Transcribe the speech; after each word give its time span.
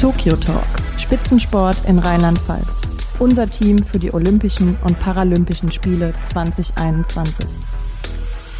Tokyo 0.00 0.36
Talk, 0.36 0.66
Spitzensport 0.98 1.76
in 1.86 1.98
Rheinland-Pfalz. 1.98 2.80
Unser 3.20 3.48
Team 3.48 3.78
für 3.78 3.98
die 3.98 4.12
Olympischen 4.12 4.76
und 4.84 4.98
Paralympischen 5.00 5.70
Spiele 5.70 6.12
2021. 6.20 7.46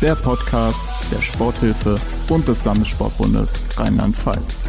Der 0.00 0.14
Podcast 0.14 0.86
der 1.12 1.20
Sporthilfe 1.20 1.98
und 2.28 2.46
des 2.48 2.64
Landessportbundes 2.64 3.52
Rheinland-Pfalz. 3.76 4.64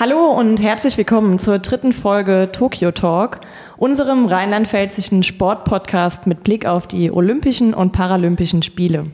Hallo 0.00 0.30
und 0.30 0.62
herzlich 0.62 0.96
willkommen 0.96 1.40
zur 1.40 1.58
dritten 1.58 1.92
Folge 1.92 2.50
Tokyo 2.52 2.92
Talk, 2.92 3.40
unserem 3.76 4.26
rheinland-pfälzischen 4.26 5.24
Sportpodcast 5.24 6.28
mit 6.28 6.44
Blick 6.44 6.66
auf 6.66 6.86
die 6.86 7.10
Olympischen 7.10 7.74
und 7.74 7.90
Paralympischen 7.90 8.62
Spiele. 8.62 9.06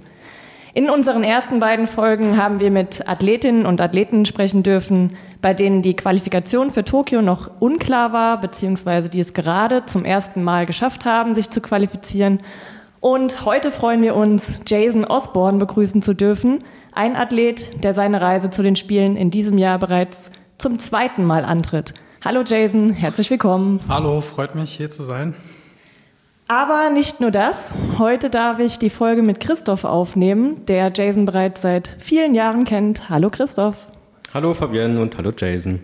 In 0.74 0.90
unseren 0.90 1.24
ersten 1.24 1.58
beiden 1.58 1.86
Folgen 1.86 2.36
haben 2.36 2.60
wir 2.60 2.70
mit 2.70 3.08
Athletinnen 3.08 3.64
und 3.64 3.80
Athleten 3.80 4.26
sprechen 4.26 4.62
dürfen, 4.62 5.16
bei 5.40 5.54
denen 5.54 5.80
die 5.80 5.96
Qualifikation 5.96 6.70
für 6.70 6.84
Tokio 6.84 7.22
noch 7.22 7.62
unklar 7.62 8.12
war, 8.12 8.38
beziehungsweise 8.38 9.08
die 9.08 9.20
es 9.20 9.32
gerade 9.32 9.86
zum 9.86 10.04
ersten 10.04 10.42
Mal 10.42 10.66
geschafft 10.66 11.06
haben, 11.06 11.34
sich 11.34 11.48
zu 11.48 11.62
qualifizieren. 11.62 12.40
Und 13.00 13.46
heute 13.46 13.70
freuen 13.70 14.02
wir 14.02 14.14
uns, 14.14 14.60
Jason 14.66 15.06
Osborne 15.06 15.56
begrüßen 15.56 16.02
zu 16.02 16.12
dürfen, 16.12 16.58
ein 16.92 17.16
Athlet, 17.16 17.82
der 17.82 17.94
seine 17.94 18.20
Reise 18.20 18.50
zu 18.50 18.62
den 18.62 18.76
Spielen 18.76 19.16
in 19.16 19.30
diesem 19.30 19.56
Jahr 19.56 19.78
bereits 19.78 20.30
zum 20.64 20.78
zweiten 20.78 21.26
Mal 21.26 21.44
antritt. 21.44 21.92
Hallo 22.24 22.42
Jason, 22.42 22.88
herzlich 22.88 23.30
willkommen. 23.30 23.80
Hallo, 23.86 24.22
freut 24.22 24.54
mich 24.54 24.72
hier 24.72 24.88
zu 24.88 25.02
sein. 25.02 25.34
Aber 26.48 26.88
nicht 26.88 27.20
nur 27.20 27.30
das. 27.30 27.74
Heute 27.98 28.30
darf 28.30 28.60
ich 28.60 28.78
die 28.78 28.88
Folge 28.88 29.20
mit 29.20 29.40
Christoph 29.40 29.84
aufnehmen, 29.84 30.64
der 30.64 30.90
Jason 30.94 31.26
bereits 31.26 31.60
seit 31.60 31.94
vielen 31.98 32.34
Jahren 32.34 32.64
kennt. 32.64 33.10
Hallo 33.10 33.28
Christoph. 33.28 33.76
Hallo 34.32 34.54
Fabienne 34.54 35.02
und 35.02 35.18
hallo 35.18 35.32
Jason. 35.36 35.80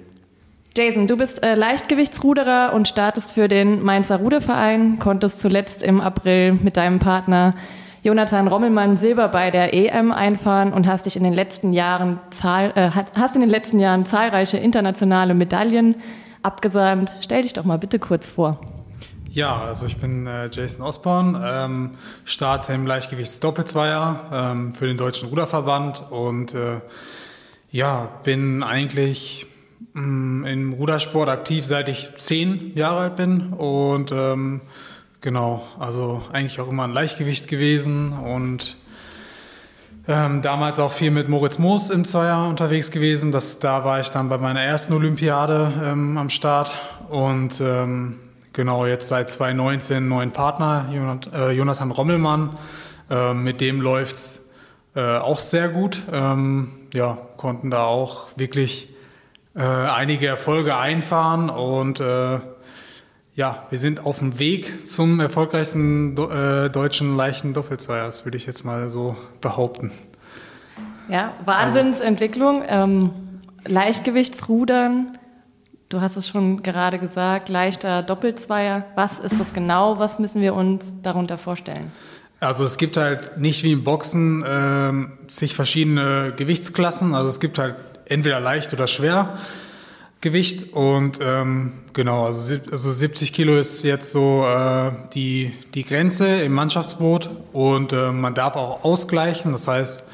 Jason, 0.75 1.07
du 1.07 1.19
bist 1.19 1.43
äh, 1.43 1.57
Leichtgewichtsruderer 1.57 2.73
und 2.73 2.89
startest 2.89 3.33
für 3.33 3.49
den 3.49 3.83
Mainzer 3.83 4.17
Ruderverein, 4.17 4.99
konntest 4.99 5.41
zuletzt 5.41 5.83
im 5.83 6.01
April 6.01 6.55
mit 6.55 6.79
deinem 6.79 7.01
Partner 7.01 7.55
Jonathan 8.03 8.49
Rommelmann 8.49 8.97
Silber 8.97 9.29
bei 9.29 9.51
der 9.51 9.75
EM 9.75 10.11
einfahren 10.11 10.73
und 10.73 10.87
hast 10.87 11.05
dich 11.05 11.17
in 11.17 11.25
den 11.25 11.35
letzten 11.35 11.73
Jahren 11.73 12.19
zahl, 12.31 12.73
äh, 12.75 12.91
hast 12.91 13.35
in 13.35 13.43
den 13.43 13.51
letzten 13.51 13.79
Jahren 13.79 14.07
zahlreiche 14.07 14.57
internationale 14.57 15.35
Medaillen 15.35 15.97
abgesahnt. 16.43 17.15
Stell 17.21 17.43
dich 17.43 17.53
doch 17.53 17.65
mal 17.65 17.79
bitte 17.79 17.99
kurz 17.99 18.31
vor. 18.31 18.61
Ja, 19.31 19.61
also 19.61 19.87
ich 19.87 19.99
bin 19.99 20.27
äh, 20.27 20.49
Jason 20.51 20.85
Osborne, 20.85 21.41
ähm, 21.45 21.91
starte 22.25 22.73
im 22.73 22.87
Leichtgewichtsdoppelzweier 22.87 24.31
ähm, 24.33 24.73
für 24.73 24.87
den 24.87 24.97
Deutschen 24.97 25.29
Ruderverband 25.29 26.11
und 26.11 26.55
äh, 26.55 26.81
ja, 27.71 28.09
bin 28.25 28.65
eigentlich 28.65 29.47
mh, 29.93 30.03
mm, 30.03 30.45
im 30.47 30.73
Rudersport 30.73 31.29
aktiv, 31.29 31.65
seit 31.65 31.89
ich 31.89 32.09
zehn 32.17 32.73
Jahre 32.75 33.01
alt 33.01 33.17
bin 33.17 33.53
und 33.53 34.11
ähm, 34.11 34.63
Genau, 35.21 35.63
also 35.79 36.23
eigentlich 36.33 36.61
auch 36.61 36.69
immer 36.69 36.85
ein 36.85 36.93
Leichtgewicht 36.93 37.47
gewesen 37.47 38.15
und 38.15 38.79
ähm, 40.09 40.41
damals 40.41 40.79
auch 40.79 40.93
viel 40.93 41.11
mit 41.11 41.29
Moritz 41.29 41.59
Moos 41.59 41.91
im 41.91 42.07
Zweier 42.07 42.49
unterwegs 42.49 42.91
gewesen. 42.91 43.31
Das, 43.31 43.59
da 43.59 43.85
war 43.85 44.01
ich 44.01 44.09
dann 44.09 44.31
bei 44.31 44.39
meiner 44.39 44.63
ersten 44.63 44.95
Olympiade 44.95 45.75
ähm, 45.85 46.17
am 46.17 46.31
Start 46.31 46.75
und 47.11 47.61
ähm, 47.61 48.19
genau 48.55 48.87
jetzt 48.87 49.09
seit 49.09 49.31
2019 49.31 49.99
einen 49.99 50.09
neuen 50.09 50.31
Partner, 50.31 50.87
äh, 51.35 51.51
Jonathan 51.53 51.91
Rommelmann. 51.91 52.59
Äh, 53.11 53.35
mit 53.35 53.61
dem 53.61 53.83
läuft's 53.83 54.49
äh, 54.97 55.19
auch 55.19 55.41
sehr 55.41 55.69
gut. 55.69 56.03
Ähm, 56.11 56.73
ja, 56.95 57.19
konnten 57.37 57.71
da 57.71 57.85
auch 57.85 58.29
wirklich 58.37 58.89
äh, 59.55 59.61
einige 59.61 60.29
Erfolge 60.29 60.79
einfahren 60.79 61.51
und 61.51 62.01
äh, 62.01 62.39
ja, 63.41 63.65
wir 63.71 63.79
sind 63.79 64.05
auf 64.05 64.19
dem 64.19 64.39
Weg 64.39 64.87
zum 64.87 65.19
erfolgreichsten 65.19 66.15
äh, 66.15 66.69
deutschen 66.69 67.17
leichten 67.17 67.55
Doppelzweiers, 67.55 68.27
würde 68.27 68.37
ich 68.37 68.45
jetzt 68.45 68.67
mal 68.67 68.91
so 68.91 69.17
behaupten. 69.41 69.93
Ja, 71.09 71.33
Wahnsinnsentwicklung. 71.47 72.63
Ähm, 72.69 73.13
Leichtgewichtsrudern, 73.65 75.17
du 75.89 76.03
hast 76.03 76.17
es 76.17 76.29
schon 76.29 76.63
gerade 76.63 76.99
gesagt, 76.99 77.49
leichter 77.49 78.03
Doppelzweier. 78.03 78.85
Was 78.95 79.19
ist 79.19 79.41
das 79.41 79.55
genau? 79.55 79.99
Was 79.99 80.19
müssen 80.19 80.43
wir 80.43 80.53
uns 80.53 81.01
darunter 81.01 81.39
vorstellen? 81.39 81.91
Also 82.41 82.63
es 82.65 82.77
gibt 82.77 82.99
halt 82.99 83.39
nicht 83.39 83.65
wie 83.65 83.73
im 83.73 83.85
Boxen 83.85 84.45
äh, 84.45 85.31
sich 85.31 85.55
verschiedene 85.55 86.35
Gewichtsklassen. 86.37 87.15
Also 87.15 87.31
es 87.31 87.41
gibt 87.41 87.59
halt 87.59 87.77
entweder 88.05 88.39
leicht 88.39 88.75
oder 88.75 88.87
schwer. 88.87 89.39
Gewicht 90.21 90.75
und 90.75 91.19
ähm, 91.23 91.73
genau, 91.95 92.27
also, 92.27 92.57
also 92.71 92.93
70 92.93 93.33
Kilo 93.33 93.57
ist 93.57 93.83
jetzt 93.85 94.13
so 94.13 94.45
äh, 94.47 94.93
die, 95.15 95.53
die 95.75 95.83
Grenze 95.83 96.43
im 96.43 96.53
Mannschaftsboot 96.53 97.31
und 97.53 97.95
äh, 97.95 98.13
man 98.13 98.35
darf 98.35 98.55
auch 98.55 98.85
ausgleichen, 98.85 99.53
das 99.53 99.67
heißt, 99.67 100.05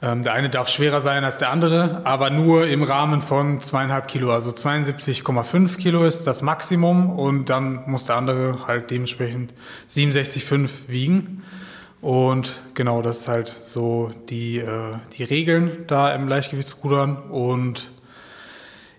ähm, 0.00 0.22
der 0.22 0.32
eine 0.32 0.48
darf 0.48 0.68
schwerer 0.68 1.02
sein 1.02 1.22
als 1.22 1.38
der 1.38 1.50
andere, 1.50 2.00
aber 2.04 2.30
nur 2.30 2.66
im 2.66 2.82
Rahmen 2.82 3.20
von 3.20 3.60
zweieinhalb 3.60 4.08
Kilo, 4.08 4.32
also 4.32 4.50
72,5 4.50 5.76
Kilo 5.76 6.04
ist 6.04 6.26
das 6.26 6.40
Maximum 6.40 7.10
und 7.10 7.50
dann 7.50 7.82
muss 7.86 8.06
der 8.06 8.16
andere 8.16 8.66
halt 8.66 8.90
dementsprechend 8.90 9.52
67,5 9.90 10.68
wiegen. 10.88 11.42
Und 12.02 12.62
genau, 12.74 13.02
das 13.02 13.20
ist 13.20 13.28
halt 13.28 13.54
so 13.62 14.12
die, 14.28 14.58
äh, 14.58 14.94
die 15.16 15.24
Regeln 15.24 15.84
da 15.86 16.14
im 16.14 16.28
Leichtgewichtsrudern 16.28 17.16
und 17.30 17.88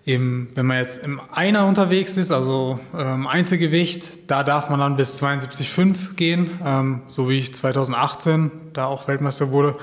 im, 0.08 0.48
wenn 0.54 0.64
man 0.64 0.78
jetzt 0.78 1.04
im 1.04 1.20
Einer 1.30 1.66
unterwegs 1.66 2.16
ist, 2.16 2.30
also 2.30 2.80
ähm, 2.96 3.26
Einzelgewicht, 3.26 4.30
da 4.30 4.42
darf 4.42 4.70
man 4.70 4.80
dann 4.80 4.96
bis 4.96 5.22
72,5 5.22 6.14
gehen, 6.14 6.58
ähm, 6.64 7.02
so 7.08 7.28
wie 7.28 7.38
ich 7.38 7.54
2018 7.54 8.50
da 8.72 8.86
auch 8.86 9.06
Weltmeister 9.06 9.50
wurde. 9.50 9.76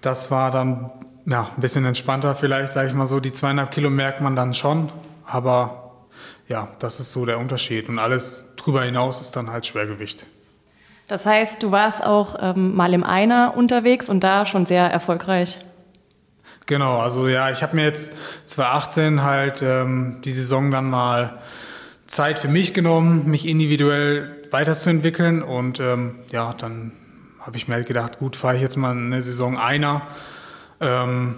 Das 0.00 0.30
war 0.30 0.50
dann 0.50 0.90
ja, 1.26 1.50
ein 1.54 1.60
bisschen 1.60 1.84
entspannter 1.84 2.34
vielleicht, 2.34 2.72
sage 2.72 2.88
ich 2.88 2.94
mal 2.94 3.06
so. 3.06 3.20
Die 3.20 3.32
zweieinhalb 3.32 3.70
Kilo 3.70 3.90
merkt 3.90 4.22
man 4.22 4.34
dann 4.34 4.54
schon, 4.54 4.90
aber 5.26 5.90
ja, 6.48 6.68
das 6.78 6.98
ist 6.98 7.12
so 7.12 7.26
der 7.26 7.38
Unterschied. 7.38 7.90
Und 7.90 7.98
alles 7.98 8.54
drüber 8.56 8.82
hinaus 8.82 9.20
ist 9.20 9.36
dann 9.36 9.50
halt 9.50 9.66
Schwergewicht. 9.66 10.24
Das 11.06 11.26
heißt, 11.26 11.62
du 11.62 11.70
warst 11.70 12.02
auch 12.02 12.36
ähm, 12.40 12.74
mal 12.74 12.94
im 12.94 13.04
Einer 13.04 13.58
unterwegs 13.58 14.08
und 14.08 14.24
da 14.24 14.46
schon 14.46 14.64
sehr 14.64 14.90
erfolgreich. 14.90 15.58
Genau, 16.66 16.98
also 16.98 17.28
ja, 17.28 17.50
ich 17.50 17.62
habe 17.62 17.76
mir 17.76 17.84
jetzt 17.84 18.14
2018 18.46 19.22
halt 19.22 19.60
ähm, 19.62 20.22
die 20.24 20.32
Saison 20.32 20.70
dann 20.70 20.88
mal 20.88 21.38
Zeit 22.06 22.38
für 22.38 22.48
mich 22.48 22.72
genommen, 22.72 23.28
mich 23.28 23.46
individuell 23.46 24.42
weiterzuentwickeln 24.50 25.42
und 25.42 25.78
ähm, 25.80 26.16
ja, 26.30 26.54
dann 26.54 26.92
habe 27.40 27.58
ich 27.58 27.68
mir 27.68 27.74
halt 27.74 27.86
gedacht, 27.86 28.18
gut, 28.18 28.36
fahre 28.36 28.56
ich 28.56 28.62
jetzt 28.62 28.76
mal 28.76 28.92
eine 28.92 29.20
Saison 29.20 29.58
einer, 29.58 30.02
ähm, 30.80 31.34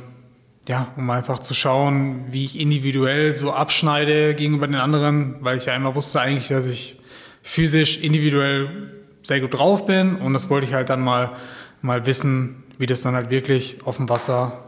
ja, 0.68 0.88
um 0.96 1.10
einfach 1.10 1.40
zu 1.40 1.54
schauen, 1.54 2.26
wie 2.30 2.44
ich 2.44 2.60
individuell 2.60 3.32
so 3.32 3.52
abschneide 3.52 4.34
gegenüber 4.34 4.66
den 4.66 4.76
anderen, 4.76 5.36
weil 5.40 5.56
ich 5.56 5.66
ja 5.66 5.74
immer 5.74 5.94
wusste 5.96 6.20
eigentlich, 6.20 6.48
dass 6.48 6.66
ich 6.66 7.00
physisch 7.42 8.00
individuell 8.00 8.92
sehr 9.22 9.40
gut 9.40 9.54
drauf 9.54 9.86
bin 9.86 10.16
und 10.16 10.34
das 10.34 10.50
wollte 10.50 10.66
ich 10.68 10.74
halt 10.74 10.88
dann 10.88 11.00
mal 11.00 11.32
mal 11.82 12.06
wissen, 12.06 12.64
wie 12.78 12.86
das 12.86 13.02
dann 13.02 13.14
halt 13.14 13.30
wirklich 13.30 13.78
auf 13.84 13.96
dem 13.96 14.08
Wasser 14.08 14.65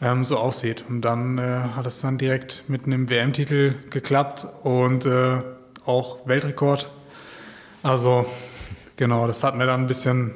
ähm, 0.00 0.24
so 0.24 0.38
aussieht. 0.38 0.84
Und 0.88 1.02
dann 1.02 1.38
äh, 1.38 1.60
hat 1.76 1.86
es 1.86 2.00
dann 2.00 2.18
direkt 2.18 2.64
mit 2.68 2.86
einem 2.86 3.08
WM-Titel 3.08 3.74
geklappt 3.90 4.46
und 4.62 5.06
äh, 5.06 5.42
auch 5.84 6.26
Weltrekord. 6.26 6.88
Also 7.82 8.26
genau, 8.96 9.26
das 9.26 9.44
hat 9.44 9.56
mir 9.56 9.66
dann 9.66 9.82
ein 9.82 9.86
bisschen 9.86 10.34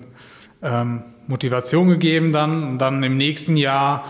ähm, 0.62 1.02
Motivation 1.26 1.88
gegeben 1.88 2.32
dann. 2.32 2.64
Und 2.64 2.78
dann 2.78 3.02
im 3.02 3.16
nächsten 3.16 3.56
Jahr 3.56 4.04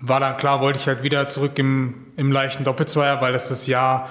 war 0.00 0.20
dann 0.20 0.36
klar, 0.36 0.60
wollte 0.60 0.78
ich 0.78 0.86
halt 0.86 1.02
wieder 1.02 1.26
zurück 1.28 1.58
im, 1.58 1.94
im 2.16 2.32
leichten 2.32 2.64
Doppelzweier, 2.64 3.20
weil 3.20 3.32
das 3.32 3.48
das 3.48 3.66
Jahr 3.66 4.08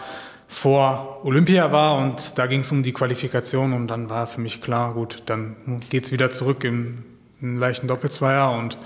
vor 0.47 1.21
Olympia 1.23 1.71
war 1.71 1.97
und 1.97 2.37
da 2.37 2.45
ging 2.45 2.61
es 2.61 2.71
um 2.71 2.83
die 2.83 2.93
Qualifikation 2.93 3.73
und 3.73 3.87
dann 3.87 4.09
war 4.09 4.27
für 4.27 4.39
mich 4.39 4.61
klar, 4.61 4.93
gut, 4.93 5.23
dann 5.25 5.55
geht 5.89 6.05
es 6.05 6.11
wieder 6.11 6.29
zurück 6.29 6.63
im, 6.63 7.03
im 7.41 7.57
leichten 7.57 7.87
Doppelzweier 7.87 8.51
und 8.51 8.77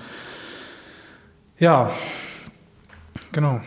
ja, 1.60 1.90
genau. 3.30 3.60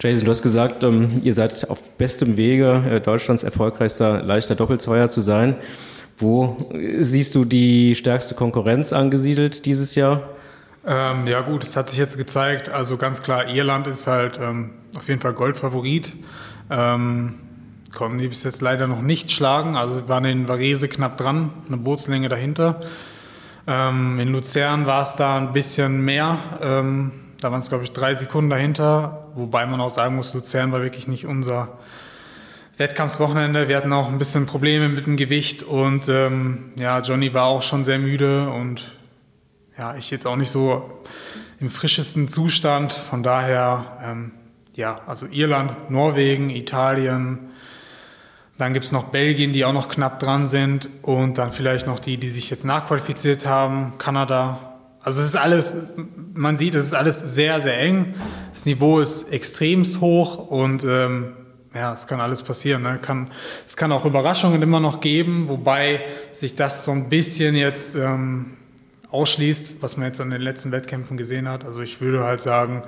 Jason, 0.00 0.26
du 0.26 0.30
hast 0.30 0.42
gesagt, 0.42 0.84
ähm, 0.84 1.20
ihr 1.24 1.32
seid 1.32 1.68
auf 1.70 1.82
bestem 1.96 2.36
Wege, 2.36 2.84
äh, 2.88 3.00
Deutschlands 3.00 3.42
erfolgreichster 3.42 4.22
leichter 4.22 4.54
Doppelzweier 4.54 5.08
zu 5.08 5.20
sein. 5.20 5.56
Wo 6.18 6.56
siehst 7.00 7.34
du 7.34 7.44
die 7.44 7.94
stärkste 7.94 8.34
Konkurrenz 8.34 8.92
angesiedelt 8.92 9.66
dieses 9.66 9.94
Jahr? 9.94 10.22
Ähm, 10.86 11.26
ja 11.26 11.40
gut, 11.42 11.62
es 11.62 11.76
hat 11.76 11.88
sich 11.88 11.98
jetzt 11.98 12.16
gezeigt, 12.16 12.68
also 12.70 12.96
ganz 12.96 13.22
klar, 13.22 13.48
Irland 13.48 13.86
ist 13.86 14.06
halt 14.06 14.38
ähm, 14.40 14.70
auf 14.96 15.08
jeden 15.08 15.20
Fall 15.20 15.32
Goldfavorit. 15.32 16.14
Ähm, 16.70 17.34
konnten 17.94 18.18
die 18.18 18.28
bis 18.28 18.42
jetzt 18.42 18.60
leider 18.62 18.86
noch 18.86 19.02
nicht 19.02 19.30
schlagen, 19.30 19.76
also 19.76 20.08
waren 20.08 20.24
in 20.24 20.48
Varese 20.48 20.88
knapp 20.88 21.18
dran, 21.18 21.50
eine 21.66 21.76
Bootslänge 21.76 22.28
dahinter. 22.28 22.80
Ähm, 23.66 24.18
in 24.18 24.28
Luzern 24.32 24.86
war 24.86 25.02
es 25.02 25.16
da 25.16 25.36
ein 25.36 25.52
bisschen 25.52 26.04
mehr. 26.04 26.38
Da 27.40 27.52
waren 27.52 27.60
es, 27.60 27.68
glaube 27.68 27.84
ich, 27.84 27.92
drei 27.92 28.14
Sekunden 28.14 28.50
dahinter. 28.50 29.28
Wobei 29.34 29.64
man 29.66 29.80
auch 29.80 29.90
sagen 29.90 30.16
muss, 30.16 30.34
Luzern 30.34 30.72
war 30.72 30.82
wirklich 30.82 31.06
nicht 31.06 31.24
unser 31.26 31.78
Wettkampfswochenende. 32.78 33.68
Wir 33.68 33.76
hatten 33.76 33.92
auch 33.92 34.08
ein 34.08 34.18
bisschen 34.18 34.46
Probleme 34.46 34.88
mit 34.88 35.06
dem 35.06 35.16
Gewicht 35.16 35.62
und 35.62 36.08
ähm, 36.08 36.72
ja, 36.76 37.00
Johnny 37.00 37.34
war 37.34 37.44
auch 37.46 37.62
schon 37.62 37.84
sehr 37.84 37.98
müde 37.98 38.48
und 38.50 38.92
ja, 39.76 39.96
ich 39.96 40.10
jetzt 40.10 40.26
auch 40.26 40.36
nicht 40.36 40.50
so 40.50 41.02
im 41.60 41.70
frischesten 41.70 42.28
Zustand. 42.28 42.92
Von 42.92 43.22
daher, 43.22 43.98
ähm, 44.04 44.32
ja, 44.74 45.00
also 45.06 45.26
Irland, 45.26 45.90
Norwegen, 45.90 46.50
Italien, 46.50 47.50
dann 48.58 48.72
gibt 48.72 48.84
es 48.84 48.92
noch 48.92 49.04
Belgien, 49.04 49.52
die 49.52 49.64
auch 49.64 49.72
noch 49.72 49.88
knapp 49.88 50.18
dran 50.18 50.48
sind 50.48 50.88
und 51.02 51.38
dann 51.38 51.52
vielleicht 51.52 51.86
noch 51.86 52.00
die, 52.00 52.16
die 52.16 52.30
sich 52.30 52.50
jetzt 52.50 52.64
nachqualifiziert 52.64 53.46
haben, 53.46 53.94
Kanada. 53.98 54.67
Also 55.00 55.20
es 55.20 55.28
ist 55.28 55.36
alles, 55.36 55.92
man 56.34 56.56
sieht, 56.56 56.74
es 56.74 56.86
ist 56.86 56.94
alles 56.94 57.34
sehr, 57.34 57.60
sehr 57.60 57.78
eng. 57.80 58.14
Das 58.52 58.66
Niveau 58.66 59.00
ist 59.00 59.32
extrem 59.32 59.84
hoch 59.84 60.50
und 60.50 60.84
ähm, 60.84 61.34
ja, 61.74 61.92
es 61.92 62.06
kann 62.06 62.20
alles 62.20 62.42
passieren. 62.42 62.82
Ne? 62.82 62.98
Kann, 63.00 63.30
es 63.66 63.76
kann 63.76 63.92
auch 63.92 64.04
Überraschungen 64.04 64.60
immer 64.62 64.80
noch 64.80 65.00
geben, 65.00 65.48
wobei 65.48 66.04
sich 66.32 66.54
das 66.56 66.84
so 66.84 66.90
ein 66.90 67.08
bisschen 67.08 67.54
jetzt 67.54 67.94
ähm, 67.94 68.56
ausschließt, 69.10 69.80
was 69.80 69.96
man 69.96 70.08
jetzt 70.08 70.20
an 70.20 70.30
den 70.30 70.42
letzten 70.42 70.72
Wettkämpfen 70.72 71.16
gesehen 71.16 71.48
hat. 71.48 71.64
Also 71.64 71.80
ich 71.80 72.00
würde 72.00 72.24
halt 72.24 72.40
sagen, 72.40 72.82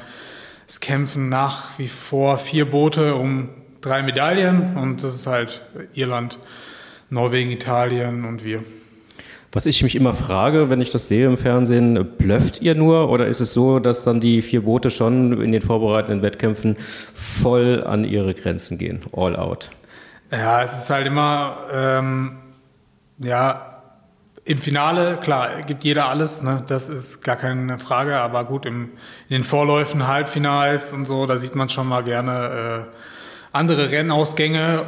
es 0.66 0.80
kämpfen 0.80 1.28
nach 1.28 1.78
wie 1.78 1.88
vor 1.88 2.38
vier 2.38 2.68
Boote 2.68 3.14
um 3.14 3.48
drei 3.80 4.02
Medaillen 4.02 4.76
und 4.76 5.02
das 5.02 5.14
ist 5.14 5.26
halt 5.26 5.62
Irland, 5.94 6.38
Norwegen, 7.08 7.50
Italien 7.50 8.24
und 8.24 8.44
wir. 8.44 8.62
Was 9.52 9.66
ich 9.66 9.82
mich 9.82 9.96
immer 9.96 10.14
frage, 10.14 10.70
wenn 10.70 10.80
ich 10.80 10.90
das 10.90 11.08
sehe 11.08 11.26
im 11.26 11.36
Fernsehen, 11.36 12.16
blöfft 12.16 12.62
ihr 12.62 12.76
nur 12.76 13.10
oder 13.10 13.26
ist 13.26 13.40
es 13.40 13.52
so, 13.52 13.80
dass 13.80 14.04
dann 14.04 14.20
die 14.20 14.42
vier 14.42 14.62
Boote 14.62 14.90
schon 14.90 15.42
in 15.42 15.50
den 15.50 15.60
vorbereitenden 15.60 16.22
Wettkämpfen 16.22 16.76
voll 17.14 17.82
an 17.84 18.04
ihre 18.04 18.32
Grenzen 18.32 18.78
gehen, 18.78 19.00
all 19.12 19.34
out? 19.34 19.70
Ja, 20.30 20.62
es 20.62 20.78
ist 20.78 20.90
halt 20.90 21.08
immer, 21.08 21.56
ähm, 21.72 22.38
ja, 23.18 23.82
im 24.44 24.58
Finale, 24.58 25.18
klar, 25.20 25.62
gibt 25.62 25.82
jeder 25.82 26.08
alles, 26.08 26.42
ne? 26.42 26.62
das 26.68 26.88
ist 26.88 27.22
gar 27.22 27.36
keine 27.36 27.80
Frage, 27.80 28.18
aber 28.18 28.44
gut, 28.44 28.66
im, 28.66 28.90
in 29.28 29.34
den 29.34 29.44
Vorläufen, 29.44 30.06
Halbfinals 30.06 30.92
und 30.92 31.06
so, 31.06 31.26
da 31.26 31.38
sieht 31.38 31.56
man 31.56 31.68
schon 31.68 31.88
mal 31.88 32.04
gerne 32.04 32.86
äh, 32.86 32.96
andere 33.52 33.90
Rennausgänge 33.90 34.82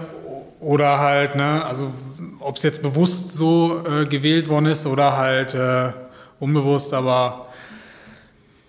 oder 0.60 1.00
halt, 1.00 1.34
ne, 1.34 1.64
also 1.64 1.92
ob 2.42 2.56
es 2.56 2.62
jetzt 2.62 2.82
bewusst 2.82 3.32
so 3.32 3.84
äh, 3.86 4.06
gewählt 4.06 4.48
worden 4.48 4.66
ist 4.66 4.86
oder 4.86 5.16
halt 5.16 5.54
äh, 5.54 5.92
unbewusst, 6.40 6.94
aber 6.94 7.48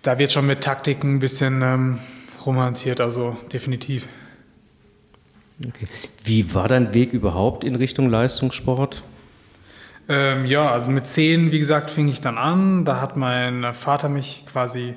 da 0.02 0.18
wird 0.18 0.32
schon 0.32 0.46
mit 0.46 0.60
Taktiken 0.60 1.16
ein 1.16 1.20
bisschen 1.20 1.62
ähm, 1.62 1.98
romantiert, 2.44 3.00
also 3.00 3.36
definitiv. 3.52 4.06
Okay. 5.60 5.86
Wie 6.24 6.54
war 6.54 6.68
dein 6.68 6.94
Weg 6.94 7.12
überhaupt 7.12 7.64
in 7.64 7.76
Richtung 7.76 8.10
Leistungssport? 8.10 9.02
Ähm, 10.08 10.44
ja, 10.44 10.70
also 10.70 10.90
mit 10.90 11.06
zehn, 11.06 11.52
wie 11.52 11.58
gesagt, 11.58 11.90
fing 11.90 12.08
ich 12.08 12.20
dann 12.20 12.36
an. 12.36 12.84
Da 12.84 13.00
hat 13.00 13.16
mein 13.16 13.72
Vater 13.72 14.08
mich 14.08 14.44
quasi 14.50 14.94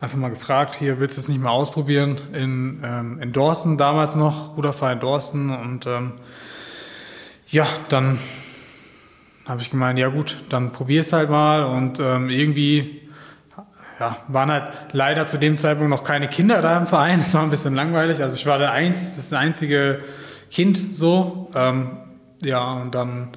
einfach 0.00 0.16
mal 0.16 0.30
gefragt, 0.30 0.76
hier 0.76 0.98
willst 0.98 1.16
du 1.16 1.20
es 1.20 1.28
nicht 1.28 1.40
mal 1.40 1.50
ausprobieren 1.50 2.18
in, 2.32 2.82
ähm, 2.82 3.20
in 3.20 3.32
Dorsten 3.32 3.76
damals 3.76 4.16
noch, 4.16 4.56
Ruderverein 4.56 4.98
Dorsten 4.98 5.50
und 5.50 5.86
ähm, 5.86 6.12
ja, 7.50 7.66
dann 7.88 8.18
habe 9.46 9.62
ich 9.62 9.70
gemeint, 9.70 9.98
ja 9.98 10.08
gut, 10.08 10.36
dann 10.48 10.72
probier 10.72 11.00
es 11.00 11.12
halt 11.12 11.30
mal 11.30 11.64
und 11.64 11.98
ähm, 11.98 12.28
irgendwie 12.28 13.08
ja, 13.98 14.16
waren 14.28 14.50
halt 14.50 14.72
leider 14.92 15.26
zu 15.26 15.38
dem 15.38 15.58
Zeitpunkt 15.58 15.90
noch 15.90 16.04
keine 16.04 16.28
Kinder 16.28 16.62
da 16.62 16.78
im 16.78 16.86
Verein, 16.86 17.20
es 17.20 17.34
war 17.34 17.42
ein 17.42 17.50
bisschen 17.50 17.74
langweilig, 17.74 18.22
also 18.22 18.36
ich 18.36 18.46
war 18.46 18.58
der 18.58 18.72
eins, 18.72 19.16
das 19.16 19.32
einzige 19.32 20.00
Kind 20.50 20.94
so, 20.94 21.50
ähm, 21.54 21.98
ja 22.42 22.74
und 22.74 22.94
dann 22.94 23.30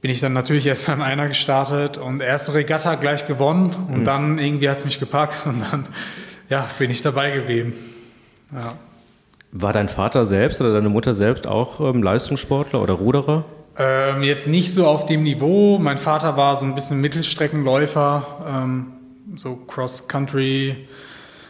bin 0.00 0.10
ich 0.10 0.20
dann 0.20 0.32
natürlich 0.32 0.66
erst 0.66 0.86
beim 0.86 1.00
Einer 1.02 1.28
gestartet 1.28 1.98
und 1.98 2.20
erste 2.20 2.54
Regatta 2.54 2.96
gleich 2.96 3.26
gewonnen 3.26 3.74
und 3.88 4.00
mhm. 4.00 4.04
dann 4.04 4.38
irgendwie 4.38 4.68
hat 4.68 4.78
es 4.78 4.84
mich 4.84 4.98
gepackt 4.98 5.46
und 5.46 5.62
dann 5.70 5.86
ja, 6.48 6.68
bin 6.78 6.90
ich 6.90 7.02
dabei 7.02 7.30
geblieben. 7.30 7.74
Ja. 8.52 8.74
War 9.58 9.72
dein 9.72 9.88
Vater 9.88 10.26
selbst 10.26 10.60
oder 10.60 10.74
deine 10.74 10.90
Mutter 10.90 11.14
selbst 11.14 11.46
auch 11.46 11.80
ähm, 11.80 12.02
Leistungssportler 12.02 12.82
oder 12.82 12.92
Ruderer? 12.94 13.44
Ähm, 13.78 14.22
jetzt 14.22 14.48
nicht 14.48 14.72
so 14.72 14.86
auf 14.86 15.06
dem 15.06 15.22
Niveau. 15.22 15.78
Mein 15.78 15.96
Vater 15.96 16.36
war 16.36 16.56
so 16.56 16.64
ein 16.64 16.74
bisschen 16.74 17.00
Mittelstreckenläufer, 17.00 18.26
ähm, 18.46 18.86
so 19.36 19.56
Cross-Country, 19.56 20.86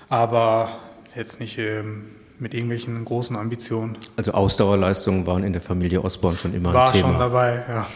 aber 0.08 0.68
jetzt 1.16 1.40
nicht 1.40 1.58
ähm, 1.58 2.06
mit 2.38 2.54
irgendwelchen 2.54 3.04
großen 3.04 3.36
Ambitionen. 3.36 3.98
Also 4.16 4.32
Ausdauerleistungen 4.32 5.26
waren 5.26 5.42
in 5.42 5.52
der 5.52 5.62
Familie 5.62 6.04
Osborne 6.04 6.38
schon 6.38 6.54
immer 6.54 6.72
war 6.72 6.88
ein 6.88 6.92
Thema. 6.92 7.04
War 7.04 7.12
schon 7.12 7.18
dabei, 7.18 7.64
ja. 7.68 7.86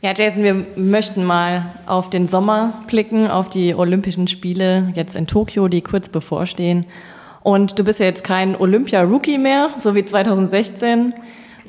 Ja, 0.00 0.14
Jason, 0.16 0.42
wir 0.42 0.66
möchten 0.76 1.24
mal 1.24 1.74
auf 1.84 2.08
den 2.08 2.28
Sommer 2.28 2.72
blicken, 2.86 3.28
auf 3.28 3.50
die 3.50 3.74
Olympischen 3.74 4.26
Spiele 4.26 4.92
jetzt 4.94 5.16
in 5.16 5.26
Tokio, 5.26 5.68
die 5.68 5.82
kurz 5.82 6.08
bevorstehen. 6.08 6.86
Und 7.46 7.78
du 7.78 7.84
bist 7.84 8.00
ja 8.00 8.06
jetzt 8.06 8.24
kein 8.24 8.56
Olympia-Rookie 8.56 9.38
mehr, 9.38 9.70
so 9.78 9.94
wie 9.94 10.04
2016 10.04 11.14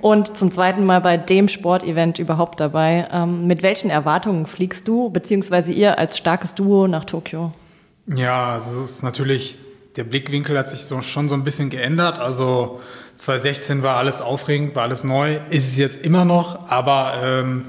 und 0.02 0.36
zum 0.36 0.52
zweiten 0.52 0.84
Mal 0.88 1.02
bei 1.02 1.18
dem 1.18 1.48
Sportevent 1.48 2.18
überhaupt 2.18 2.60
dabei. 2.60 3.08
Ähm, 3.12 3.46
mit 3.46 3.62
welchen 3.62 3.92
Erwartungen 3.92 4.48
fliegst 4.48 4.88
du, 4.88 5.12
beziehungsweise 5.12 5.72
ihr 5.72 6.00
als 6.00 6.18
starkes 6.18 6.56
Duo 6.56 6.88
nach 6.88 7.06
Tokio? 7.06 7.54
Ja, 8.08 8.54
also 8.54 8.82
es 8.82 8.90
ist 8.90 9.04
natürlich, 9.04 9.60
der 9.98 10.04
Blickwinkel 10.06 10.58
hat 10.58 10.68
sich 10.68 10.84
so, 10.84 11.04
schon 11.04 11.30
so 11.30 11.36
ein 11.36 11.44
bisschen 11.44 11.70
geändert. 11.70 12.18
Also 12.18 12.82
2016 13.18 13.84
war 13.84 13.98
alles 13.98 14.20
aufregend, 14.20 14.76
war 14.76 14.82
alles 14.82 15.04
neu, 15.04 15.36
ist 15.52 15.68
es 15.68 15.78
jetzt 15.78 16.04
immer 16.04 16.26
noch, 16.26 16.72
aber 16.72 17.22
ähm, 17.24 17.66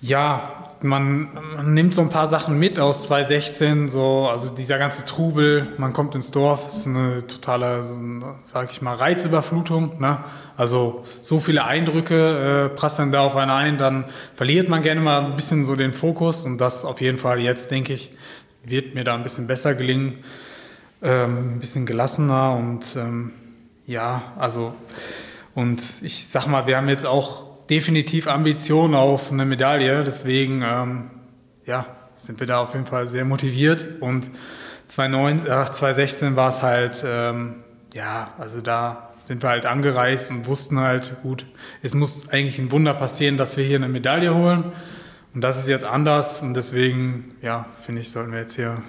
ja, 0.00 0.57
man, 0.82 1.28
nimmt 1.64 1.94
so 1.94 2.00
ein 2.00 2.10
paar 2.10 2.28
Sachen 2.28 2.58
mit 2.58 2.78
aus 2.78 3.04
2016, 3.04 3.88
so, 3.88 4.28
also 4.28 4.48
dieser 4.48 4.78
ganze 4.78 5.04
Trubel, 5.04 5.68
man 5.78 5.92
kommt 5.92 6.14
ins 6.14 6.30
Dorf, 6.30 6.68
ist 6.68 6.86
eine 6.86 7.26
totale, 7.26 7.84
sag 8.44 8.70
ich 8.70 8.82
mal, 8.82 8.94
Reizüberflutung. 8.94 10.00
Ne? 10.00 10.18
Also 10.56 11.04
so 11.22 11.40
viele 11.40 11.64
Eindrücke 11.64 12.68
äh, 12.72 12.76
prasseln 12.76 13.12
da 13.12 13.22
auf 13.22 13.36
einen 13.36 13.50
ein, 13.50 13.78
dann 13.78 14.04
verliert 14.34 14.68
man 14.68 14.82
gerne 14.82 15.00
mal 15.00 15.24
ein 15.24 15.36
bisschen 15.36 15.64
so 15.64 15.76
den 15.76 15.92
Fokus 15.92 16.44
und 16.44 16.58
das 16.58 16.84
auf 16.84 17.00
jeden 17.00 17.18
Fall 17.18 17.40
jetzt, 17.40 17.70
denke 17.70 17.94
ich, 17.94 18.12
wird 18.64 18.94
mir 18.94 19.04
da 19.04 19.14
ein 19.14 19.22
bisschen 19.22 19.46
besser 19.46 19.74
gelingen, 19.74 20.18
ähm, 21.02 21.54
ein 21.54 21.60
bisschen 21.60 21.86
gelassener 21.86 22.54
und 22.54 22.96
ähm, 22.96 23.32
ja, 23.86 24.22
also 24.38 24.74
und 25.54 26.02
ich 26.02 26.28
sag 26.28 26.46
mal, 26.46 26.66
wir 26.66 26.76
haben 26.76 26.88
jetzt 26.88 27.06
auch 27.06 27.47
definitiv 27.70 28.26
Ambition 28.26 28.94
auf 28.94 29.30
eine 29.30 29.44
Medaille. 29.44 30.02
Deswegen 30.04 30.62
ähm, 30.62 31.10
ja, 31.66 31.86
sind 32.16 32.40
wir 32.40 32.46
da 32.46 32.60
auf 32.60 32.74
jeden 32.74 32.86
Fall 32.86 33.08
sehr 33.08 33.24
motiviert. 33.24 33.86
Und 34.00 34.30
2009, 34.86 35.38
äh, 35.38 35.70
2016 35.70 36.36
war 36.36 36.48
es 36.48 36.62
halt, 36.62 37.04
ähm, 37.06 37.56
ja, 37.94 38.32
also 38.38 38.60
da 38.60 39.10
sind 39.22 39.42
wir 39.42 39.50
halt 39.50 39.66
angereist 39.66 40.30
und 40.30 40.46
wussten 40.46 40.80
halt, 40.80 41.16
gut, 41.22 41.44
es 41.82 41.94
muss 41.94 42.30
eigentlich 42.30 42.58
ein 42.58 42.72
Wunder 42.72 42.94
passieren, 42.94 43.36
dass 43.36 43.56
wir 43.56 43.64
hier 43.64 43.76
eine 43.76 43.88
Medaille 43.88 44.34
holen. 44.34 44.72
Und 45.34 45.42
das 45.42 45.58
ist 45.58 45.68
jetzt 45.68 45.84
anders 45.84 46.42
und 46.42 46.54
deswegen, 46.54 47.36
ja, 47.42 47.66
finde 47.82 48.00
ich, 48.00 48.10
sollten 48.10 48.32
wir 48.32 48.40
jetzt 48.40 48.56
hier 48.56 48.82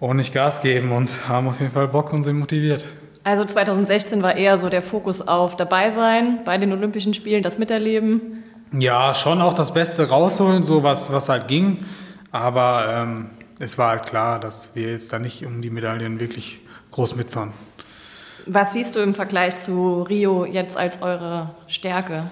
ordentlich 0.00 0.32
Gas 0.32 0.60
geben 0.60 0.92
und 0.92 1.28
haben 1.28 1.46
auf 1.46 1.60
jeden 1.60 1.72
Fall 1.72 1.88
Bock 1.88 2.12
und 2.12 2.24
sind 2.24 2.38
motiviert. 2.38 2.84
Also 3.26 3.44
2016 3.44 4.22
war 4.22 4.36
eher 4.36 4.56
so 4.60 4.68
der 4.68 4.82
Fokus 4.82 5.26
auf 5.26 5.56
dabei 5.56 5.90
sein 5.90 6.42
bei 6.44 6.58
den 6.58 6.70
Olympischen 6.70 7.12
Spielen, 7.12 7.42
das 7.42 7.58
Miterleben. 7.58 8.44
Ja, 8.70 9.16
schon 9.16 9.42
auch 9.42 9.52
das 9.52 9.74
Beste 9.74 10.08
rausholen, 10.08 10.62
so 10.62 10.84
was, 10.84 11.12
was 11.12 11.28
halt 11.28 11.48
ging. 11.48 11.78
Aber 12.30 12.86
ähm, 12.88 13.30
es 13.58 13.78
war 13.78 13.90
halt 13.90 14.06
klar, 14.06 14.38
dass 14.38 14.76
wir 14.76 14.92
jetzt 14.92 15.12
da 15.12 15.18
nicht 15.18 15.44
um 15.44 15.60
die 15.60 15.70
Medaillen 15.70 16.20
wirklich 16.20 16.60
groß 16.92 17.16
mitfahren. 17.16 17.52
Was 18.46 18.74
siehst 18.74 18.94
du 18.94 19.00
im 19.00 19.12
Vergleich 19.12 19.56
zu 19.56 20.02
Rio 20.02 20.44
jetzt 20.44 20.78
als 20.78 21.02
eure 21.02 21.50
Stärke? 21.66 22.30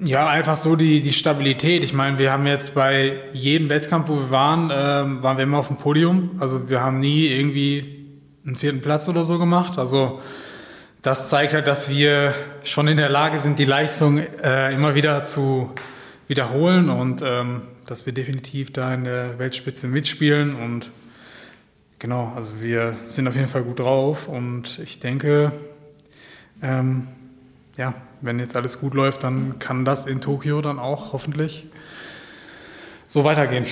Ja, 0.00 0.26
einfach 0.26 0.56
so 0.56 0.74
die, 0.74 1.02
die 1.02 1.12
Stabilität. 1.12 1.84
Ich 1.84 1.92
meine, 1.92 2.16
wir 2.16 2.32
haben 2.32 2.46
jetzt 2.46 2.74
bei 2.74 3.18
jedem 3.34 3.68
Wettkampf, 3.68 4.08
wo 4.08 4.16
wir 4.16 4.30
waren, 4.30 4.72
ähm, 4.72 5.22
waren 5.22 5.36
wir 5.36 5.44
immer 5.44 5.58
auf 5.58 5.68
dem 5.68 5.76
Podium. 5.76 6.30
Also 6.40 6.70
wir 6.70 6.82
haben 6.82 6.98
nie 6.98 7.26
irgendwie 7.26 7.97
einen 8.48 8.56
vierten 8.56 8.80
Platz 8.80 9.08
oder 9.08 9.24
so 9.24 9.38
gemacht. 9.38 9.78
Also 9.78 10.20
das 11.02 11.28
zeigt 11.28 11.52
halt, 11.52 11.66
dass 11.66 11.90
wir 11.90 12.34
schon 12.64 12.88
in 12.88 12.96
der 12.96 13.10
Lage 13.10 13.38
sind, 13.38 13.58
die 13.58 13.64
Leistung 13.64 14.18
äh, 14.18 14.72
immer 14.72 14.94
wieder 14.94 15.22
zu 15.22 15.70
wiederholen 16.26 16.88
und 16.88 17.22
ähm, 17.22 17.62
dass 17.86 18.06
wir 18.06 18.12
definitiv 18.12 18.72
da 18.72 18.92
in 18.94 19.04
der 19.04 19.38
Weltspitze 19.38 19.86
mitspielen 19.86 20.56
und 20.56 20.90
genau, 21.98 22.32
also 22.34 22.60
wir 22.60 22.96
sind 23.06 23.28
auf 23.28 23.36
jeden 23.36 23.48
Fall 23.48 23.62
gut 23.62 23.78
drauf 23.78 24.28
und 24.28 24.78
ich 24.78 24.98
denke, 24.98 25.52
ähm, 26.62 27.08
ja, 27.76 27.94
wenn 28.20 28.38
jetzt 28.38 28.56
alles 28.56 28.80
gut 28.80 28.94
läuft, 28.94 29.24
dann 29.24 29.58
kann 29.58 29.84
das 29.84 30.06
in 30.06 30.20
Tokio 30.20 30.60
dann 30.60 30.78
auch 30.78 31.12
hoffentlich 31.12 31.66
so 33.06 33.24
weitergehen. 33.24 33.66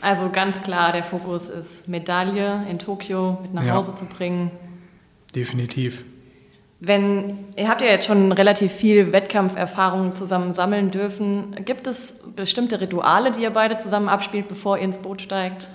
Also 0.00 0.30
ganz 0.30 0.62
klar, 0.62 0.92
der 0.92 1.02
Fokus 1.02 1.48
ist 1.48 1.88
Medaille 1.88 2.64
in 2.70 2.78
Tokio 2.78 3.38
mit 3.42 3.54
nach 3.54 3.64
Ja. 3.64 3.74
Hause 3.74 3.94
zu 3.94 4.04
bringen. 4.04 4.50
Definitiv. 5.34 6.04
Wenn, 6.80 7.46
ihr 7.56 7.68
habt 7.68 7.80
ja 7.80 7.88
jetzt 7.88 8.06
schon 8.06 8.30
relativ 8.30 8.70
viel 8.70 9.10
Wettkampferfahrung 9.12 10.14
zusammen 10.14 10.52
sammeln 10.52 10.92
dürfen. 10.92 11.56
Gibt 11.64 11.88
es 11.88 12.22
bestimmte 12.36 12.80
Rituale, 12.80 13.32
die 13.32 13.42
ihr 13.42 13.50
beide 13.50 13.76
zusammen 13.78 14.08
abspielt, 14.08 14.46
bevor 14.46 14.78
ihr 14.78 14.84
ins 14.84 14.98
Boot 14.98 15.20
steigt? 15.20 15.68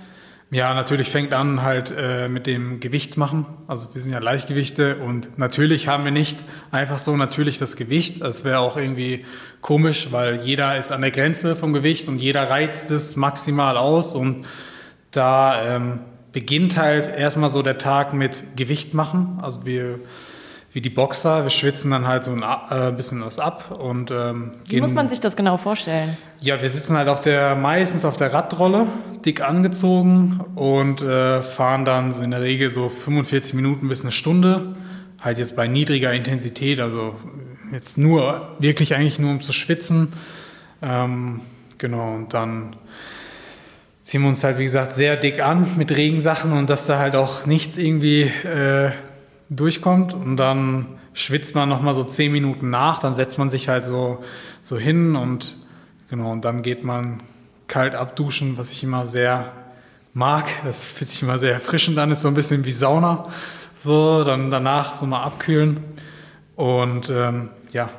Ja, 0.53 0.75
natürlich 0.75 1.09
fängt 1.09 1.33
an 1.33 1.63
halt 1.63 1.91
äh, 1.97 2.27
mit 2.27 2.45
dem 2.45 2.79
Gewicht 2.79 3.17
machen. 3.17 3.47
Also 3.65 3.87
wir 3.95 3.99
sind 3.99 4.11
ja 4.11 4.19
Leichtgewichte 4.19 4.97
und 4.97 5.39
natürlich 5.39 5.87
haben 5.87 6.05
wir 6.05 6.11
nicht 6.11 6.45
einfach 6.69 6.99
so 6.99 7.17
natürlich 7.17 7.57
das 7.57 7.75
Gewicht. 7.75 8.21
Das 8.21 8.45
wäre 8.45 8.59
auch 8.59 8.77
irgendwie 8.77 9.25
komisch, 9.61 10.09
weil 10.11 10.41
jeder 10.41 10.77
ist 10.77 10.91
an 10.91 11.01
der 11.01 11.09
Grenze 11.09 11.55
vom 11.55 11.73
Gewicht 11.73 12.07
und 12.07 12.19
jeder 12.19 12.51
reizt 12.51 12.91
es 12.91 13.15
maximal 13.15 13.77
aus 13.77 14.13
und 14.13 14.45
da 15.09 15.75
ähm, 15.75 16.01
beginnt 16.33 16.77
halt 16.77 17.07
erstmal 17.07 17.49
so 17.49 17.63
der 17.63 17.79
Tag 17.79 18.13
mit 18.13 18.55
Gewicht 18.55 18.93
machen. 18.93 19.39
Also 19.41 19.65
wir 19.65 20.01
wie 20.73 20.81
die 20.81 20.89
Boxer, 20.89 21.43
wir 21.43 21.51
schwitzen 21.51 21.91
dann 21.91 22.07
halt 22.07 22.23
so 22.23 22.31
ein 22.31 22.43
äh, 22.43 22.91
bisschen 22.91 23.23
was 23.23 23.37
ab 23.37 23.71
und 23.79 24.09
ähm, 24.09 24.53
Wie 24.67 24.81
muss 24.81 24.93
man 24.93 25.07
sich 25.07 25.19
das 25.21 25.35
genau 25.35 25.57
vorstellen? 25.57 26.17
ja, 26.39 26.61
wir 26.61 26.69
sitzen 26.69 26.97
halt 26.97 27.07
auf 27.07 27.21
der, 27.21 27.55
meistens 27.55 28.03
auf 28.03 28.17
der 28.17 28.33
Radrolle, 28.33 28.87
dick 29.23 29.41
angezogen 29.41 30.41
und 30.55 31.01
äh, 31.01 31.41
fahren 31.41 31.85
dann 31.85 32.11
so 32.11 32.21
in 32.21 32.31
der 32.31 32.41
Regel 32.41 32.69
so 32.69 32.89
45 32.89 33.53
Minuten 33.53 33.87
bis 33.87 34.01
eine 34.01 34.11
Stunde. 34.11 34.75
Halt 35.21 35.37
jetzt 35.37 35.55
bei 35.55 35.67
niedriger 35.67 36.11
Intensität, 36.11 36.81
also 36.81 37.15
jetzt 37.71 37.97
nur, 37.97 38.55
wirklich 38.59 38.93
eigentlich 38.95 39.19
nur 39.19 39.31
um 39.31 39.41
zu 39.41 39.53
schwitzen. 39.53 40.11
Ähm, 40.81 41.39
genau, 41.77 42.15
und 42.15 42.33
dann 42.33 42.75
ziehen 44.01 44.21
wir 44.21 44.27
uns 44.27 44.43
halt, 44.43 44.57
wie 44.57 44.65
gesagt, 44.65 44.91
sehr 44.91 45.15
dick 45.15 45.41
an 45.41 45.65
mit 45.77 45.95
Regensachen 45.95 46.51
und 46.51 46.69
dass 46.69 46.87
da 46.87 46.99
halt 46.99 47.15
auch 47.15 47.45
nichts 47.45 47.77
irgendwie 47.77 48.23
äh, 48.23 48.91
durchkommt 49.55 50.13
und 50.13 50.37
dann 50.37 50.99
schwitzt 51.13 51.55
man 51.55 51.69
nochmal 51.69 51.93
so 51.93 52.03
zehn 52.03 52.31
Minuten 52.31 52.69
nach, 52.69 52.99
dann 52.99 53.13
setzt 53.13 53.37
man 53.37 53.49
sich 53.49 53.69
halt 53.69 53.85
so, 53.85 54.23
so 54.61 54.77
hin 54.77 55.15
und 55.15 55.55
genau, 56.09 56.31
und 56.31 56.43
dann 56.43 56.61
geht 56.61 56.83
man 56.83 57.19
kalt 57.67 57.95
abduschen, 57.95 58.57
was 58.57 58.71
ich 58.71 58.83
immer 58.83 59.07
sehr 59.07 59.51
mag. 60.13 60.45
Das 60.63 60.85
fühlt 60.85 61.09
sich 61.09 61.21
immer 61.21 61.39
sehr 61.39 61.53
erfrischend 61.53 61.97
an, 61.97 62.11
ist 62.11 62.21
so 62.21 62.27
ein 62.27 62.33
bisschen 62.33 62.65
wie 62.65 62.71
Sauna. 62.71 63.25
So, 63.77 64.23
dann 64.23 64.49
danach 64.51 64.95
so 64.95 65.05
mal 65.05 65.23
abkühlen. 65.23 65.83
Und 66.55 67.09
ähm, 67.09 67.49
ja, 67.71 67.89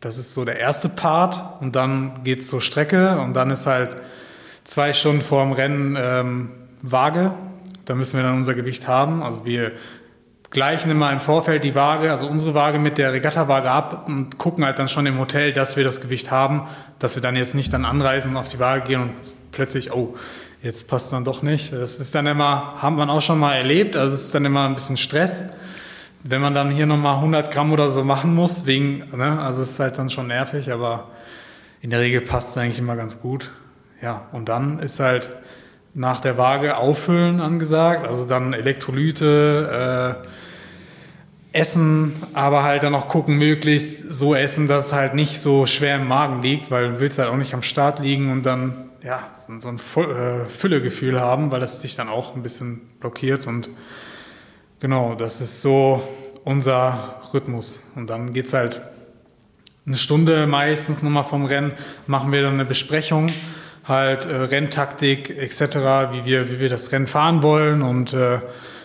das 0.00 0.18
ist 0.18 0.32
so 0.32 0.44
der 0.44 0.58
erste 0.58 0.88
Part 0.88 1.60
und 1.60 1.76
dann 1.76 2.24
geht's 2.24 2.46
zur 2.46 2.62
Strecke 2.62 3.18
und 3.20 3.34
dann 3.34 3.50
ist 3.50 3.66
halt 3.66 3.96
zwei 4.64 4.92
Stunden 4.92 5.20
vor 5.20 5.44
dem 5.44 5.52
Rennen 5.52 5.96
ähm, 6.00 6.50
Waage. 6.82 7.32
Da 7.84 7.94
müssen 7.94 8.16
wir 8.16 8.22
dann 8.22 8.36
unser 8.36 8.54
Gewicht 8.54 8.88
haben. 8.88 9.22
Also 9.22 9.44
wir 9.44 9.72
gleichen 10.50 10.90
immer 10.90 11.12
im 11.12 11.20
Vorfeld 11.20 11.62
die 11.64 11.74
Waage, 11.74 12.10
also 12.10 12.26
unsere 12.26 12.54
Waage 12.54 12.78
mit 12.78 12.98
der 12.98 13.12
Regatta-Waage 13.12 13.70
ab 13.70 14.08
und 14.08 14.36
gucken 14.36 14.64
halt 14.64 14.78
dann 14.78 14.88
schon 14.88 15.06
im 15.06 15.18
Hotel, 15.18 15.52
dass 15.52 15.76
wir 15.76 15.84
das 15.84 16.00
Gewicht 16.00 16.30
haben, 16.30 16.66
dass 16.98 17.14
wir 17.14 17.22
dann 17.22 17.36
jetzt 17.36 17.54
nicht 17.54 17.72
dann 17.72 17.84
anreisen, 17.84 18.36
auf 18.36 18.48
die 18.48 18.58
Waage 18.58 18.82
gehen 18.82 19.02
und 19.02 19.12
plötzlich, 19.52 19.92
oh, 19.92 20.16
jetzt 20.62 20.88
passt 20.88 21.12
dann 21.12 21.24
doch 21.24 21.42
nicht. 21.42 21.72
Das 21.72 22.00
ist 22.00 22.14
dann 22.14 22.26
immer, 22.26 22.74
haben 22.76 22.96
wir 22.96 23.08
auch 23.08 23.22
schon 23.22 23.38
mal 23.38 23.54
erlebt, 23.54 23.96
also 23.96 24.14
es 24.14 24.24
ist 24.24 24.34
dann 24.34 24.44
immer 24.44 24.66
ein 24.66 24.74
bisschen 24.74 24.96
Stress, 24.96 25.48
wenn 26.24 26.40
man 26.42 26.52
dann 26.52 26.70
hier 26.70 26.86
nochmal 26.86 27.16
100 27.16 27.52
Gramm 27.52 27.72
oder 27.72 27.90
so 27.90 28.04
machen 28.04 28.34
muss, 28.34 28.66
wegen, 28.66 29.04
ne, 29.16 29.40
also 29.40 29.62
es 29.62 29.70
ist 29.70 29.80
halt 29.80 29.98
dann 29.98 30.10
schon 30.10 30.26
nervig, 30.26 30.72
aber 30.72 31.08
in 31.80 31.90
der 31.90 32.00
Regel 32.00 32.20
passt 32.20 32.50
es 32.50 32.58
eigentlich 32.58 32.78
immer 32.78 32.96
ganz 32.96 33.20
gut. 33.20 33.50
Ja, 34.02 34.26
und 34.32 34.48
dann 34.48 34.80
ist 34.80 34.98
halt 34.98 35.30
nach 35.94 36.20
der 36.20 36.38
Waage 36.38 36.76
auffüllen 36.76 37.40
angesagt, 37.40 38.06
also 38.06 38.24
dann 38.24 38.52
Elektrolyte, 38.52 40.20
äh, 40.22 40.28
Essen, 41.52 42.12
aber 42.32 42.62
halt 42.62 42.84
dann 42.84 42.94
auch 42.94 43.08
gucken, 43.08 43.36
möglichst 43.36 44.12
so 44.12 44.36
essen, 44.36 44.68
dass 44.68 44.86
es 44.86 44.92
halt 44.92 45.14
nicht 45.14 45.40
so 45.40 45.66
schwer 45.66 45.96
im 45.96 46.06
Magen 46.06 46.42
liegt, 46.42 46.70
weil 46.70 46.92
du 46.92 47.00
willst 47.00 47.18
halt 47.18 47.28
auch 47.28 47.36
nicht 47.36 47.54
am 47.54 47.62
Start 47.62 47.98
liegen 47.98 48.30
und 48.30 48.46
dann 48.46 48.90
ja, 49.02 49.20
so 49.58 49.68
ein 49.68 49.76
äh, 49.76 50.44
Füllegefühl 50.44 51.20
haben, 51.20 51.50
weil 51.50 51.60
das 51.60 51.80
dich 51.80 51.96
dann 51.96 52.08
auch 52.08 52.36
ein 52.36 52.42
bisschen 52.42 52.82
blockiert. 53.00 53.46
Und 53.46 53.70
genau, 54.78 55.14
das 55.14 55.40
ist 55.40 55.62
so 55.62 56.02
unser 56.44 57.20
Rhythmus. 57.32 57.80
Und 57.96 58.08
dann 58.10 58.32
geht's 58.32 58.52
halt 58.52 58.80
eine 59.86 59.96
Stunde 59.96 60.46
meistens 60.46 61.02
nochmal 61.02 61.24
vom 61.24 61.44
Rennen, 61.46 61.72
machen 62.06 62.30
wir 62.30 62.42
dann 62.42 62.54
eine 62.54 62.64
Besprechung, 62.64 63.26
halt 63.90 64.24
äh, 64.24 64.34
Renntaktik 64.34 65.36
etc., 65.36 65.60
wie 66.12 66.24
wir, 66.24 66.50
wie 66.50 66.60
wir 66.60 66.68
das 66.70 66.90
Rennen 66.92 67.06
fahren 67.06 67.42
wollen 67.42 67.82
und 67.82 68.14
äh, 68.14 68.40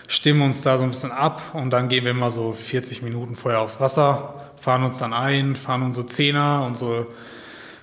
stimmen 0.08 0.42
uns 0.42 0.62
da 0.62 0.76
so 0.76 0.84
ein 0.84 0.90
bisschen 0.90 1.12
ab 1.12 1.40
und 1.54 1.70
dann 1.70 1.88
gehen 1.88 2.04
wir 2.04 2.10
immer 2.10 2.30
so 2.30 2.52
40 2.52 3.02
Minuten 3.02 3.34
vorher 3.34 3.60
aufs 3.60 3.80
Wasser, 3.80 4.34
fahren 4.60 4.84
uns 4.84 4.98
dann 4.98 5.12
ein, 5.12 5.56
fahren 5.56 5.82
unsere 5.82 6.06
Zehner, 6.06 6.64
unsere 6.66 7.06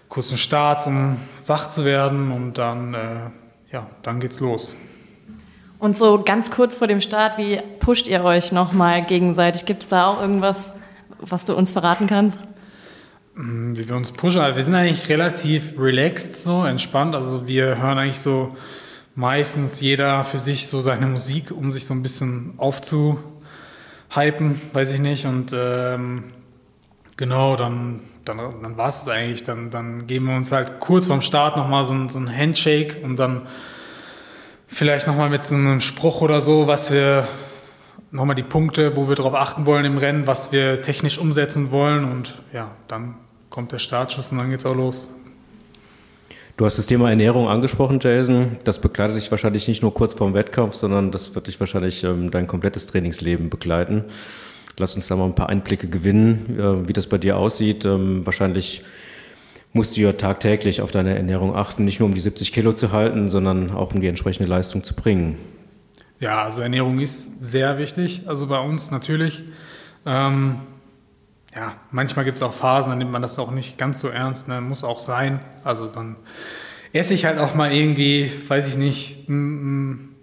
kurzen 0.10 0.38
Starts, 0.38 0.86
um 0.86 1.18
wach 1.48 1.68
zu 1.68 1.86
werden 1.86 2.32
und 2.32 2.58
dann, 2.60 2.94
äh, 2.94 3.15
ja, 3.72 3.88
dann 4.03 4.20
geht's 4.20 4.39
los. 4.39 4.75
Und 5.80 5.98
so 5.98 6.22
ganz 6.24 6.51
kurz 6.51 6.77
vor 6.77 6.88
dem 6.88 7.01
Start, 7.01 7.38
wie 7.38 7.60
pusht 7.80 8.08
ihr 8.08 8.24
euch 8.24 8.51
nochmal 8.51 9.03
gegenseitig? 9.03 9.65
Gibt 9.65 9.82
es 9.82 9.88
da 9.89 10.08
auch 10.08 10.22
irgendwas, 10.22 10.72
was 11.20 11.46
du 11.46 11.56
uns 11.56 11.72
verraten 11.72 12.08
kannst? 12.08 12.38
Wie 13.36 13.88
wir 13.88 13.96
uns 13.96 14.12
pushen. 14.12 14.42
Also 14.42 14.58
wir 14.58 14.63
sind 14.63 14.75
eigentlich 14.75 15.10
relativ 15.10 15.80
relaxed, 15.80 16.44
so 16.44 16.63
entspannt. 16.63 17.16
Also 17.16 17.48
wir 17.48 17.82
hören 17.82 17.98
eigentlich 17.98 18.20
so 18.20 18.56
meistens 19.16 19.82
jeder 19.82 20.24
für 20.24 20.40
sich 20.40 20.68
so 20.68 20.82
seine 20.82 21.08
Musik, 21.08 21.52
um 21.52 21.72
sich 21.72 21.86
so 21.86 21.94
ein 21.94 22.04
bisschen 22.04 22.54
aufzuhypen, 22.58 24.62
weiß 24.74 24.94
ich 24.94 25.00
nicht. 25.00 25.25
Und 25.25 25.52
ähm, 25.56 26.25
genau, 27.18 27.56
dann, 27.56 28.02
dann, 28.25 28.38
dann 28.38 28.78
war 28.78 28.90
es 28.90 29.08
eigentlich. 29.08 29.44
Dann, 29.44 29.72
dann 29.72 30.06
geben 30.06 30.28
wir 30.28 30.36
uns 30.36 30.52
halt 30.52 30.80
kurz 30.80 31.08
vorm 31.08 31.22
Start 31.22 31.58
nochmal 31.58 31.86
so, 31.86 32.10
so 32.10 32.20
ein 32.20 32.36
Handshake 32.36 33.04
und 33.04 33.18
dann 33.18 33.48
vielleicht 34.68 35.08
nochmal 35.08 35.30
mit 35.30 35.46
so 35.46 35.56
einem 35.56 35.82
Spruch 35.82 36.22
oder 36.22 36.42
so, 36.42 36.68
was 36.68 36.92
wir 36.92 37.28
nochmal 38.12 38.36
die 38.36 38.44
Punkte, 38.44 38.96
wo 38.96 39.10
wir 39.10 39.16
darauf 39.16 39.34
achten 39.34 39.66
wollen 39.66 39.86
im 39.86 39.98
Rennen, 39.98 40.28
was 40.28 40.52
wir 40.52 40.84
technisch 40.84 41.18
umsetzen 41.18 41.72
wollen 41.72 42.12
und 42.12 42.36
ja, 42.54 42.70
dann 42.88 43.16
kommt 43.53 43.72
der 43.72 43.77
Startschuss 43.77 44.31
und 44.31 44.39
dann 44.39 44.50
geht's 44.50 44.65
auch 44.65 44.75
los. 44.75 45.10
Du 46.57 46.65
hast 46.65 46.79
das 46.79 46.88
Thema 46.88 47.12
Ernährung 47.12 47.48
angesprochen, 47.48 48.00
Jason. 48.01 48.57
Das 48.63 48.81
begleitet 48.81 49.17
dich 49.17 49.29
wahrscheinlich 49.29 49.67
nicht 49.67 49.83
nur 49.83 49.93
kurz 49.93 50.15
vorm 50.15 50.33
Wettkampf, 50.33 50.74
sondern 50.74 51.12
das 51.12 51.36
wird 51.36 51.45
dich 51.45 51.60
wahrscheinlich 51.60 52.03
ähm, 52.03 52.31
dein 52.31 52.48
komplettes 52.48 52.88
Trainingsleben 52.88 53.51
begleiten. 53.51 54.05
Lass 54.79 54.95
uns 54.95 55.07
da 55.07 55.15
mal 55.15 55.25
ein 55.25 55.36
paar 55.36 55.50
Einblicke 55.50 55.88
gewinnen, 55.88 56.60
äh, 56.60 56.88
wie 56.88 56.93
das 56.93 57.05
bei 57.05 57.19
dir 57.19 57.38
aussieht. 57.38 57.86
Ähm, 57.86 58.25
wahrscheinlich 58.25 58.83
musst 59.72 59.98
du 59.98 60.01
ja 60.01 60.13
tagtäglich 60.13 60.81
auf 60.81 60.89
deine 60.89 61.15
Ernährung 61.15 61.55
achten, 61.55 61.86
nicht 61.86 62.00
nur 62.00 62.10
um 62.10 62.15
die 62.15 62.22
70 62.22 62.53
Kilo 62.53 62.74
zu 62.74 62.91
halten, 62.91 63.29
sondern 63.29 63.69
auch 63.69 63.93
um 63.93 64.01
die 64.01 64.07
entsprechende 64.07 64.50
Leistung 64.50 64.83
zu 64.83 64.95
bringen. 64.95 65.38
Ja, 66.19 66.43
also 66.43 66.62
Ernährung 66.62 66.98
ist 66.98 67.39
sehr 67.39 67.77
wichtig, 67.77 68.24
also 68.25 68.48
bei 68.48 68.60
uns 68.60 68.89
natürlich. 68.89 69.43
Ähm, 70.07 70.55
ja, 71.55 71.74
manchmal 71.91 72.25
gibt 72.25 72.38
es 72.38 72.41
auch 72.41 72.53
Phasen, 72.53 72.91
dann 72.91 73.00
nimmt 73.00 73.12
man 73.12 73.22
das 73.22 73.38
auch 73.38 73.51
nicht 73.51 73.77
ganz 73.77 74.00
so 74.00 74.10
ernst, 74.10 74.48
ne? 74.48 74.62
muss 74.62 74.83
auch 74.83 75.00
sein. 75.00 75.39
Also 75.63 75.88
dann 75.88 76.15
esse 76.93 77.13
ich 77.13 77.25
halt 77.25 77.39
auch 77.39 77.53
mal 77.55 77.72
irgendwie, 77.72 78.31
weiß 78.48 78.67
ich 78.67 78.77
nicht, 78.77 79.27
ein, 79.29 80.15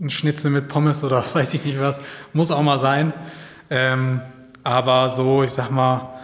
ein 0.00 0.10
Schnitzel 0.10 0.50
mit 0.50 0.68
Pommes 0.68 1.04
oder 1.04 1.24
weiß 1.32 1.54
ich 1.54 1.64
nicht 1.64 1.80
was, 1.80 2.00
muss 2.32 2.50
auch 2.50 2.62
mal 2.62 2.78
sein. 2.78 3.12
Ähm, 3.70 4.20
aber 4.64 5.10
so, 5.10 5.42
ich 5.42 5.50
sag 5.50 5.70
mal, 5.70 6.14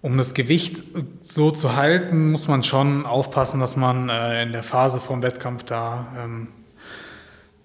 um 0.00 0.18
das 0.18 0.34
Gewicht 0.34 0.82
so 1.22 1.52
zu 1.52 1.76
halten, 1.76 2.32
muss 2.32 2.48
man 2.48 2.64
schon 2.64 3.06
aufpassen, 3.06 3.60
dass 3.60 3.76
man 3.76 4.08
äh, 4.08 4.42
in 4.42 4.52
der 4.52 4.64
Phase 4.64 4.98
vom 4.98 5.22
Wettkampf 5.22 5.62
da 5.62 6.06
ähm, 6.18 6.48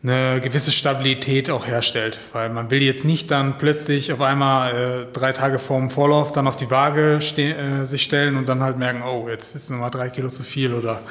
eine 0.08 0.42
gewisse 0.42 0.72
Stabilität 0.72 1.50
auch 1.50 1.68
herstellt. 1.68 2.20
Weil 2.32 2.50
man 2.50 2.72
will 2.72 2.82
jetzt 2.82 3.06
nicht 3.06 3.32
dann 3.32 3.58
plötzlich 3.58 4.12
auf 4.14 4.22
einmal 4.22 4.74
äh, 4.74 5.14
drei 5.14 5.34
Tage 5.34 5.60
vor 5.60 5.80
dem 5.80 5.90
Vorlauf 5.90 6.32
dann 6.32 6.48
auf 6.48 6.56
die 6.56 6.72
Waage 6.72 7.20
ste 7.22 7.56
äh, 7.56 7.86
sich 7.86 8.04
stellen 8.04 8.38
und 8.38 8.48
dann 8.48 8.64
halt 8.64 8.78
merken, 8.78 9.04
oh, 9.04 9.28
jetzt 9.30 9.56
ist 9.56 9.70
nochmal 9.70 9.92
drei 9.92 10.10
Kilo 10.10 10.30
zu 10.30 10.44
viel 10.44 10.74
oder 10.74 11.02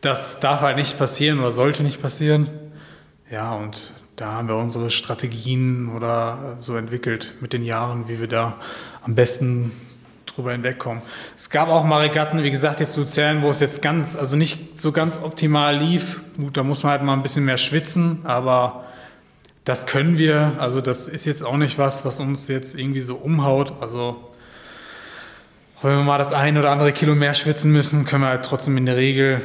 das 0.00 0.40
darf 0.40 0.60
halt 0.62 0.76
nicht 0.76 0.98
passieren 0.98 1.38
oder 1.38 1.52
sollte 1.52 1.82
nicht 1.82 2.02
passieren. 2.02 2.50
Ja, 3.30 3.54
und 3.54 3.92
da 4.16 4.32
haben 4.32 4.48
wir 4.48 4.56
unsere 4.56 4.90
Strategien 4.90 5.88
oder 5.88 6.56
so 6.58 6.76
entwickelt 6.76 7.34
mit 7.40 7.52
den 7.52 7.64
Jahren, 7.64 8.08
wie 8.08 8.20
wir 8.20 8.28
da 8.28 8.58
am 9.02 9.14
besten 9.14 9.72
drüber 10.26 10.52
hinwegkommen. 10.52 11.02
Es 11.36 11.50
gab 11.50 11.68
auch 11.68 11.84
mal 11.84 12.00
Regatten, 12.02 12.42
wie 12.42 12.50
gesagt, 12.50 12.80
jetzt 12.80 12.96
Luzern, 12.96 13.42
wo 13.42 13.50
es 13.50 13.60
jetzt 13.60 13.82
ganz, 13.82 14.16
also 14.16 14.36
nicht 14.36 14.78
so 14.78 14.92
ganz 14.92 15.20
optimal 15.22 15.76
lief. 15.76 16.20
Gut, 16.36 16.56
da 16.56 16.62
muss 16.62 16.82
man 16.82 16.92
halt 16.92 17.02
mal 17.02 17.14
ein 17.14 17.22
bisschen 17.22 17.44
mehr 17.44 17.58
schwitzen, 17.58 18.20
aber 18.24 18.84
das 19.64 19.86
können 19.86 20.18
wir. 20.18 20.54
Also 20.58 20.80
das 20.80 21.08
ist 21.08 21.24
jetzt 21.24 21.44
auch 21.44 21.56
nicht 21.56 21.78
was, 21.78 22.04
was 22.04 22.20
uns 22.20 22.48
jetzt 22.48 22.74
irgendwie 22.78 23.02
so 23.02 23.16
umhaut. 23.16 23.74
Also 23.80 24.16
wenn 25.82 25.96
wir 25.96 26.04
mal 26.04 26.18
das 26.18 26.32
ein 26.32 26.56
oder 26.56 26.70
andere 26.70 26.92
Kilo 26.92 27.14
mehr 27.14 27.34
schwitzen 27.34 27.72
müssen, 27.72 28.04
können 28.04 28.22
wir 28.22 28.28
halt 28.28 28.44
trotzdem 28.44 28.76
in 28.76 28.86
der 28.86 28.96
Regel 28.96 29.40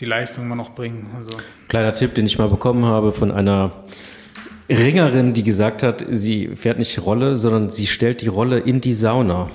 die 0.00 0.04
Leistung 0.04 0.44
immer 0.44 0.56
noch 0.56 0.70
bringen. 0.70 1.10
Also. 1.16 1.36
Kleiner 1.68 1.94
Tipp, 1.94 2.14
den 2.14 2.26
ich 2.26 2.38
mal 2.38 2.48
bekommen 2.48 2.84
habe 2.84 3.12
von 3.12 3.30
einer 3.30 3.72
Ringerin, 4.68 5.34
die 5.34 5.42
gesagt 5.42 5.82
hat, 5.82 6.04
sie 6.08 6.54
fährt 6.54 6.78
nicht 6.78 7.00
Rolle, 7.00 7.38
sondern 7.38 7.70
sie 7.70 7.86
stellt 7.86 8.20
die 8.20 8.28
Rolle 8.28 8.58
in 8.58 8.80
die 8.80 8.92
Sauna 8.92 9.48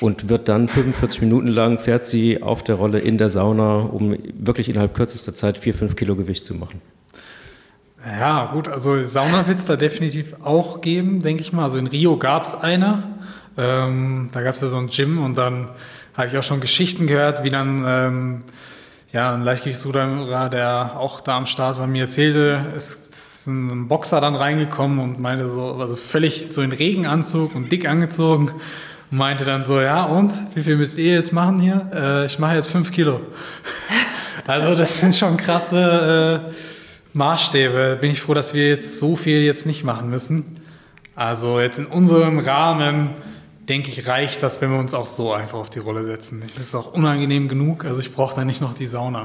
und 0.00 0.28
wird 0.28 0.48
dann 0.48 0.68
45 0.68 1.20
Minuten 1.20 1.48
lang 1.48 1.78
fährt 1.78 2.04
sie 2.04 2.42
auf 2.42 2.62
der 2.62 2.76
Rolle 2.76 2.98
in 2.98 3.18
der 3.18 3.28
Sauna, 3.28 3.76
um 3.76 4.16
wirklich 4.34 4.68
innerhalb 4.68 4.94
kürzester 4.94 5.34
Zeit 5.34 5.58
4, 5.58 5.74
5 5.74 5.96
Kilo 5.96 6.16
Gewicht 6.16 6.44
zu 6.44 6.54
machen. 6.54 6.80
Ja, 8.04 8.50
gut, 8.52 8.68
also 8.68 9.04
Sauna 9.04 9.46
wird 9.46 9.58
es 9.58 9.66
da 9.66 9.76
definitiv 9.76 10.34
auch 10.42 10.80
geben, 10.80 11.22
denke 11.22 11.42
ich 11.42 11.52
mal. 11.52 11.64
Also 11.64 11.78
in 11.78 11.86
Rio 11.86 12.16
gab 12.16 12.44
es 12.44 12.54
eine. 12.54 13.04
Ähm, 13.56 14.30
da 14.32 14.42
gab 14.42 14.56
es 14.56 14.60
ja 14.60 14.68
so 14.68 14.78
ein 14.78 14.88
Gym 14.88 15.22
und 15.22 15.38
dann 15.38 15.68
habe 16.16 16.28
ich 16.28 16.36
auch 16.36 16.42
schon 16.42 16.60
Geschichten 16.60 17.06
gehört, 17.06 17.44
wie 17.44 17.50
dann 17.50 17.84
ähm, 17.86 18.44
ja, 19.12 19.34
ein 19.34 19.42
Leichtgewichtsruderer, 19.42 20.48
der 20.48 20.96
auch 20.96 21.20
da 21.20 21.36
am 21.36 21.46
Start 21.46 21.78
war, 21.78 21.86
mir 21.86 22.04
erzählte, 22.04 22.72
ist 22.74 23.46
ein 23.46 23.88
Boxer 23.88 24.20
dann 24.20 24.34
reingekommen 24.34 24.98
und 24.98 25.20
meinte 25.20 25.48
so, 25.48 25.74
also 25.74 25.96
völlig 25.96 26.50
so 26.50 26.62
in 26.62 26.72
Regenanzug 26.72 27.54
und 27.54 27.70
dick 27.70 27.88
angezogen 27.88 28.52
meinte 29.12 29.44
dann 29.44 29.62
so, 29.62 29.80
ja 29.80 30.04
und, 30.04 30.32
wie 30.54 30.62
viel 30.62 30.76
müsst 30.76 30.98
ihr 30.98 31.14
jetzt 31.14 31.32
machen 31.32 31.60
hier? 31.60 31.86
Äh, 31.94 32.26
ich 32.26 32.38
mache 32.38 32.56
jetzt 32.56 32.70
fünf 32.70 32.90
Kilo. 32.90 33.20
also 34.46 34.74
das 34.74 35.00
sind 35.00 35.14
schon 35.14 35.36
krasse 35.36 36.50
äh, 36.50 36.52
Maßstäbe. 37.12 37.98
Bin 38.00 38.10
ich 38.10 38.20
froh, 38.20 38.34
dass 38.34 38.54
wir 38.54 38.68
jetzt 38.70 38.98
so 38.98 39.14
viel 39.14 39.42
jetzt 39.42 39.66
nicht 39.66 39.84
machen 39.84 40.08
müssen. 40.08 40.60
Also 41.14 41.60
jetzt 41.60 41.78
in 41.78 41.86
unserem 41.86 42.38
Rahmen 42.38 43.10
denke 43.68 43.90
ich, 43.90 44.08
reicht 44.08 44.42
das, 44.42 44.62
wenn 44.62 44.70
wir 44.70 44.78
uns 44.78 44.94
auch 44.94 45.06
so 45.06 45.34
einfach 45.34 45.58
auf 45.58 45.68
die 45.68 45.78
Rolle 45.78 46.04
setzen. 46.04 46.42
Das 46.56 46.68
ist 46.68 46.74
auch 46.74 46.94
unangenehm 46.94 47.48
genug, 47.48 47.84
also 47.84 48.00
ich 48.00 48.14
brauche 48.14 48.34
da 48.34 48.44
nicht 48.44 48.62
noch 48.62 48.74
die 48.74 48.86
Sauna. 48.86 49.24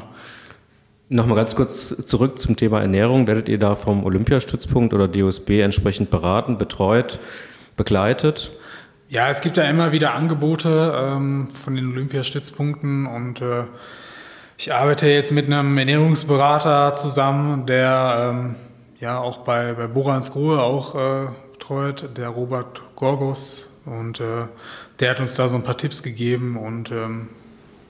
Nochmal 1.10 1.38
ganz 1.38 1.56
kurz 1.56 1.96
zurück 2.06 2.38
zum 2.38 2.58
Thema 2.58 2.82
Ernährung. 2.82 3.28
Werdet 3.28 3.48
ihr 3.48 3.58
da 3.58 3.76
vom 3.76 4.04
Olympiastützpunkt 4.04 4.94
oder 4.94 5.08
DOSB 5.08 5.62
entsprechend 5.62 6.10
beraten, 6.10 6.58
betreut, 6.58 7.20
begleitet? 7.78 8.52
Ja, 9.10 9.30
es 9.30 9.40
gibt 9.40 9.56
ja 9.56 9.64
immer 9.64 9.94
wieder 9.94 10.16
Angebote 10.16 10.94
ähm, 10.94 11.48
von 11.50 11.76
den 11.76 11.94
Olympiastützpunkten 11.94 13.06
und 13.06 13.40
äh, 13.40 13.64
ich 14.58 14.74
arbeite 14.74 15.08
jetzt 15.08 15.32
mit 15.32 15.46
einem 15.46 15.78
Ernährungsberater 15.78 16.94
zusammen, 16.98 17.66
der 17.66 18.34
ähm, 18.34 18.56
ja 19.00 19.18
auch 19.20 19.38
bei, 19.46 19.72
bei 19.76 19.88
Borans 19.88 20.36
Ruhe 20.36 20.62
auch 20.62 20.96
äh, 20.96 21.30
betreut, 21.54 22.18
der 22.18 22.28
Robert 22.28 22.82
Gorgos 22.98 23.68
und 23.86 24.20
äh, 24.20 24.48
der 25.00 25.12
hat 25.12 25.22
uns 25.22 25.36
da 25.36 25.48
so 25.48 25.56
ein 25.56 25.64
paar 25.64 25.78
Tipps 25.78 26.04
gegeben 26.04 26.58
und 26.58 26.92
ähm, 26.92 27.30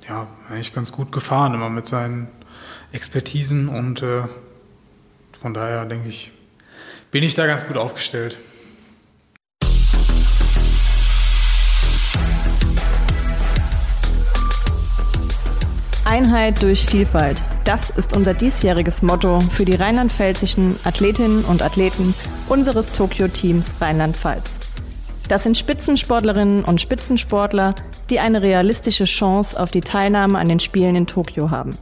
ja, 0.07 0.27
eigentlich 0.51 0.71
ganz 0.71 0.91
gut 0.91 1.11
gefahren, 1.11 1.55
immer 1.55 1.71
mit 1.71 1.87
seinen 1.87 2.27
Expertisen 2.91 3.69
und 3.69 4.03
äh, 4.03 4.21
von 5.41 5.55
daher 5.55 5.85
denke 5.85 6.09
ich, 6.09 6.31
bin 7.09 7.23
ich 7.23 7.33
da 7.33 7.47
ganz 7.47 7.65
gut 7.65 7.75
aufgestellt. 7.77 8.37
Einheit 16.09 16.63
durch 16.63 16.85
Vielfalt. 16.85 17.43
Das 17.65 17.89
ist 17.89 18.15
unser 18.15 18.33
diesjähriges 18.33 19.01
Motto 19.01 19.41
für 19.41 19.65
die 19.65 19.75
rheinland-pfälzischen 19.75 20.79
Athletinnen 20.85 21.43
und 21.43 21.61
Athleten 21.61 22.15
unseres 22.47 22.93
Tokio-Teams 22.93 23.75
Rheinland-Pfalz. 23.81 24.61
Das 25.27 25.43
sind 25.43 25.57
Spitzensportlerinnen 25.57 26.63
und 26.63 26.79
Spitzensportler, 26.79 27.75
die 28.09 28.21
eine 28.21 28.41
realistische 28.41 29.03
Chance 29.03 29.59
auf 29.59 29.71
die 29.71 29.81
Teilnahme 29.81 30.39
an 30.39 30.47
den 30.47 30.61
Spielen 30.61 30.95
in 30.95 31.07
Tokio 31.07 31.51
haben. 31.51 31.77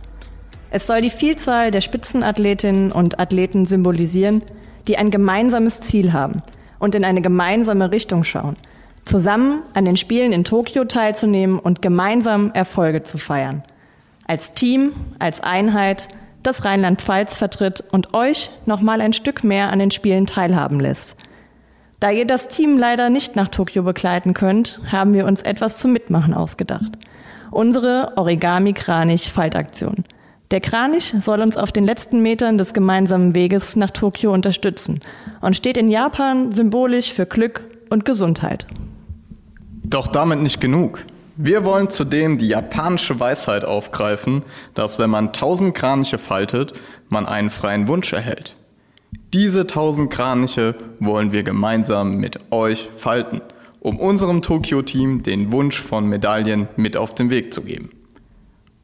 Es 0.72 0.88
soll 0.88 1.02
die 1.02 1.12
Vielzahl 1.12 1.70
der 1.70 1.82
Spitzenathletinnen 1.82 2.92
und 2.92 3.20
Athleten 3.20 3.68
symbolisieren, 3.68 4.42
die 4.88 4.98
ein 4.98 5.12
gemeinsames 5.12 5.82
Ziel 5.82 6.14
haben 6.14 6.38
und 6.80 6.96
in 6.96 7.06
eine 7.06 7.22
gemeinsame 7.22 7.92
Richtung 7.92 8.24
schauen, 8.24 8.58
zusammen 9.06 9.62
an 9.76 9.86
den 9.86 9.98
Spielen 9.98 10.34
in 10.34 10.46
Tokio 10.46 10.86
teilzunehmen 10.86 11.60
und 11.60 11.84
gemeinsam 11.84 12.50
Erfolge 12.56 13.04
zu 13.04 13.20
feiern. 13.20 13.62
Als 14.26 14.54
Team, 14.54 14.94
als 15.20 15.42
Einheit, 15.42 16.10
das 16.44 16.66
Rheinland-Pfalz 16.66 17.38
vertritt 17.38 17.84
und 17.92 18.14
euch 18.14 18.52
noch 18.66 18.82
mal 18.82 19.02
ein 19.02 19.14
Stück 19.14 19.44
mehr 19.44 19.72
an 19.72 19.80
den 19.80 19.92
Spielen 19.92 20.26
teilhaben 20.28 20.80
lässt. 20.80 21.16
Da 22.00 22.12
ihr 22.12 22.26
das 22.26 22.48
Team 22.48 22.78
leider 22.78 23.10
nicht 23.10 23.36
nach 23.36 23.50
Tokio 23.50 23.84
begleiten 23.84 24.34
könnt, 24.34 24.82
haben 24.92 25.14
wir 25.14 25.26
uns 25.26 25.42
etwas 25.42 25.78
zum 25.78 25.94
Mitmachen 25.94 26.34
ausgedacht. 26.34 26.92
Unsere 27.52 28.14
Origami-Kranich-Faltaktion. 28.18 30.04
Der 30.52 30.60
Kranich 30.60 31.16
soll 31.20 31.42
uns 31.42 31.58
auf 31.58 31.72
den 31.72 31.86
letzten 31.86 32.22
Metern 32.22 32.58
des 32.58 32.74
gemeinsamen 32.74 33.34
Weges 33.34 33.76
nach 33.76 33.92
Tokio 33.92 34.34
unterstützen 34.34 35.00
und 35.42 35.56
steht 35.56 35.78
in 35.78 35.90
Japan 35.90 36.52
symbolisch 36.52 37.14
für 37.14 37.26
Glück 37.26 37.64
und 37.90 38.06
Gesundheit. 38.06 38.68
Doch 39.84 40.08
damit 40.08 40.40
nicht 40.40 40.62
genug. 40.62 41.06
Wir 41.38 41.66
wollen 41.66 41.90
zudem 41.90 42.38
die 42.38 42.48
japanische 42.48 43.20
Weisheit 43.20 43.66
aufgreifen, 43.66 44.44
dass 44.74 45.00
wenn 45.00 45.10
man 45.10 45.34
tausend 45.34 45.76
Kraniche 45.76 46.18
faltet, 46.18 46.74
man 47.10 47.26
einen 47.26 47.50
freien 47.50 47.90
Wunsch 47.90 48.14
erhält. 48.14 48.56
Diese 49.34 49.68
tausend 49.68 50.12
Kraniche 50.12 50.76
wollen 51.02 51.34
wir 51.34 51.44
gemeinsam 51.44 52.18
mit 52.18 52.40
euch 52.52 52.90
falten, 52.96 53.42
um 53.82 54.00
unserem 54.00 54.42
Tokio-Team 54.42 55.24
den 55.24 55.52
Wunsch 55.52 55.78
von 55.78 56.08
Medaillen 56.08 56.70
mit 56.78 56.96
auf 56.96 57.14
den 57.14 57.30
Weg 57.30 57.54
zu 57.54 57.64
geben. 57.64 57.90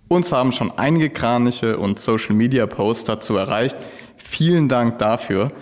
Uns 0.09 0.33
haben 0.33 0.51
schon 0.51 0.77
einige 0.77 1.09
Kraniche 1.09 1.77
und 1.77 1.99
Social-Media-Posts 1.99 3.05
dazu 3.05 3.37
erreicht. 3.37 3.77
Vielen 4.17 4.67
Dank 4.67 4.97
dafür. 4.97 5.53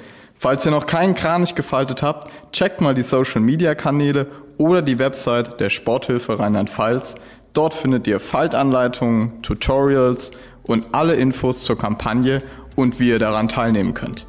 Falls 0.41 0.65
ihr 0.65 0.71
noch 0.71 0.85
keinen 0.85 1.15
Kranich 1.15 1.53
gefaltet 1.53 2.01
habt, 2.01 2.31
checkt 2.53 2.79
mal 2.79 2.93
die 2.93 3.01
Social-Media-Kanäle 3.01 4.25
oder 4.57 4.81
die 4.81 4.97
Website 4.97 5.59
der 5.59 5.69
Sporthilfe 5.69 6.39
Rheinland-Pfalz. 6.39 7.15
Dort 7.51 7.73
findet 7.73 8.07
ihr 8.07 8.21
Faltanleitungen, 8.21 9.41
Tutorials 9.41 10.31
und 10.63 10.85
alle 10.93 11.15
Infos 11.15 11.65
zur 11.65 11.77
Kampagne 11.77 12.41
und 12.77 13.01
wie 13.01 13.09
ihr 13.09 13.19
daran 13.19 13.49
teilnehmen 13.49 13.93
könnt. 13.93 14.25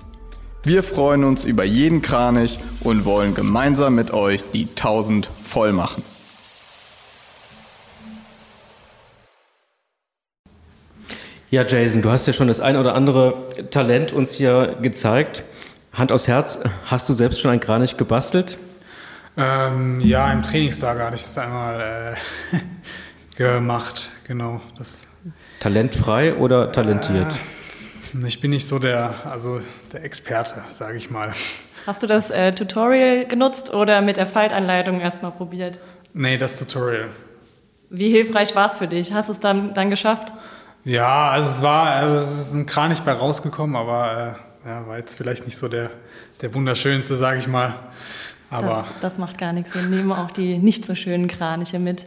Wir 0.65 0.83
freuen 0.83 1.23
uns 1.23 1.45
über 1.45 1.63
jeden 1.63 2.03
Kranich 2.03 2.59
und 2.81 3.05
wollen 3.05 3.37
gemeinsam 3.37 3.95
mit 3.95 4.13
euch 4.13 4.43
die 4.53 4.67
1000 4.67 5.31
voll 5.45 5.73
machen. 5.73 6.03
Ja, 11.53 11.65
Jason, 11.65 12.03
du 12.03 12.11
hast 12.11 12.27
ja 12.27 12.33
schon 12.33 12.49
das 12.49 12.59
ein 12.59 12.77
oder 12.77 12.97
andere 12.97 13.47
Talent 13.71 14.13
uns 14.13 14.35
hier 14.35 14.77
gezeigt. 14.83 15.45
Hand 15.93 16.13
aufs 16.13 16.29
Herz, 16.29 16.63
hast 16.87 17.09
du 17.09 17.15
selbst 17.15 17.41
schon 17.41 17.51
ein 17.51 17.61
Kranich 17.61 17.97
gebastelt? 17.97 18.59
Ähm, 19.37 20.01
ja, 20.01 20.33
im 20.33 20.43
Trainingslager 20.43 21.07
hatte 21.07 21.17
ich 21.17 21.23
es 21.23 21.37
einmal 21.37 22.17
äh, 22.53 22.57
gemacht, 23.37 24.11
genau. 24.27 24.61
Das, 24.79 25.03
Talentfrei 25.61 26.35
oder 26.35 26.73
talentiert? 26.73 27.33
Äh, 28.15 28.27
ich 28.27 28.41
bin 28.41 28.51
nicht 28.51 28.67
so 28.67 28.79
der, 28.79 29.15
also 29.25 29.61
der 29.93 30.05
Experte, 30.05 30.63
sage 30.71 30.97
ich 30.97 31.11
mal. 31.11 31.33
Hast 31.87 32.03
du 32.03 32.07
das 32.07 32.31
äh, 32.31 32.53
Tutorial 32.53 33.25
genutzt 33.27 33.73
oder 33.73 34.03
mit 34.03 34.17
der 34.17 34.27
Faltanleitung 34.27 35.01
erstmal 35.01 35.33
probiert? 35.33 35.81
Nee, 36.13 36.37
das 36.37 36.59
Tutorial. 36.59 37.09
Wie 37.89 38.11
hilfreich 38.11 38.55
war 38.55 38.67
es 38.67 38.77
für 38.77 38.87
dich? 38.87 39.13
Hast 39.13 39.29
du 39.29 39.33
es 39.33 39.41
dann, 39.41 39.75
dann 39.75 39.91
geschafft? 39.91 40.33
Ja, 40.85 41.31
also 41.31 41.49
es 41.49 41.63
war, 41.63 41.91
also 41.91 42.19
es 42.21 42.39
ist 42.39 42.53
ein 42.53 42.67
Kranich 42.67 43.01
bei 43.01 43.13
rausgekommen, 43.13 43.77
aber 43.77 44.37
äh, 44.39 44.50
ja, 44.65 44.87
war 44.87 44.99
jetzt 44.99 45.17
vielleicht 45.17 45.47
nicht 45.47 45.57
so 45.57 45.69
der, 45.69 45.91
der 46.43 46.55
wunderschönste, 46.55 47.17
sage 47.17 47.41
ich 47.41 47.47
mal. 47.47 47.75
Aber 48.51 48.67
das, 48.69 48.93
das 49.01 49.19
macht 49.19 49.39
gar 49.39 49.53
nichts. 49.53 49.75
Wir 49.75 49.83
nehmen 49.83 50.13
auch 50.13 50.31
die 50.31 50.59
nicht 50.59 50.85
so 50.85 50.95
schönen 50.95 51.29
Kraniche 51.29 51.79
mit. 51.79 52.07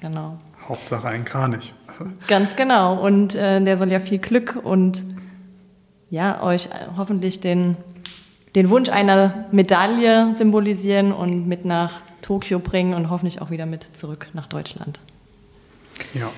Genau. 0.00 0.38
Hauptsache 0.68 1.08
ein 1.08 1.24
Kranich. 1.24 1.74
Ganz 2.26 2.56
genau. 2.56 3.00
Und 3.00 3.34
äh, 3.34 3.62
der 3.62 3.78
soll 3.78 3.90
ja 3.90 4.00
viel 4.00 4.18
Glück 4.18 4.58
und 4.62 5.04
ja, 6.10 6.42
euch 6.42 6.68
hoffentlich 6.96 7.40
den, 7.40 7.76
den 8.54 8.70
Wunsch 8.70 8.88
einer 8.88 9.46
Medaille 9.50 10.34
symbolisieren 10.36 11.12
und 11.12 11.48
mit 11.48 11.64
nach 11.64 12.02
Tokio 12.22 12.58
bringen 12.58 12.94
und 12.94 13.10
hoffentlich 13.10 13.42
auch 13.42 13.50
wieder 13.50 13.66
mit 13.66 13.96
zurück 13.96 14.28
nach 14.32 14.46
Deutschland. 14.46 15.00
Ja. 16.14 16.30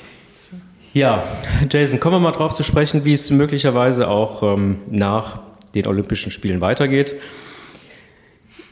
Ja, 0.92 1.25
Jason, 1.70 2.01
kommen 2.01 2.16
wir 2.16 2.20
mal 2.20 2.33
drauf 2.33 2.55
zu 2.55 2.62
sprechen, 2.62 3.05
wie 3.05 3.12
es 3.12 3.31
möglicherweise 3.31 4.09
auch 4.09 4.42
ähm, 4.42 4.79
nach 4.88 5.40
den 5.75 5.87
Olympischen 5.87 6.33
Spielen 6.33 6.61
weitergeht. 6.61 7.14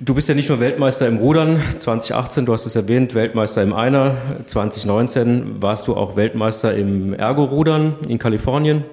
Du 0.01 0.15
bist 0.15 0.29
ja 0.29 0.35
nicht 0.35 0.49
nur 0.49 0.59
Weltmeister 0.59 1.07
im 1.07 1.19
Rudern 1.19 1.63
2018, 1.77 2.47
du 2.47 2.53
hast 2.53 2.67
es 2.67 2.75
erwähnt, 2.75 3.15
Weltmeister 3.15 3.63
im 3.63 3.73
Einer. 3.73 4.17
2019 4.47 5.63
warst 5.63 5.87
du 5.87 5.95
auch 5.95 6.17
Weltmeister 6.17 6.75
im 6.75 7.15
Ergo-Rudern 7.15 7.97
in 8.09 8.19
Kalifornien. 8.19 8.85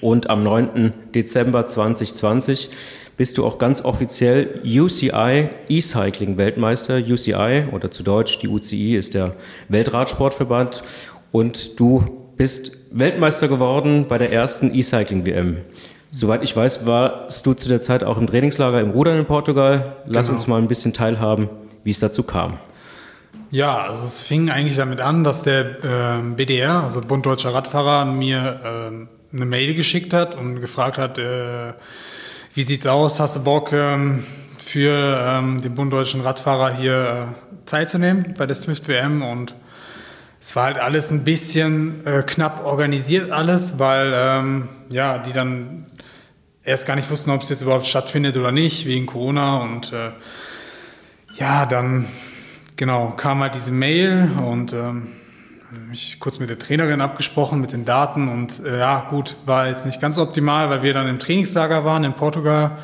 Und 0.00 0.28
am 0.28 0.44
9. 0.44 0.92
Dezember 1.14 1.66
2020 1.66 2.70
bist 3.16 3.38
du 3.38 3.46
auch 3.46 3.58
ganz 3.58 3.84
offiziell 3.84 4.60
UCI 4.64 5.48
E-Cycling 5.68 6.36
Weltmeister. 6.36 6.98
UCI 6.98 7.64
oder 7.72 7.90
zu 7.90 8.02
Deutsch 8.02 8.38
die 8.38 8.48
UCI 8.48 8.96
ist 8.96 9.14
der 9.14 9.34
Weltradsportverband 9.68 10.82
und 11.32 11.78
du 11.80 12.19
bist 12.40 12.72
Weltmeister 12.90 13.48
geworden 13.48 14.06
bei 14.08 14.16
der 14.16 14.32
ersten 14.32 14.74
E-Cycling-WM. 14.74 15.58
Soweit 16.10 16.42
ich 16.42 16.56
weiß, 16.56 16.86
warst 16.86 17.44
du 17.44 17.52
zu 17.52 17.68
der 17.68 17.82
Zeit 17.82 18.02
auch 18.02 18.16
im 18.16 18.26
Trainingslager 18.26 18.80
im 18.80 18.88
Rudern 18.88 19.18
in 19.18 19.26
Portugal. 19.26 19.96
Lass 20.06 20.24
Genau. 20.24 20.38
uns 20.38 20.46
mal 20.46 20.56
ein 20.56 20.66
bisschen 20.66 20.94
teilhaben, 20.94 21.50
wie 21.84 21.90
es 21.90 21.98
dazu 22.00 22.22
kam. 22.22 22.58
Ja, 23.50 23.82
also 23.82 24.06
es 24.06 24.22
fing 24.22 24.48
eigentlich 24.48 24.78
damit 24.78 25.02
an, 25.02 25.22
dass 25.22 25.42
der 25.42 25.84
ähm, 25.84 26.36
BDR, 26.36 26.82
also 26.82 27.02
Bund 27.02 27.26
Deutscher 27.26 27.52
Radfahrer, 27.52 28.06
mir 28.06 28.60
ähm, 28.64 29.08
eine 29.34 29.44
Mail 29.44 29.74
geschickt 29.74 30.14
hat 30.14 30.34
und 30.34 30.62
gefragt 30.62 30.96
hat, 30.96 31.18
äh, 31.18 31.74
wie 32.54 32.62
sieht's 32.62 32.86
aus, 32.86 33.20
hast 33.20 33.36
du 33.36 33.44
Bock 33.44 33.70
ähm, 33.74 34.24
für 34.56 34.94
ähm, 35.28 35.60
den 35.60 35.74
Bund 35.74 35.92
Deutschen 35.92 36.22
Radfahrer 36.22 36.74
hier 36.74 37.34
äh, 37.34 37.66
Zeit 37.66 37.90
zu 37.90 37.98
nehmen 37.98 38.32
bei 38.38 38.46
der 38.46 38.56
Swift 38.56 38.88
WM 38.88 39.20
und 39.22 39.54
es 40.40 40.56
war 40.56 40.64
halt 40.64 40.78
alles 40.78 41.10
ein 41.10 41.22
bisschen 41.22 42.04
äh, 42.06 42.22
knapp 42.22 42.64
organisiert 42.64 43.30
alles, 43.30 43.78
weil 43.78 44.12
ähm, 44.16 44.68
ja, 44.88 45.18
die 45.18 45.32
dann 45.32 45.86
erst 46.64 46.86
gar 46.86 46.96
nicht 46.96 47.10
wussten, 47.10 47.30
ob 47.30 47.42
es 47.42 47.50
jetzt 47.50 47.60
überhaupt 47.60 47.86
stattfindet 47.86 48.38
oder 48.38 48.50
nicht, 48.50 48.86
wegen 48.86 49.04
Corona 49.04 49.58
und 49.58 49.92
äh, 49.92 50.12
ja, 51.36 51.66
dann 51.66 52.06
genau 52.76 53.10
kam 53.10 53.40
halt 53.40 53.54
diese 53.54 53.70
Mail 53.70 54.30
und 54.42 54.72
ähm, 54.72 55.08
mich 55.88 56.18
kurz 56.18 56.38
mit 56.38 56.48
der 56.48 56.58
Trainerin 56.58 57.02
abgesprochen 57.02 57.60
mit 57.60 57.72
den 57.72 57.84
Daten 57.84 58.28
und 58.28 58.64
äh, 58.64 58.78
ja 58.78 59.06
gut, 59.10 59.36
war 59.44 59.68
jetzt 59.68 59.84
nicht 59.84 60.00
ganz 60.00 60.16
optimal, 60.16 60.70
weil 60.70 60.82
wir 60.82 60.94
dann 60.94 61.06
im 61.06 61.18
Trainingslager 61.18 61.84
waren 61.84 62.02
in 62.02 62.14
Portugal, 62.14 62.78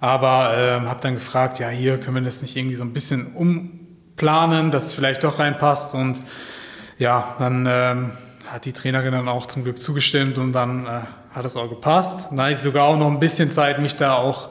aber 0.00 0.52
ähm, 0.56 0.88
habe 0.88 1.00
dann 1.00 1.14
gefragt, 1.14 1.60
ja 1.60 1.70
hier 1.70 1.98
können 1.98 2.16
wir 2.16 2.22
das 2.22 2.42
nicht 2.42 2.56
irgendwie 2.56 2.76
so 2.76 2.84
ein 2.84 2.92
bisschen 2.92 3.34
umplanen, 3.34 4.70
dass 4.70 4.88
es 4.88 4.94
vielleicht 4.94 5.24
doch 5.24 5.38
reinpasst 5.38 5.94
und 5.94 6.18
ja, 7.00 7.34
dann 7.38 7.66
ähm, 7.68 8.10
hat 8.46 8.66
die 8.66 8.72
Trainerin 8.72 9.12
dann 9.12 9.28
auch 9.28 9.46
zum 9.46 9.64
Glück 9.64 9.78
zugestimmt 9.78 10.36
und 10.36 10.52
dann 10.52 10.86
äh, 10.86 11.00
hat 11.32 11.44
es 11.46 11.56
auch 11.56 11.68
gepasst. 11.68 12.28
Dann 12.30 12.42
hatte 12.42 12.52
ich 12.52 12.58
sogar 12.58 12.84
auch 12.84 12.98
noch 12.98 13.08
ein 13.08 13.18
bisschen 13.18 13.50
Zeit, 13.50 13.80
mich 13.80 13.96
da 13.96 14.14
auch 14.14 14.50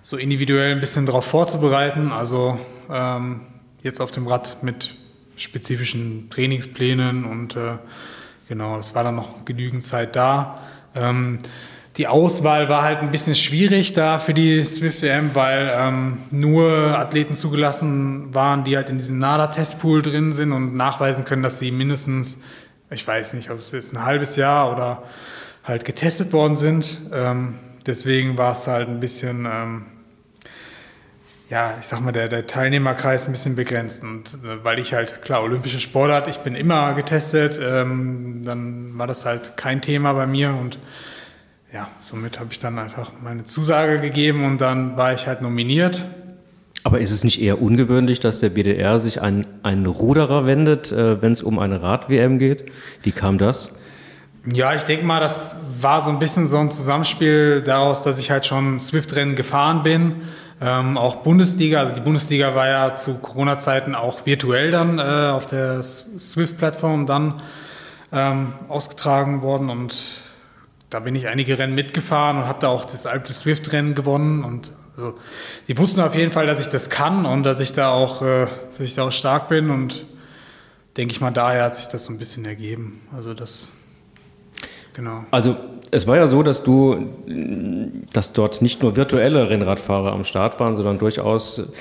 so 0.00 0.16
individuell 0.16 0.72
ein 0.72 0.80
bisschen 0.80 1.04
darauf 1.04 1.26
vorzubereiten. 1.26 2.10
Also 2.10 2.58
ähm, 2.90 3.42
jetzt 3.82 4.00
auf 4.00 4.10
dem 4.12 4.26
Rad 4.26 4.62
mit 4.62 4.94
spezifischen 5.36 6.30
Trainingsplänen 6.30 7.26
und 7.26 7.54
äh, 7.54 7.76
genau, 8.48 8.78
es 8.78 8.94
war 8.94 9.04
dann 9.04 9.16
noch 9.16 9.44
genügend 9.44 9.84
Zeit 9.84 10.16
da. 10.16 10.60
Ähm, 10.94 11.38
die 11.96 12.08
Auswahl 12.08 12.68
war 12.68 12.82
halt 12.82 13.00
ein 13.00 13.12
bisschen 13.12 13.36
schwierig 13.36 13.92
da 13.92 14.18
für 14.18 14.34
die 14.34 14.64
Swift 14.64 15.02
WM, 15.02 15.34
weil 15.34 15.72
ähm, 15.72 16.18
nur 16.32 16.68
Athleten 16.98 17.34
zugelassen 17.34 18.34
waren, 18.34 18.64
die 18.64 18.76
halt 18.76 18.90
in 18.90 18.98
diesem 18.98 19.18
NADA-Testpool 19.18 20.02
drin 20.02 20.32
sind 20.32 20.52
und 20.52 20.74
nachweisen 20.74 21.24
können, 21.24 21.44
dass 21.44 21.60
sie 21.60 21.70
mindestens, 21.70 22.40
ich 22.90 23.06
weiß 23.06 23.34
nicht, 23.34 23.50
ob 23.50 23.60
es 23.60 23.70
jetzt 23.70 23.94
ein 23.94 24.04
halbes 24.04 24.34
Jahr 24.34 24.72
oder 24.72 25.04
halt 25.62 25.84
getestet 25.84 26.32
worden 26.32 26.56
sind. 26.56 26.98
Ähm, 27.12 27.60
deswegen 27.86 28.36
war 28.36 28.52
es 28.52 28.66
halt 28.66 28.88
ein 28.88 28.98
bisschen, 28.98 29.46
ähm, 29.46 29.86
ja, 31.48 31.74
ich 31.80 31.86
sag 31.86 32.00
mal, 32.00 32.10
der, 32.10 32.26
der 32.26 32.48
Teilnehmerkreis 32.48 33.26
ein 33.26 33.32
bisschen 33.32 33.54
begrenzt. 33.54 34.02
Und 34.02 34.34
äh, 34.44 34.64
weil 34.64 34.80
ich 34.80 34.94
halt, 34.94 35.22
klar, 35.22 35.44
olympische 35.44 35.78
Sportart, 35.78 36.26
ich 36.26 36.38
bin 36.38 36.56
immer 36.56 36.94
getestet, 36.94 37.56
ähm, 37.62 38.42
dann 38.44 38.98
war 38.98 39.06
das 39.06 39.24
halt 39.24 39.56
kein 39.56 39.80
Thema 39.80 40.12
bei 40.14 40.26
mir 40.26 40.50
und 40.50 40.80
ja, 41.74 41.88
somit 42.00 42.38
habe 42.38 42.50
ich 42.52 42.60
dann 42.60 42.78
einfach 42.78 43.10
meine 43.20 43.44
Zusage 43.44 43.98
gegeben 43.98 44.44
und 44.44 44.60
dann 44.60 44.96
war 44.96 45.12
ich 45.12 45.26
halt 45.26 45.42
nominiert. 45.42 46.04
Aber 46.84 47.00
ist 47.00 47.10
es 47.10 47.24
nicht 47.24 47.42
eher 47.42 47.60
ungewöhnlich, 47.60 48.20
dass 48.20 48.38
der 48.38 48.50
BDR 48.50 49.00
sich 49.00 49.20
an 49.20 49.44
einen 49.64 49.86
Ruderer 49.86 50.46
wendet, 50.46 50.92
äh, 50.92 51.20
wenn 51.20 51.32
es 51.32 51.42
um 51.42 51.58
eine 51.58 51.82
Rad-WM 51.82 52.38
geht? 52.38 52.70
Wie 53.02 53.10
kam 53.10 53.38
das? 53.38 53.70
Ja, 54.46 54.74
ich 54.74 54.82
denke 54.82 55.04
mal, 55.04 55.18
das 55.18 55.58
war 55.80 56.00
so 56.00 56.10
ein 56.10 56.20
bisschen 56.20 56.46
so 56.46 56.58
ein 56.58 56.70
Zusammenspiel 56.70 57.62
daraus, 57.62 58.02
dass 58.04 58.18
ich 58.18 58.30
halt 58.30 58.46
schon 58.46 58.78
Swift-Rennen 58.78 59.34
gefahren 59.34 59.82
bin. 59.82 60.22
Ähm, 60.60 60.96
auch 60.96 61.16
Bundesliga, 61.16 61.80
also 61.80 61.92
die 61.92 62.02
Bundesliga 62.02 62.54
war 62.54 62.68
ja 62.68 62.94
zu 62.94 63.14
Corona-Zeiten 63.14 63.96
auch 63.96 64.24
virtuell 64.26 64.70
dann 64.70 65.00
äh, 65.00 65.02
auf 65.02 65.46
der 65.46 65.82
Swift-Plattform 65.82 67.06
dann 67.06 67.42
ähm, 68.12 68.52
ausgetragen 68.68 69.42
worden 69.42 69.70
und 69.70 70.23
da 70.94 71.00
bin 71.00 71.16
ich 71.16 71.26
einige 71.26 71.58
Rennen 71.58 71.74
mitgefahren 71.74 72.36
und 72.36 72.46
habe 72.46 72.60
da 72.60 72.68
auch 72.68 72.84
das 72.84 73.04
Alpe 73.04 73.32
Swift-Rennen 73.32 73.96
gewonnen 73.96 74.44
und 74.44 74.70
also, 74.96 75.14
die 75.66 75.76
wussten 75.76 76.00
auf 76.00 76.14
jeden 76.14 76.30
Fall, 76.30 76.46
dass 76.46 76.60
ich 76.60 76.68
das 76.68 76.88
kann 76.88 77.26
und 77.26 77.42
dass 77.42 77.58
ich 77.58 77.72
da 77.72 77.90
auch, 77.90 78.22
äh, 78.22 78.46
dass 78.70 78.78
ich 78.78 78.94
da 78.94 79.08
auch 79.08 79.10
stark 79.10 79.48
bin 79.48 79.70
und 79.70 80.04
denke 80.96 81.10
ich 81.12 81.20
mal, 81.20 81.32
daher 81.32 81.64
hat 81.64 81.74
sich 81.74 81.86
das 81.86 82.04
so 82.04 82.12
ein 82.12 82.18
bisschen 82.18 82.44
ergeben. 82.44 83.02
Also 83.12 83.34
das, 83.34 83.70
genau. 84.92 85.24
Also 85.32 85.56
es 85.90 86.06
war 86.06 86.14
ja 86.14 86.28
so, 86.28 86.44
dass 86.44 86.62
du, 86.62 87.08
dass 88.12 88.32
dort 88.32 88.62
nicht 88.62 88.80
nur 88.80 88.94
virtuelle 88.94 89.50
Rennradfahrer 89.50 90.12
am 90.12 90.22
Start 90.22 90.60
waren, 90.60 90.76
sondern 90.76 91.00
durchaus 91.00 91.72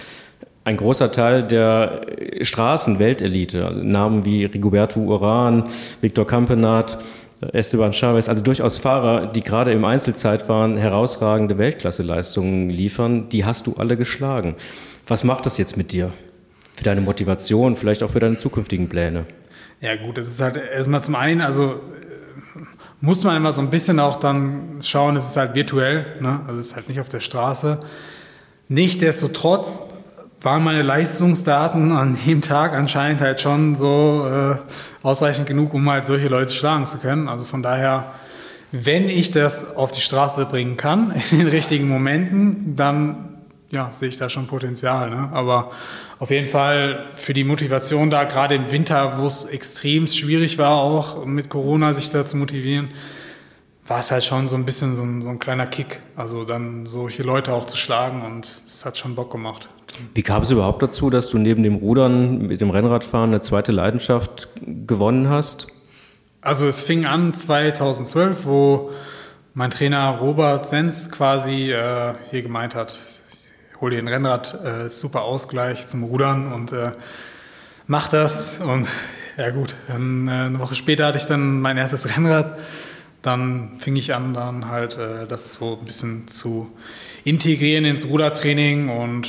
ein 0.63 0.77
großer 0.77 1.11
Teil 1.11 1.43
der 1.43 2.07
Straßen-Weltelite, 2.41 3.65
also 3.65 3.77
Namen 3.77 4.25
wie 4.25 4.45
Rigoberto 4.45 4.99
Uran, 4.99 5.65
Victor 6.01 6.25
Campenat, 6.25 6.97
Esteban 7.51 7.93
Chavez, 7.93 8.29
also 8.29 8.41
durchaus 8.41 8.77
Fahrer, 8.77 9.27
die 9.27 9.41
gerade 9.41 9.71
im 9.71 9.85
Einzelzeit 9.85 10.47
waren, 10.47 10.77
herausragende 10.77 11.57
Weltklasseleistungen 11.57 12.69
liefern, 12.69 13.29
die 13.29 13.45
hast 13.45 13.67
du 13.67 13.75
alle 13.77 13.97
geschlagen. 13.97 14.55
Was 15.07 15.23
macht 15.23 15.45
das 15.45 15.57
jetzt 15.57 15.77
mit 15.77 15.91
dir? 15.91 16.11
Für 16.75 16.83
deine 16.83 17.01
Motivation, 17.01 17.75
vielleicht 17.75 18.03
auch 18.03 18.11
für 18.11 18.19
deine 18.19 18.37
zukünftigen 18.37 18.89
Pläne? 18.89 19.25
Ja 19.81 19.95
gut, 19.95 20.17
das 20.17 20.27
ist 20.27 20.39
halt 20.39 20.55
erstmal 20.55 21.03
zum 21.03 21.15
einen, 21.15 21.41
also 21.41 21.63
äh, 21.63 22.59
muss 23.01 23.23
man 23.23 23.35
immer 23.35 23.51
so 23.51 23.61
ein 23.61 23.69
bisschen 23.69 23.99
auch 23.99 24.19
dann 24.19 24.79
schauen, 24.81 25.15
es 25.15 25.27
ist 25.27 25.37
halt 25.37 25.55
virtuell, 25.55 26.05
ne? 26.21 26.39
also 26.47 26.59
es 26.59 26.67
ist 26.67 26.75
halt 26.75 26.89
nicht 26.89 26.99
auf 26.99 27.09
der 27.09 27.19
Straße. 27.19 27.79
Nichtsdestotrotz 28.69 29.83
waren 30.43 30.61
meine 30.61 30.81
Leistungsdaten 30.81 31.93
an 31.93 32.17
dem 32.25 32.41
Tag 32.41 32.73
anscheinend 32.73 33.21
halt 33.21 33.39
schon 33.39 33.75
so 33.75 34.27
äh, 34.29 34.57
ausreichend 35.01 35.47
genug, 35.47 35.73
um 35.73 35.89
halt 35.89 36.05
solche 36.05 36.27
Leute 36.27 36.53
schlagen 36.53 36.85
zu 36.85 36.97
können. 36.97 37.29
Also 37.29 37.45
von 37.45 37.63
daher, 37.63 38.13
wenn 38.73 39.07
ich 39.07 39.31
das 39.31 39.75
auf 39.77 39.93
die 39.93 40.01
Straße 40.01 40.45
bringen 40.45 40.75
kann, 40.75 41.11
in 41.31 41.39
den 41.39 41.47
richtigen 41.47 41.87
Momenten, 41.87 42.75
dann 42.75 43.29
ja, 43.71 43.89
sehe 43.91 44.09
ich 44.09 44.17
da 44.17 44.29
schon 44.29 44.45
Potenzial. 44.45 45.09
Ne? 45.09 45.29
Aber 45.31 45.71
auf 46.19 46.29
jeden 46.29 46.49
Fall 46.49 47.05
für 47.15 47.33
die 47.33 47.45
Motivation 47.45 48.09
da, 48.09 48.25
gerade 48.25 48.55
im 48.55 48.69
Winter, 48.69 49.17
wo 49.19 49.27
es 49.27 49.45
extrem 49.45 50.07
schwierig 50.07 50.57
war, 50.57 50.75
auch 50.75 51.25
mit 51.25 51.49
Corona 51.49 51.93
sich 51.93 52.09
da 52.09 52.25
zu 52.25 52.35
motivieren, 52.35 52.89
war 53.87 53.99
es 53.99 54.11
halt 54.11 54.23
schon 54.23 54.47
so 54.47 54.55
ein 54.55 54.65
bisschen 54.65 54.95
so 54.95 55.01
ein, 55.01 55.21
so 55.21 55.29
ein 55.29 55.39
kleiner 55.39 55.67
Kick. 55.67 55.99
Also 56.15 56.45
dann 56.45 56.85
solche 56.85 57.23
Leute 57.23 57.53
auch 57.53 57.65
zu 57.65 57.77
schlagen 57.77 58.23
und 58.23 58.49
es 58.65 58.85
hat 58.85 58.97
schon 58.97 59.15
Bock 59.15 59.31
gemacht. 59.31 59.67
Wie 60.13 60.23
kam 60.23 60.41
es 60.41 60.49
überhaupt 60.49 60.81
dazu, 60.81 61.09
dass 61.09 61.29
du 61.29 61.37
neben 61.37 61.63
dem 61.63 61.75
Rudern 61.75 62.47
mit 62.47 62.61
dem 62.61 62.69
Rennradfahren 62.69 63.29
eine 63.29 63.41
zweite 63.41 63.71
Leidenschaft 63.71 64.47
gewonnen 64.65 65.29
hast? 65.29 65.67
Also 66.41 66.65
es 66.65 66.81
fing 66.81 67.05
an 67.05 67.33
2012, 67.33 68.45
wo 68.45 68.91
mein 69.53 69.69
Trainer 69.69 70.17
Robert 70.19 70.65
Sens 70.65 71.11
quasi 71.11 71.71
äh, 71.71 72.13
hier 72.31 72.41
gemeint 72.41 72.73
hat, 72.73 72.97
ich 73.71 73.81
hole 73.81 73.95
dir 73.95 74.01
ein 74.01 74.07
Rennrad, 74.07 74.59
äh, 74.63 74.89
super 74.89 75.23
Ausgleich 75.23 75.87
zum 75.87 76.03
Rudern 76.03 76.51
und 76.51 76.71
äh, 76.71 76.91
mach 77.85 78.07
das. 78.07 78.59
Und 78.59 78.87
ja 79.37 79.51
gut, 79.51 79.75
dann, 79.87 80.27
äh, 80.27 80.31
eine 80.31 80.59
Woche 80.59 80.75
später 80.75 81.05
hatte 81.05 81.19
ich 81.19 81.25
dann 81.25 81.61
mein 81.61 81.77
erstes 81.77 82.15
Rennrad. 82.15 82.57
Dann 83.23 83.79
fing 83.79 83.95
ich 83.95 84.13
an, 84.13 84.35
dann 84.35 84.69
halt 84.69 84.97
äh, 84.97 85.25
das 85.25 85.55
so 85.55 85.79
ein 85.79 85.85
bisschen 85.85 86.27
zu 86.27 86.71
integrieren 87.23 87.85
ins 87.85 88.05
Rudertraining 88.05 88.89
und 88.89 89.27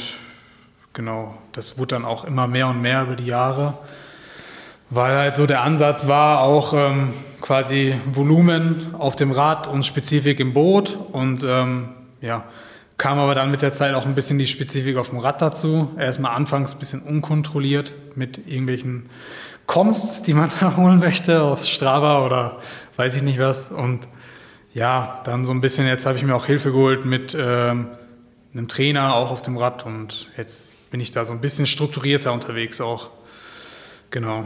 genau, 0.92 1.38
das 1.52 1.78
wurde 1.78 1.94
dann 1.94 2.04
auch 2.04 2.24
immer 2.24 2.46
mehr 2.46 2.68
und 2.68 2.83
mehr 2.83 3.04
über 3.04 3.16
die 3.16 3.26
Jahre 3.26 3.78
weil 4.90 5.16
halt 5.16 5.35
so 5.35 5.46
der 5.46 5.62
Ansatz 5.62 6.07
war, 6.07 6.40
auch 6.42 6.72
ähm, 6.74 7.12
quasi 7.40 7.96
Volumen 8.07 8.94
auf 8.94 9.16
dem 9.16 9.33
Rad 9.33 9.66
und 9.66 9.85
Spezifik 9.85 10.40
im 10.40 10.52
Boot. 10.52 10.96
Und 11.12 11.42
ähm, 11.42 11.88
ja, 12.20 12.44
kam 12.96 13.18
aber 13.18 13.35
dann 13.35 13.50
mit 13.50 13.62
der 13.62 13.72
Zeit 13.72 13.94
auch 13.94 14.07
ein 14.07 14.14
bisschen 14.14 14.38
die 14.38 14.46
Spezifik 14.46 14.96
auf 14.96 15.11
dem 15.11 15.18
Rad 15.18 15.42
dazu. 15.42 15.90
Erstmal 15.98 16.35
anfangs 16.37 16.72
ein 16.74 16.78
bisschen 16.78 17.02
unkontrolliert 17.02 17.94
mit 18.14 18.46
irgendwelchen 18.46 19.09
Comps, 19.66 20.22
die 20.22 20.35
man 20.35 20.50
da 20.61 20.76
holen 20.76 21.00
möchte 21.00 21.42
aus 21.42 21.68
Strava 21.68 22.24
oder 22.24 22.59
weiß 22.96 23.16
ich 23.16 23.22
nicht 23.22 23.38
was. 23.38 23.70
Und 23.70 24.09
ja, 24.74 25.20
dann 25.24 25.44
so 25.44 25.52
ein 25.52 25.61
bisschen, 25.61 25.87
jetzt 25.87 26.07
habe 26.07 26.18
ich 26.18 26.24
mir 26.24 26.35
auch 26.35 26.46
Hilfe 26.46 26.72
geholt 26.72 27.04
mit 27.04 27.37
ähm, 27.38 27.88
einem 28.52 28.68
Trainer 28.68 29.14
auch 29.14 29.30
auf 29.30 29.42
dem 29.42 29.57
Rad 29.57 29.87
und 29.87 30.28
jetzt 30.37 30.90
bin 30.90 31.00
ich 31.00 31.11
da 31.11 31.24
so 31.24 31.33
ein 31.33 31.40
bisschen 31.40 31.66
strukturierter 31.66 32.33
unterwegs 32.33 32.80
auch. 32.80 33.11
Genau. 34.11 34.44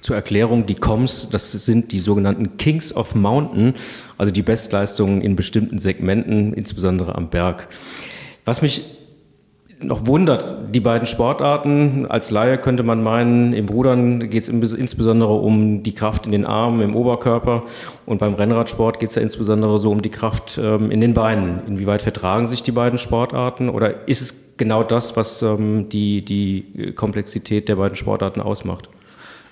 Zur 0.00 0.14
Erklärung, 0.14 0.66
die 0.66 0.76
Coms, 0.76 1.28
das 1.30 1.50
sind 1.50 1.90
die 1.90 1.98
sogenannten 1.98 2.56
Kings 2.56 2.94
of 2.94 3.16
Mountain, 3.16 3.74
also 4.16 4.32
die 4.32 4.42
Bestleistungen 4.42 5.20
in 5.20 5.34
bestimmten 5.34 5.78
Segmenten, 5.78 6.54
insbesondere 6.54 7.16
am 7.16 7.30
Berg. 7.30 7.68
Was 8.44 8.62
mich 8.62 8.97
noch 9.80 10.06
wundert, 10.06 10.74
die 10.74 10.80
beiden 10.80 11.06
Sportarten. 11.06 12.06
Als 12.06 12.30
Laie 12.30 12.58
könnte 12.58 12.82
man 12.82 13.02
meinen, 13.02 13.52
im 13.52 13.68
Rudern 13.68 14.28
geht 14.28 14.48
es 14.48 14.48
insbesondere 14.48 15.34
um 15.34 15.82
die 15.82 15.94
Kraft 15.94 16.26
in 16.26 16.32
den 16.32 16.44
Armen, 16.44 16.80
im 16.80 16.96
Oberkörper. 16.96 17.64
Und 18.04 18.18
beim 18.18 18.34
Rennradsport 18.34 18.98
geht 18.98 19.10
es 19.10 19.14
ja 19.14 19.22
insbesondere 19.22 19.78
so 19.78 19.90
um 19.90 20.02
die 20.02 20.10
Kraft 20.10 20.58
ähm, 20.62 20.90
in 20.90 21.00
den 21.00 21.14
Beinen. 21.14 21.60
Inwieweit 21.66 22.02
vertragen 22.02 22.46
sich 22.46 22.62
die 22.62 22.72
beiden 22.72 22.98
Sportarten? 22.98 23.68
Oder 23.68 24.08
ist 24.08 24.20
es 24.20 24.56
genau 24.56 24.82
das, 24.82 25.16
was 25.16 25.42
ähm, 25.42 25.88
die, 25.88 26.24
die 26.24 26.92
Komplexität 26.94 27.68
der 27.68 27.76
beiden 27.76 27.96
Sportarten 27.96 28.40
ausmacht? 28.40 28.88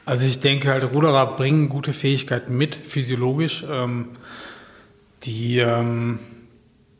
Also 0.04 0.26
ich 0.26 0.40
denke 0.40 0.70
halt, 0.70 0.92
Ruderer 0.94 1.36
bringen 1.36 1.68
gute 1.68 1.92
Fähigkeiten 1.92 2.56
mit, 2.56 2.74
physiologisch. 2.76 3.64
Ähm, 3.70 4.08
die 5.22 5.58
ähm, 5.58 6.18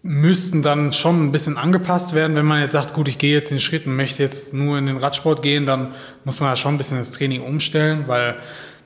müssten 0.07 0.63
dann 0.63 0.93
schon 0.93 1.27
ein 1.27 1.33
bisschen 1.33 1.59
angepasst 1.59 2.15
werden. 2.15 2.37
Wenn 2.37 2.47
man 2.47 2.61
jetzt 2.61 2.73
sagt, 2.73 2.95
gut, 2.95 3.09
ich 3.09 3.19
gehe 3.19 3.35
jetzt 3.35 3.51
den 3.51 3.61
Schritt 3.61 3.87
und 3.87 3.97
möchte 3.97 4.23
jetzt 4.23 4.55
nur 4.55 4.79
in 4.79 4.87
den 4.87 4.97
Radsport 4.97 5.43
gehen, 5.43 5.67
dann 5.67 5.95
muss 6.25 6.41
man 6.41 6.51
ja 6.51 6.57
schon 6.57 6.75
ein 6.75 6.79
bisschen 6.79 6.99
das 6.99 7.13
Training 7.13 7.43
umstellen, 7.43 8.05
weil 8.07 8.37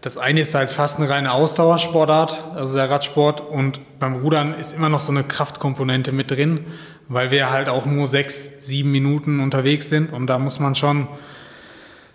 das 0.00 0.16
eine 0.16 0.40
ist 0.40 0.54
halt 0.54 0.70
fast 0.70 0.98
eine 0.98 1.10
reine 1.10 1.32
Ausdauersportart, 1.32 2.42
also 2.54 2.74
der 2.74 2.88
Radsport, 2.88 3.42
und 3.42 3.80
beim 3.98 4.16
Rudern 4.16 4.54
ist 4.54 4.72
immer 4.72 4.88
noch 4.88 5.00
so 5.00 5.12
eine 5.12 5.24
Kraftkomponente 5.24 6.10
mit 6.10 6.30
drin, 6.30 6.64
weil 7.08 7.30
wir 7.30 7.50
halt 7.50 7.68
auch 7.68 7.84
nur 7.84 8.06
sechs, 8.06 8.66
sieben 8.66 8.92
Minuten 8.92 9.40
unterwegs 9.40 9.90
sind. 9.90 10.12
Und 10.12 10.28
da 10.28 10.38
muss 10.38 10.58
man 10.58 10.74
schon, 10.74 11.06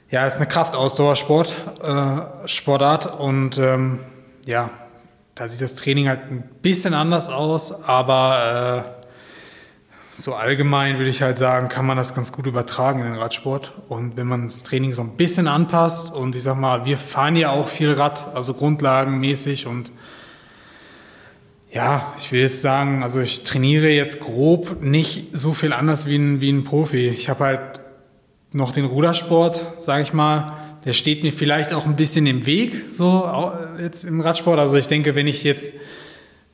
ja, 0.09 0.25
ist 0.25 0.37
eine 0.37 0.47
Kraftausdauersport, 0.47 1.55
äh, 1.83 2.47
Sportart. 2.47 3.19
Und 3.19 3.59
ähm, 3.59 3.99
ja, 4.45 4.69
da 5.35 5.49
sieht 5.49 5.61
das 5.61 5.75
Training 5.75 6.07
halt 6.07 6.31
ein 6.31 6.43
bisschen 6.61 6.93
anders 6.93 7.27
aus, 7.27 7.83
aber 7.83 8.85
äh, 8.87 9.05
so 10.15 10.33
allgemein 10.33 10.97
würde 10.97 11.09
ich 11.09 11.21
halt 11.21 11.37
sagen, 11.37 11.67
kann 11.67 11.85
man 11.85 11.97
das 11.97 12.15
ganz 12.15 12.31
gut 12.31 12.47
übertragen 12.47 13.01
in 13.01 13.05
den 13.05 13.15
Radsport. 13.15 13.73
Und 13.89 14.15
wenn 14.15 14.27
man 14.27 14.43
das 14.43 14.63
Training 14.63 14.93
so 14.93 15.01
ein 15.01 15.17
bisschen 15.17 15.49
anpasst 15.49 16.13
und 16.13 16.37
ich 16.37 16.43
sag 16.43 16.55
mal, 16.57 16.85
wir 16.85 16.97
fahren 16.97 17.35
ja 17.35 17.51
auch 17.51 17.67
viel 17.67 17.91
Rad, 17.91 18.33
also 18.33 18.53
grundlagenmäßig 18.53 19.67
und 19.67 19.91
ja, 21.69 22.13
ich 22.17 22.31
will 22.31 22.39
jetzt 22.39 22.61
sagen, 22.61 23.03
also 23.03 23.19
ich 23.19 23.43
trainiere 23.43 23.89
jetzt 23.89 24.21
grob 24.21 24.81
nicht 24.81 25.37
so 25.37 25.51
viel 25.51 25.73
anders 25.73 26.05
wie 26.05 26.15
ein, 26.15 26.39
wie 26.39 26.49
ein 26.49 26.63
Profi. 26.63 27.09
Ich 27.09 27.27
habe 27.27 27.43
halt 27.43 27.81
noch 28.53 28.71
den 28.71 28.85
Rudersport, 28.85 29.65
sage 29.79 30.03
ich 30.03 30.13
mal, 30.13 30.53
der 30.85 30.93
steht 30.93 31.23
mir 31.23 31.33
vielleicht 31.33 31.73
auch 31.73 31.85
ein 31.85 31.95
bisschen 31.95 32.27
im 32.27 32.45
Weg, 32.45 32.85
so 32.91 33.29
jetzt 33.79 34.05
im 34.05 34.21
Radsport. 34.21 34.59
Also 34.59 34.75
ich 34.75 34.87
denke, 34.87 35.15
wenn 35.15 35.27
ich 35.27 35.43
jetzt 35.43 35.73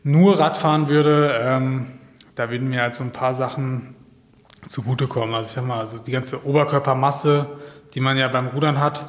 nur 0.04 0.40
Rad 0.40 0.58
fahren 0.58 0.88
würde, 0.88 1.40
ähm, 1.44 1.88
da 2.36 2.50
würden 2.50 2.70
mir 2.70 2.82
halt 2.82 2.94
so 2.94 3.04
ein 3.04 3.12
paar 3.12 3.36
Sachen 3.36 3.94
zugutekommen. 4.68 5.36
Also 5.36 5.48
ich 5.48 5.52
sag 5.52 5.68
mal, 5.68 5.80
also 5.80 6.00
die 6.00 6.12
ganze 6.12 6.46
Oberkörpermasse, 6.46 7.46
die 7.94 8.00
man 8.00 8.18
ja 8.18 8.30
beim 8.30 8.48
Rudern 8.48 8.80
hat, 8.80 9.06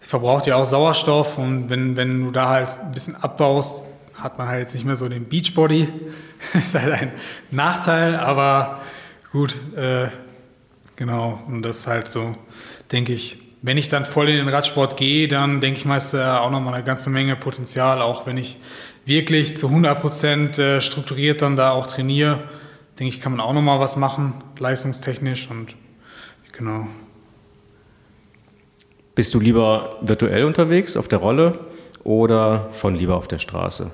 verbraucht 0.00 0.46
ja 0.46 0.56
auch 0.56 0.66
Sauerstoff 0.66 1.36
und 1.36 1.68
wenn, 1.68 1.96
wenn 1.96 2.24
du 2.24 2.30
da 2.30 2.48
halt 2.48 2.68
ein 2.80 2.92
bisschen 2.92 3.16
abbaust, 3.16 3.84
hat 4.14 4.38
man 4.38 4.48
halt 4.48 4.60
jetzt 4.60 4.74
nicht 4.74 4.84
mehr 4.84 4.96
so 4.96 5.08
den 5.08 5.28
Beachbody. 5.28 5.88
ist 6.54 6.74
halt 6.74 6.92
ein 6.92 7.12
Nachteil, 7.50 8.16
aber 8.16 8.80
gut, 9.32 9.56
äh, 9.76 10.08
genau. 10.96 11.42
Und 11.48 11.62
das 11.62 11.80
ist 11.80 11.86
halt 11.86 12.10
so, 12.10 12.34
denke 12.92 13.12
ich, 13.12 13.38
wenn 13.62 13.76
ich 13.76 13.88
dann 13.88 14.04
voll 14.04 14.28
in 14.28 14.36
den 14.36 14.48
Radsport 14.48 14.96
gehe, 14.96 15.28
dann 15.28 15.60
denke 15.60 15.78
ich 15.78 15.84
meist 15.84 16.14
äh, 16.14 16.22
auch 16.22 16.50
nochmal 16.50 16.74
eine 16.74 16.84
ganze 16.84 17.10
Menge 17.10 17.36
Potenzial, 17.36 18.00
auch 18.00 18.26
wenn 18.26 18.38
ich 18.38 18.58
wirklich 19.04 19.56
zu 19.56 19.68
100 19.68 20.00
Prozent 20.00 20.58
äh, 20.58 20.80
strukturiert 20.80 21.42
dann 21.42 21.56
da 21.56 21.72
auch 21.72 21.86
trainiere, 21.86 22.44
denke 22.98 23.14
ich, 23.14 23.20
kann 23.20 23.32
man 23.32 23.40
auch 23.40 23.52
nochmal 23.52 23.80
was 23.80 23.96
machen, 23.96 24.42
leistungstechnisch 24.58 25.50
und 25.50 25.76
genau. 26.52 26.86
Bist 29.14 29.34
du 29.34 29.40
lieber 29.40 29.98
virtuell 30.00 30.44
unterwegs 30.44 30.96
auf 30.96 31.08
der 31.08 31.18
Rolle 31.18 31.58
oder 32.04 32.70
schon 32.72 32.94
lieber 32.94 33.16
auf 33.16 33.28
der 33.28 33.38
Straße? 33.38 33.90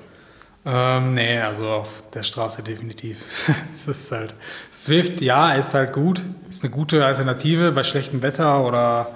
Ähm, 0.65 1.13
nee, 1.13 1.39
also 1.39 1.65
auf 1.67 2.03
der 2.13 2.23
Straße 2.23 2.61
definitiv. 2.61 3.17
es 3.71 3.87
ist 3.87 4.11
halt, 4.11 4.35
Swift, 4.73 5.21
ja, 5.21 5.53
ist 5.53 5.73
halt 5.73 5.93
gut, 5.93 6.21
ist 6.49 6.63
eine 6.63 6.71
gute 6.71 7.05
Alternative 7.05 7.71
bei 7.71 7.83
schlechtem 7.83 8.21
Wetter 8.21 8.65
oder 8.65 9.15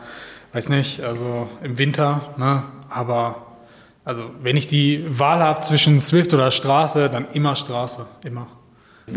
weiß 0.53 0.69
nicht, 0.69 1.01
also 1.01 1.49
im 1.63 1.77
Winter, 1.77 2.33
ne? 2.37 2.63
aber 2.89 3.47
also 4.03 4.23
wenn 4.41 4.57
ich 4.57 4.67
die 4.67 5.05
Wahl 5.07 5.39
habe 5.39 5.61
zwischen 5.61 5.99
Swift 5.99 6.33
oder 6.33 6.51
Straße, 6.51 7.09
dann 7.09 7.27
immer 7.33 7.55
Straße, 7.55 8.05
immer. 8.25 8.47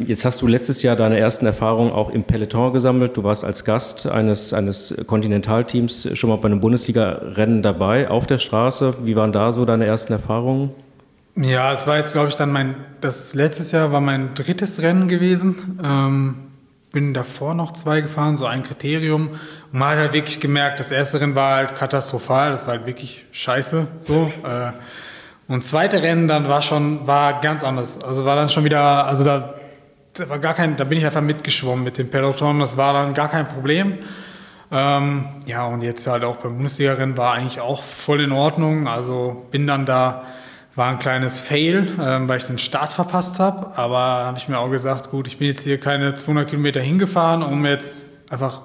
Jetzt 0.06 0.24
hast 0.24 0.42
du 0.42 0.46
letztes 0.46 0.82
Jahr 0.82 0.96
deine 0.96 1.18
ersten 1.18 1.46
Erfahrungen 1.46 1.92
auch 1.92 2.10
im 2.10 2.24
Peloton 2.24 2.72
gesammelt. 2.72 3.16
Du 3.16 3.22
warst 3.22 3.44
als 3.44 3.64
Gast 3.64 4.06
eines, 4.06 4.52
eines 4.52 5.04
Kontinentalteams 5.06 6.08
schon 6.14 6.30
mal 6.30 6.36
bei 6.36 6.46
einem 6.46 6.60
Bundesliga-Rennen 6.60 7.62
dabei 7.62 8.10
auf 8.10 8.26
der 8.26 8.38
Straße. 8.38 8.94
Wie 9.04 9.14
waren 9.14 9.32
da 9.32 9.52
so 9.52 9.64
deine 9.64 9.86
ersten 9.86 10.12
Erfahrungen? 10.12 10.70
Ja, 11.36 11.72
es 11.72 11.86
war 11.86 11.96
jetzt, 11.96 12.12
glaube 12.12 12.28
ich, 12.28 12.36
dann 12.36 12.52
mein, 12.52 12.76
das 13.00 13.34
letztes 13.34 13.72
Jahr 13.72 13.92
war 13.92 14.00
mein 14.00 14.34
drittes 14.34 14.82
Rennen 14.82 15.08
gewesen. 15.08 15.78
Ähm, 15.82 16.34
bin 16.94 17.12
davor 17.12 17.54
noch 17.54 17.72
zwei 17.72 18.00
gefahren, 18.00 18.36
so 18.36 18.46
ein 18.46 18.62
Kriterium. 18.62 19.30
Und 19.72 19.78
man 19.78 19.90
hat 19.90 19.98
halt 19.98 20.12
wirklich 20.14 20.40
gemerkt, 20.40 20.78
das 20.78 20.92
erste 20.92 21.20
Rennen 21.20 21.34
war 21.34 21.56
halt 21.56 21.74
katastrophal, 21.74 22.52
das 22.52 22.66
war 22.66 22.76
halt 22.76 22.86
wirklich 22.86 23.26
scheiße. 23.32 23.88
So. 23.98 24.32
Äh. 24.44 24.72
Und 25.48 25.64
zweite 25.64 26.02
Rennen 26.02 26.28
dann 26.28 26.48
war 26.48 26.62
schon, 26.62 27.06
war 27.06 27.40
ganz 27.40 27.64
anders. 27.64 28.02
Also 28.02 28.24
war 28.24 28.36
dann 28.36 28.48
schon 28.48 28.64
wieder, 28.64 29.06
also 29.06 29.24
da, 29.24 29.54
da 30.14 30.28
war 30.28 30.38
gar 30.38 30.54
kein, 30.54 30.76
da 30.76 30.84
bin 30.84 30.96
ich 30.96 31.04
einfach 31.04 31.20
mitgeschwommen 31.20 31.84
mit 31.84 31.98
dem 31.98 32.08
Peloton, 32.08 32.60
das 32.60 32.76
war 32.76 32.92
dann 32.92 33.12
gar 33.12 33.28
kein 33.28 33.48
Problem. 33.48 33.98
Ähm, 34.70 35.26
ja, 35.46 35.66
und 35.66 35.82
jetzt 35.82 36.06
halt 36.06 36.22
auch 36.22 36.36
beim 36.36 36.54
Bundesliga-Rennen 36.54 37.18
war 37.18 37.34
eigentlich 37.34 37.60
auch 37.60 37.82
voll 37.82 38.20
in 38.20 38.32
Ordnung. 38.32 38.86
Also 38.86 39.46
bin 39.50 39.66
dann 39.66 39.84
da 39.84 40.24
war 40.76 40.90
ein 40.90 40.98
kleines 40.98 41.38
Fail, 41.38 41.92
ähm, 42.00 42.28
weil 42.28 42.38
ich 42.38 42.44
den 42.44 42.58
Start 42.58 42.92
verpasst 42.92 43.38
habe. 43.38 43.76
Aber 43.76 43.98
habe 43.98 44.38
ich 44.38 44.48
mir 44.48 44.58
auch 44.58 44.70
gesagt, 44.70 45.10
gut, 45.10 45.26
ich 45.26 45.38
bin 45.38 45.48
jetzt 45.48 45.62
hier 45.62 45.78
keine 45.78 46.14
200 46.14 46.48
Kilometer 46.48 46.80
hingefahren, 46.80 47.42
um 47.42 47.64
jetzt 47.64 48.08
einfach 48.30 48.62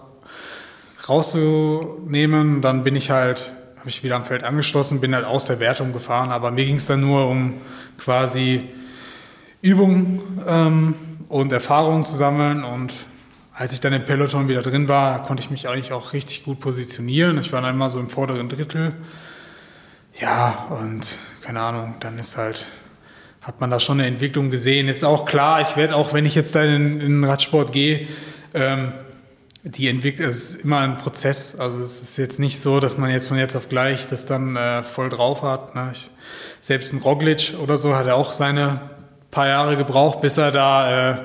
rauszunehmen. 1.08 2.62
Dann 2.62 2.84
bin 2.84 2.95
ich 2.95 3.12
halt, 3.12 3.54
habe 3.78 3.89
ich 3.89 4.04
wieder 4.04 4.15
am 4.15 4.26
Feld 4.26 4.43
angeschlossen, 4.43 5.02
bin 5.02 5.13
halt 5.13 5.26
aus 5.26 5.45
der 5.45 5.60
Wertung 5.60 5.93
gefahren. 5.93 6.32
Aber 6.32 6.52
mir 6.52 6.65
ging 6.65 6.78
es 6.78 6.88
dann 6.88 7.02
nur 7.02 7.28
um 7.28 7.62
quasi 8.00 8.67
Übung 9.62 10.22
ähm, 10.48 10.95
und 11.28 11.52
Erfahrungen 11.52 12.04
zu 12.04 12.15
sammeln. 12.15 12.63
Und 12.63 12.93
als 13.54 13.72
ich 13.72 13.82
dann 13.82 13.93
im 13.93 14.04
Peloton 14.04 14.48
wieder 14.48 14.63
drin 14.63 14.88
war, 14.88 15.22
konnte 15.24 15.43
ich 15.43 15.52
mich 15.52 15.69
eigentlich 15.69 15.91
auch 15.91 16.13
richtig 16.13 16.43
gut 16.43 16.60
positionieren. 16.60 17.38
Ich 17.38 17.54
war 17.54 17.62
dann 17.62 17.76
immer 17.76 17.91
so 17.91 18.00
im 18.00 18.10
vorderen 18.10 18.50
Drittel. 18.50 18.93
Ja, 20.19 20.67
und 20.69 21.17
keine 21.49 21.62
Ahnung, 21.62 21.95
dann 21.99 22.19
ist 22.19 22.38
halt, 22.38 22.67
hat 23.41 23.59
man 23.59 23.71
da 23.71 23.79
schon 23.79 23.99
eine 23.99 24.07
Entwicklung 24.07 24.51
gesehen. 24.51 24.88
Ist 24.88 25.03
auch 25.03 25.25
klar, 25.25 25.62
ich 25.62 25.75
werde 25.77 25.95
auch, 25.95 26.13
wenn 26.13 26.27
ich 26.27 26.35
jetzt 26.35 26.53
da 26.53 26.63
in, 26.63 27.01
in 27.01 27.21
den 27.21 27.23
Radsport 27.23 27.71
gehe, 27.71 28.07
ähm, 28.53 28.93
die 29.63 29.88
Entwicklung, 29.88 30.27
es 30.27 30.51
ist 30.51 30.63
immer 30.63 30.81
ein 30.81 30.97
Prozess. 30.97 31.59
Also 31.59 31.79
es 31.79 32.03
ist 32.03 32.17
jetzt 32.17 32.39
nicht 32.39 32.59
so, 32.59 32.79
dass 32.79 32.99
man 32.99 33.09
jetzt 33.09 33.29
von 33.29 33.39
jetzt 33.39 33.55
auf 33.55 33.67
gleich 33.67 34.05
das 34.05 34.27
dann 34.27 34.57
äh, 34.57 34.83
voll 34.83 35.09
drauf 35.09 35.41
hat. 35.41 35.73
Ne? 35.73 35.89
Ich, 35.91 36.12
selbst 36.62 36.93
ein 36.93 36.99
Roglic 36.99 37.55
oder 37.59 37.79
so 37.79 37.95
hat 37.95 38.05
er 38.05 38.15
auch 38.15 38.33
seine 38.33 38.81
paar 39.31 39.47
Jahre 39.47 39.75
gebraucht, 39.75 40.21
bis 40.21 40.38
er 40.38 40.51
da 40.51 41.13
äh, 41.13 41.17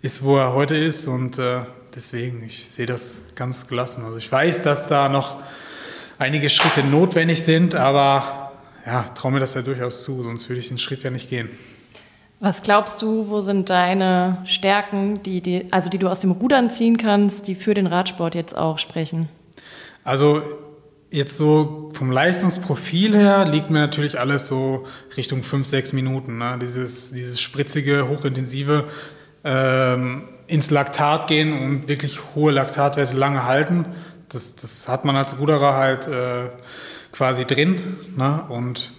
ist, 0.00 0.24
wo 0.24 0.38
er 0.38 0.54
heute 0.54 0.74
ist. 0.74 1.06
Und 1.06 1.38
äh, 1.38 1.60
deswegen, 1.94 2.42
ich 2.42 2.68
sehe 2.68 2.86
das 2.86 3.20
ganz 3.36 3.68
gelassen. 3.68 4.04
Also 4.04 4.16
ich 4.16 4.32
weiß, 4.32 4.62
dass 4.62 4.88
da 4.88 5.08
noch 5.08 5.36
einige 6.18 6.50
Schritte 6.50 6.82
notwendig 6.82 7.44
sind, 7.44 7.76
aber 7.76 8.41
ja, 8.86 9.02
traue 9.14 9.32
mir 9.32 9.40
das 9.40 9.54
ja 9.54 9.62
durchaus 9.62 10.02
zu, 10.04 10.22
sonst 10.22 10.48
würde 10.48 10.60
ich 10.60 10.68
den 10.68 10.78
Schritt 10.78 11.02
ja 11.02 11.10
nicht 11.10 11.28
gehen. 11.28 11.48
Was 12.40 12.62
glaubst 12.62 13.00
du, 13.02 13.28
wo 13.28 13.40
sind 13.40 13.70
deine 13.70 14.38
Stärken, 14.44 15.22
die, 15.22 15.40
die, 15.40 15.72
also 15.72 15.88
die 15.88 15.98
du 15.98 16.08
aus 16.08 16.20
dem 16.20 16.32
Rudern 16.32 16.70
ziehen 16.70 16.96
kannst, 16.96 17.46
die 17.46 17.54
für 17.54 17.72
den 17.74 17.86
Radsport 17.86 18.34
jetzt 18.34 18.56
auch 18.56 18.78
sprechen? 18.78 19.28
Also 20.02 20.42
jetzt 21.12 21.36
so 21.36 21.90
vom 21.92 22.10
Leistungsprofil 22.10 23.16
her 23.16 23.44
liegt 23.44 23.70
mir 23.70 23.78
natürlich 23.78 24.18
alles 24.18 24.48
so 24.48 24.86
Richtung 25.16 25.44
5, 25.44 25.64
6 25.64 25.92
Minuten. 25.92 26.38
Ne? 26.38 26.58
Dieses, 26.60 27.12
dieses 27.12 27.40
spritzige, 27.40 28.08
hochintensive 28.08 28.88
ähm, 29.44 30.22
ins 30.48 30.70
Laktat 30.70 31.28
gehen 31.28 31.52
und 31.52 31.86
wirklich 31.86 32.18
hohe 32.34 32.50
Laktatwerte 32.50 33.16
lange 33.16 33.44
halten 33.46 33.86
das, 34.32 34.56
das 34.56 34.88
hat 34.88 35.04
man 35.04 35.16
als 35.16 35.38
Ruderer 35.38 35.74
halt 35.74 36.08
äh, 36.08 36.48
quasi 37.12 37.44
drin. 37.44 37.96
Ne? 38.16 38.42
Und 38.48 38.90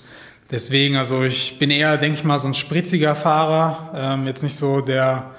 deswegen, 0.52 0.96
also 0.96 1.24
ich 1.24 1.60
bin 1.60 1.72
eher, 1.72 1.98
denke 1.98 2.18
ich 2.18 2.24
mal, 2.24 2.40
so 2.40 2.48
ein 2.48 2.54
spritziger 2.54 3.16
Fahrer, 3.16 3.92
ähm, 3.96 4.28
jetzt 4.28 4.44
nicht 4.44 4.56
so 4.56 4.82
der 4.82 5.32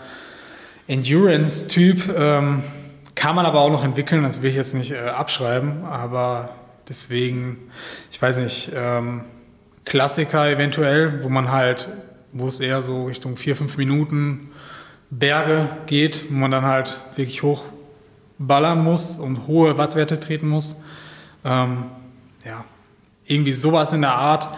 Endurance-Typ. 0.86 2.14
Ähm, 2.16 2.62
kann 3.14 3.36
man 3.36 3.46
aber 3.46 3.60
auch 3.60 3.70
noch 3.70 3.84
entwickeln, 3.84 4.24
das 4.24 4.42
will 4.42 4.50
ich 4.50 4.56
jetzt 4.56 4.74
nicht 4.74 4.90
äh, 4.90 4.98
abschreiben, 4.98 5.84
aber 5.84 6.50
deswegen, 6.88 7.70
ich 8.10 8.20
weiß 8.20 8.38
nicht, 8.38 8.72
ähm, 8.74 9.22
Klassiker 9.84 10.50
eventuell, 10.50 11.22
wo 11.22 11.28
man 11.28 11.50
halt, 11.50 11.88
wo 12.32 12.48
es 12.48 12.60
eher 12.60 12.82
so 12.82 13.04
Richtung 13.04 13.36
vier, 13.36 13.54
fünf 13.54 13.76
Minuten 13.76 14.50
Berge 15.10 15.68
geht, 15.86 16.30
wo 16.30 16.34
man 16.34 16.50
dann 16.50 16.64
halt 16.64 16.98
wirklich 17.14 17.42
hoch 17.42 17.64
ballern 18.38 18.82
muss 18.82 19.18
und 19.18 19.46
hohe 19.46 19.78
Wattwerte 19.78 20.18
treten 20.18 20.48
muss. 20.48 20.76
Ähm, 21.44 21.84
ja, 22.44 22.64
irgendwie 23.26 23.52
sowas 23.52 23.92
in 23.92 24.02
der 24.02 24.14
Art. 24.14 24.48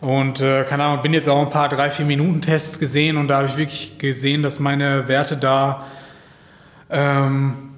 Und 0.00 0.40
äh, 0.40 0.64
keine 0.64 0.84
Ahnung, 0.84 1.02
bin 1.02 1.14
jetzt 1.14 1.28
auch 1.28 1.40
ein 1.40 1.50
paar 1.50 1.72
3-4 1.72 2.04
Minuten 2.04 2.42
Tests 2.42 2.78
gesehen 2.78 3.16
und 3.16 3.28
da 3.28 3.38
habe 3.38 3.46
ich 3.46 3.56
wirklich 3.56 3.98
gesehen, 3.98 4.42
dass 4.42 4.60
meine 4.60 5.08
Werte 5.08 5.36
da, 5.36 5.86
ähm, 6.90 7.70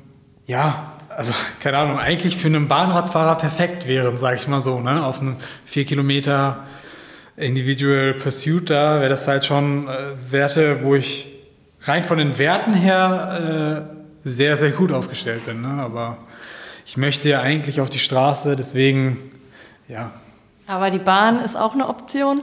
ja, 0.47 0.93
also 1.09 1.33
keine 1.61 1.79
Ahnung, 1.79 1.99
eigentlich 1.99 2.37
für 2.37 2.49
einen 2.49 2.69
Bahnradfahrer 2.69 3.37
perfekt 3.37 3.87
wären, 3.87 4.17
sage 4.17 4.37
ich 4.37 4.49
mal 4.49 4.61
so, 4.61 4.81
ne? 4.81 5.05
Auf 5.05 5.21
einem 5.21 5.37
4 5.67 5.85
Kilometer 5.85 6.65
Individual 7.37 8.15
Pursuit 8.15 8.71
da 8.71 8.99
wäre 9.01 9.11
das 9.11 9.29
halt 9.29 9.45
schon 9.45 9.89
äh, 9.89 9.93
Werte, 10.31 10.83
wo 10.83 10.95
ich 10.95 11.27
rein 11.83 12.03
von 12.03 12.19
den 12.19 12.39
Werten 12.39 12.75
her 12.75 13.87
äh, 14.25 14.29
sehr, 14.29 14.57
sehr 14.57 14.71
gut 14.71 14.91
aufgestellt 14.91 15.47
bin. 15.47 15.63
Ne? 15.63 15.69
Aber 15.69 16.19
ich 16.85 16.97
möchte 16.97 17.29
ja 17.29 17.41
eigentlich 17.41 17.81
auf 17.81 17.91
die 17.91 17.99
Straße, 17.99 18.57
deswegen, 18.57 19.19
ja. 19.89 20.11
Aber 20.67 20.91
die 20.91 20.99
Bahn 20.99 21.41
ist 21.41 21.57
auch 21.57 21.75
eine 21.75 21.89
Option? 21.89 22.43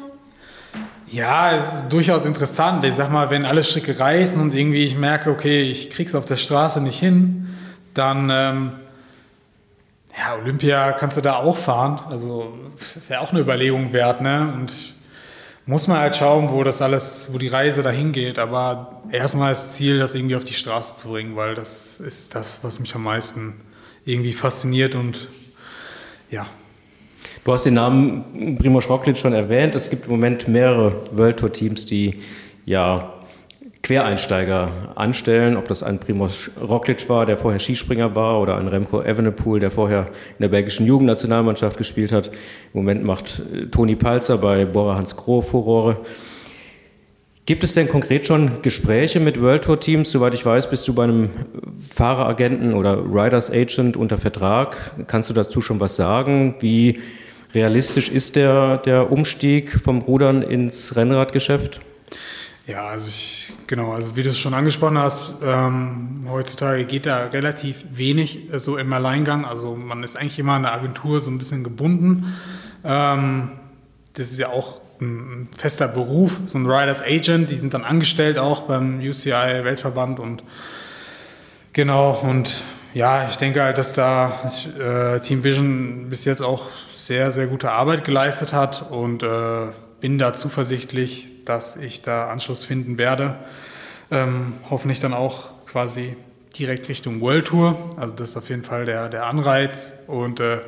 Ja, 1.08 1.52
ist 1.52 1.72
durchaus 1.90 2.26
interessant. 2.26 2.84
Ich 2.86 2.96
sag 2.96 3.12
mal, 3.12 3.30
wenn 3.30 3.46
alle 3.46 3.64
Stricke 3.64 4.00
reißen 4.00 4.42
und 4.42 4.54
irgendwie 4.56 4.86
ich 4.86 4.98
merke, 4.98 5.30
okay, 5.30 5.62
ich 5.62 5.90
krieg's 5.90 6.16
auf 6.16 6.26
der 6.26 6.38
Straße 6.38 6.82
nicht 6.82 7.00
hin, 7.00 7.56
dann 7.94 8.30
ähm, 8.32 8.72
ja, 10.18 10.36
Olympia 10.36 10.94
kannst 10.94 11.18
du 11.18 11.22
da 11.22 11.36
auch 11.36 11.58
fahren. 11.58 12.00
Also 12.10 12.54
wäre 13.08 13.22
auch 13.22 13.32
eine 13.32 13.42
Überlegung 13.42 13.94
wert, 13.94 14.22
ne? 14.22 14.52
Und 14.54 14.76
muss 15.66 15.88
man 15.88 16.00
halt 16.00 16.16
schauen, 16.16 16.52
wo 16.52 16.64
das 16.64 16.82
alles, 16.82 17.30
wo 17.32 17.38
die 17.38 17.48
Reise 17.48 17.84
dahin 17.84 18.12
geht. 18.12 18.40
Aber 18.40 19.04
erstmal 19.12 19.50
das 19.50 19.72
Ziel, 19.72 20.00
das 20.00 20.14
irgendwie 20.14 20.36
auf 20.36 20.44
die 20.44 20.54
Straße 20.54 20.96
zu 20.96 21.10
bringen, 21.10 21.36
weil 21.36 21.56
das 21.56 22.00
ist 22.00 22.36
das, 22.36 22.64
was 22.64 22.80
mich 22.80 22.96
am 22.96 23.04
meisten 23.04 23.62
irgendwie 24.06 24.34
fasziniert 24.34 24.96
und 24.96 25.28
ja. 26.30 26.46
Du 27.44 27.52
hast 27.52 27.66
den 27.66 27.74
Namen 27.74 28.58
Primoz 28.58 28.88
Roglic 28.88 29.18
schon 29.18 29.34
erwähnt. 29.34 29.76
Es 29.76 29.90
gibt 29.90 30.06
im 30.06 30.12
Moment 30.12 30.48
mehrere 30.48 30.94
World 31.12 31.40
Tour 31.40 31.52
Teams, 31.52 31.86
die 31.86 32.22
ja 32.66 33.16
Quereinsteiger 33.82 34.94
anstellen, 34.96 35.58
ob 35.58 35.68
das 35.68 35.84
ein 35.84 36.00
Primoz 36.00 36.52
Roglic 36.62 37.10
war, 37.10 37.26
der 37.26 37.38
vorher 37.38 37.60
Skispringer 37.60 38.16
war, 38.16 38.40
oder 38.40 38.58
ein 38.58 38.70
Remco 38.70 39.02
Evenepoel, 39.02 39.60
der 39.60 39.72
vorher 39.72 40.08
in 40.38 40.40
der 40.40 40.48
belgischen 40.48 40.86
Jugendnationalmannschaft 40.86 41.78
gespielt 41.78 42.14
hat. 42.14 42.28
Im 42.28 42.80
Moment 42.80 43.04
macht 43.04 43.42
äh, 43.54 43.66
Toni 43.66 43.98
Palzer 43.98 44.38
bei 44.38 44.64
Bora 44.64 44.96
Hans 44.96 45.18
Grohe 45.18 45.42
Furore. 45.42 45.98
Gibt 47.46 47.66
es 47.66 47.74
denn 47.74 47.90
konkret 47.90 48.26
schon 48.26 48.62
Gespräche 48.62 49.20
mit 49.20 49.42
World 49.42 49.66
Tour 49.66 49.82
Teams? 49.82 50.10
Soweit 50.10 50.34
ich 50.34 50.46
weiß, 50.46 50.70
bist 50.70 50.88
du 50.88 50.94
bei 50.94 51.04
einem 51.04 51.30
Fahreragenten 51.94 52.74
oder 52.74 53.04
Riders 53.04 53.52
Agent 53.52 53.98
unter 53.98 54.18
Vertrag. 54.18 54.78
Kannst 55.08 55.30
du 55.30 55.34
dazu 55.34 55.60
schon 55.60 55.82
was 55.82 55.98
sagen? 55.98 56.56
Wie 56.62 57.02
realistisch 57.54 58.10
ist 58.10 58.36
der, 58.36 58.78
der 58.78 59.12
Umstieg 59.12 59.80
vom 59.80 60.00
Rudern 60.00 60.42
ins 60.42 60.96
Rennradgeschäft? 60.96 61.82
Ja, 62.66 62.88
also 62.88 63.08
ich, 63.08 63.52
genau, 63.68 63.92
also 63.92 64.16
wie 64.16 64.24
du 64.24 64.30
es 64.30 64.40
schon 64.40 64.54
angesprochen 64.54 64.98
hast, 64.98 65.34
ähm, 65.44 66.26
heutzutage 66.30 66.86
geht 66.86 67.06
da 67.06 67.26
relativ 67.26 67.84
wenig 67.92 68.54
äh, 68.54 68.60
so 68.60 68.78
im 68.78 68.92
Alleingang. 68.94 69.44
Also 69.44 69.76
man 69.76 70.02
ist 70.02 70.16
eigentlich 70.16 70.40
immer 70.40 70.54
an 70.54 70.64
der 70.64 70.74
Agentur 70.74 71.20
so 71.20 71.30
ein 71.30 71.38
bisschen 71.38 71.66
gebunden. 71.66 72.38
Ähm, 72.86 73.52
das 74.14 74.32
ist 74.32 74.40
ja 74.40 74.48
auch 74.48 74.80
ein, 75.02 75.50
fester 75.58 75.90
Beruf, 75.90 76.40
so 76.46 76.58
ein 76.58 76.66
Riders 76.66 77.02
Agent, 77.02 77.50
die 77.50 77.56
sind 77.56 77.74
dann 77.74 77.84
angestellt 77.84 78.38
auch 78.38 78.62
beim 78.62 79.00
UCI 79.00 79.64
Weltverband 79.64 80.20
und 80.20 80.44
genau, 81.74 82.18
und 82.24 82.62
ja, 82.94 83.28
ich 83.30 83.38
denke 83.38 83.64
halt, 83.64 83.78
dass 83.78 83.94
da 83.94 84.42
äh, 84.80 85.20
Team 85.20 85.44
Vision 85.44 86.10
bis 86.10 86.26
jetzt 86.26 86.42
auch 86.42 86.70
sehr, 86.92 87.32
sehr 87.32 87.48
gute 87.48 87.72
Arbeit 87.72 88.04
geleistet 88.04 88.54
hat 88.54 88.90
und 88.92 89.24
äh, 89.24 89.68
bin 90.00 90.18
da 90.18 90.34
zuversichtlich, 90.34 91.46
dass 91.46 91.76
ich 91.76 92.02
da 92.02 92.30
Anschluss 92.30 92.66
finden 92.66 92.98
werde. 92.98 93.36
Ähm, 94.12 94.54
hoffentlich 94.70 95.00
dann 95.00 95.14
auch 95.14 95.50
quasi 95.66 96.16
direkt 96.58 96.88
Richtung 96.88 97.20
World 97.22 97.46
Tour. 97.46 97.96
Also 97.98 98.14
das 98.14 98.30
ist 98.30 98.38
auf 98.38 98.50
jeden 98.50 98.64
Fall 98.64 98.86
der, 98.86 99.10
der 99.10 99.26
Anreiz. 99.26 99.94
Und 100.08 100.40
äh, 100.40 100.60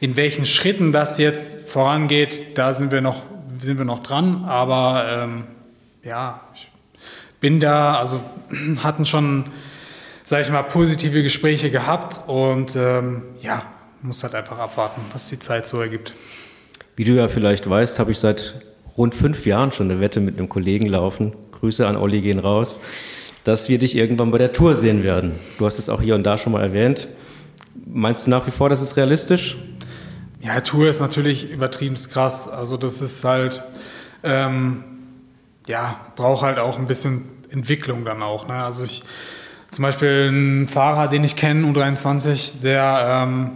in 0.00 0.16
welchen 0.16 0.46
Schritten 0.46 0.92
das 0.92 1.18
jetzt 1.18 1.68
vorangeht, 1.68 2.56
da 2.58 2.72
sind 2.72 2.92
wir 2.92 3.00
noch, 3.00 3.22
sind 3.58 3.78
wir 3.78 3.84
noch 3.84 4.00
dran. 4.00 4.44
Aber 4.46 5.06
ähm, 5.10 5.44
ja, 6.04 6.42
ich 6.54 6.70
bin 7.40 7.58
da, 7.58 7.98
also 7.98 8.20
hatten 8.82 9.04
schon, 9.04 9.46
sage 10.32 10.44
ich 10.44 10.50
mal, 10.50 10.62
positive 10.62 11.22
Gespräche 11.22 11.70
gehabt 11.70 12.26
und 12.26 12.74
ähm, 12.74 13.20
ja, 13.42 13.64
muss 14.00 14.22
halt 14.22 14.34
einfach 14.34 14.58
abwarten, 14.58 15.02
was 15.12 15.28
die 15.28 15.38
Zeit 15.38 15.66
so 15.66 15.78
ergibt. 15.78 16.14
Wie 16.96 17.04
du 17.04 17.12
ja 17.12 17.28
vielleicht 17.28 17.68
weißt, 17.68 17.98
habe 17.98 18.12
ich 18.12 18.18
seit 18.18 18.54
rund 18.96 19.14
fünf 19.14 19.44
Jahren 19.44 19.72
schon 19.72 19.90
eine 19.90 20.00
Wette 20.00 20.20
mit 20.20 20.38
einem 20.38 20.48
Kollegen 20.48 20.86
laufen. 20.86 21.34
Grüße 21.60 21.86
an 21.86 21.98
Olli 21.98 22.22
gehen 22.22 22.40
raus, 22.40 22.80
dass 23.44 23.68
wir 23.68 23.78
dich 23.78 23.94
irgendwann 23.94 24.30
bei 24.30 24.38
der 24.38 24.54
Tour 24.54 24.74
sehen 24.74 25.02
werden. 25.02 25.32
Du 25.58 25.66
hast 25.66 25.78
es 25.78 25.90
auch 25.90 26.00
hier 26.00 26.14
und 26.14 26.22
da 26.22 26.38
schon 26.38 26.54
mal 26.54 26.62
erwähnt. 26.62 27.08
Meinst 27.84 28.24
du 28.26 28.30
nach 28.30 28.46
wie 28.46 28.52
vor, 28.52 28.70
das 28.70 28.80
ist 28.80 28.96
realistisch? 28.96 29.58
Ja, 30.40 30.62
Tour 30.62 30.88
ist 30.88 31.00
natürlich 31.00 31.50
übertrieben 31.50 31.96
krass. 32.10 32.48
Also 32.48 32.78
das 32.78 33.02
ist 33.02 33.22
halt, 33.22 33.62
ähm, 34.22 34.82
ja, 35.66 36.00
braucht 36.16 36.40
halt 36.40 36.58
auch 36.58 36.78
ein 36.78 36.86
bisschen 36.86 37.26
Entwicklung 37.50 38.06
dann 38.06 38.22
auch. 38.22 38.48
Ne? 38.48 38.54
Also 38.54 38.82
ich, 38.82 39.02
zum 39.72 39.82
Beispiel 39.82 40.30
ein 40.30 40.68
Fahrer, 40.68 41.08
den 41.08 41.24
ich 41.24 41.34
kenne, 41.34 41.66
U23, 41.66 42.60
der 42.62 43.24
ähm, 43.24 43.50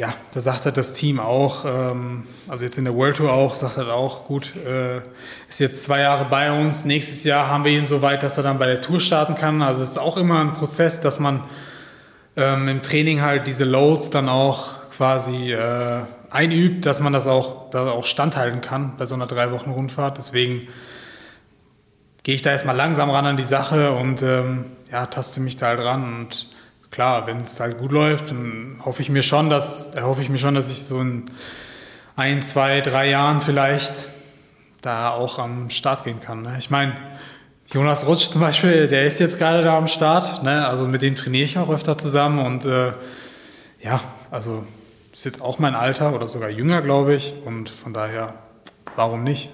ja, 0.00 0.14
da 0.32 0.40
sagt 0.40 0.64
halt 0.64 0.76
das 0.76 0.92
Team 0.94 1.20
auch, 1.20 1.64
ähm, 1.66 2.24
also 2.48 2.64
jetzt 2.64 2.78
in 2.78 2.84
der 2.84 2.94
World 2.94 3.18
Tour 3.18 3.32
auch, 3.32 3.54
sagt 3.54 3.76
er 3.76 3.94
auch, 3.94 4.24
gut, 4.24 4.56
äh, 4.56 5.02
ist 5.48 5.60
jetzt 5.60 5.84
zwei 5.84 6.00
Jahre 6.00 6.24
bei 6.24 6.50
uns, 6.50 6.84
nächstes 6.84 7.22
Jahr 7.22 7.48
haben 7.48 7.64
wir 7.64 7.72
ihn 7.72 7.86
so 7.86 8.00
weit, 8.02 8.22
dass 8.22 8.38
er 8.38 8.42
dann 8.42 8.58
bei 8.58 8.66
der 8.66 8.80
Tour 8.80 8.98
starten 8.98 9.34
kann. 9.34 9.60
Also 9.60 9.82
es 9.82 9.90
ist 9.90 9.98
auch 9.98 10.16
immer 10.16 10.40
ein 10.40 10.54
Prozess, 10.54 11.00
dass 11.00 11.20
man 11.20 11.44
ähm, 12.36 12.66
im 12.66 12.82
Training 12.82 13.20
halt 13.20 13.46
diese 13.46 13.64
Loads 13.64 14.10
dann 14.10 14.28
auch 14.28 14.90
quasi 14.96 15.52
äh, 15.52 16.00
einübt, 16.30 16.86
dass 16.86 17.00
man 17.00 17.12
das 17.12 17.26
auch, 17.26 17.70
da 17.70 17.90
auch 17.90 18.06
standhalten 18.06 18.62
kann 18.62 18.94
bei 18.96 19.04
so 19.04 19.14
einer 19.14 19.26
drei 19.26 19.52
Wochen 19.52 19.70
Rundfahrt. 19.70 20.16
Deswegen 20.16 20.66
gehe 22.22 22.34
ich 22.34 22.42
da 22.42 22.50
erstmal 22.50 22.76
langsam 22.76 23.10
ran 23.10 23.26
an 23.26 23.36
die 23.36 23.44
Sache 23.44 23.92
und 23.92 24.22
ähm, 24.22 24.66
ja, 24.90 25.06
taste 25.06 25.40
mich 25.40 25.56
da 25.56 25.66
halt 25.66 25.80
ran 25.80 26.02
und 26.02 26.46
klar, 26.90 27.26
wenn 27.26 27.42
es 27.42 27.58
halt 27.60 27.78
gut 27.78 27.92
läuft, 27.92 28.30
dann 28.30 28.80
hoffe 28.84 29.02
ich 29.02 29.08
mir 29.08 29.22
schon, 29.22 29.48
dass, 29.48 29.92
hoffe 30.00 30.22
ich 30.22 30.28
mir 30.28 30.38
schon, 30.38 30.54
dass 30.54 30.70
ich 30.70 30.84
so 30.84 31.00
in 31.00 31.24
ein, 32.16 32.42
zwei, 32.42 32.80
drei 32.80 33.08
Jahren 33.08 33.40
vielleicht 33.40 33.92
da 34.82 35.10
auch 35.10 35.38
am 35.38 35.70
Start 35.70 36.04
gehen 36.04 36.20
kann. 36.20 36.42
Ne? 36.42 36.56
Ich 36.58 36.70
meine, 36.70 36.96
Jonas 37.72 38.06
Rutsch 38.06 38.30
zum 38.30 38.40
Beispiel, 38.40 38.88
der 38.88 39.04
ist 39.04 39.20
jetzt 39.20 39.38
gerade 39.38 39.62
da 39.62 39.78
am 39.78 39.86
Start. 39.86 40.42
Ne? 40.42 40.66
Also 40.66 40.88
mit 40.88 41.02
dem 41.02 41.16
trainiere 41.16 41.44
ich 41.44 41.58
auch 41.58 41.70
öfter 41.70 41.96
zusammen 41.96 42.44
und 42.44 42.64
äh, 42.64 42.92
ja, 43.80 44.00
also 44.30 44.64
ist 45.12 45.24
jetzt 45.24 45.40
auch 45.40 45.58
mein 45.58 45.74
Alter 45.74 46.14
oder 46.14 46.28
sogar 46.28 46.50
jünger, 46.50 46.82
glaube 46.82 47.14
ich. 47.14 47.32
Und 47.44 47.68
von 47.68 47.92
daher, 47.92 48.34
warum 48.96 49.22
nicht? 49.22 49.50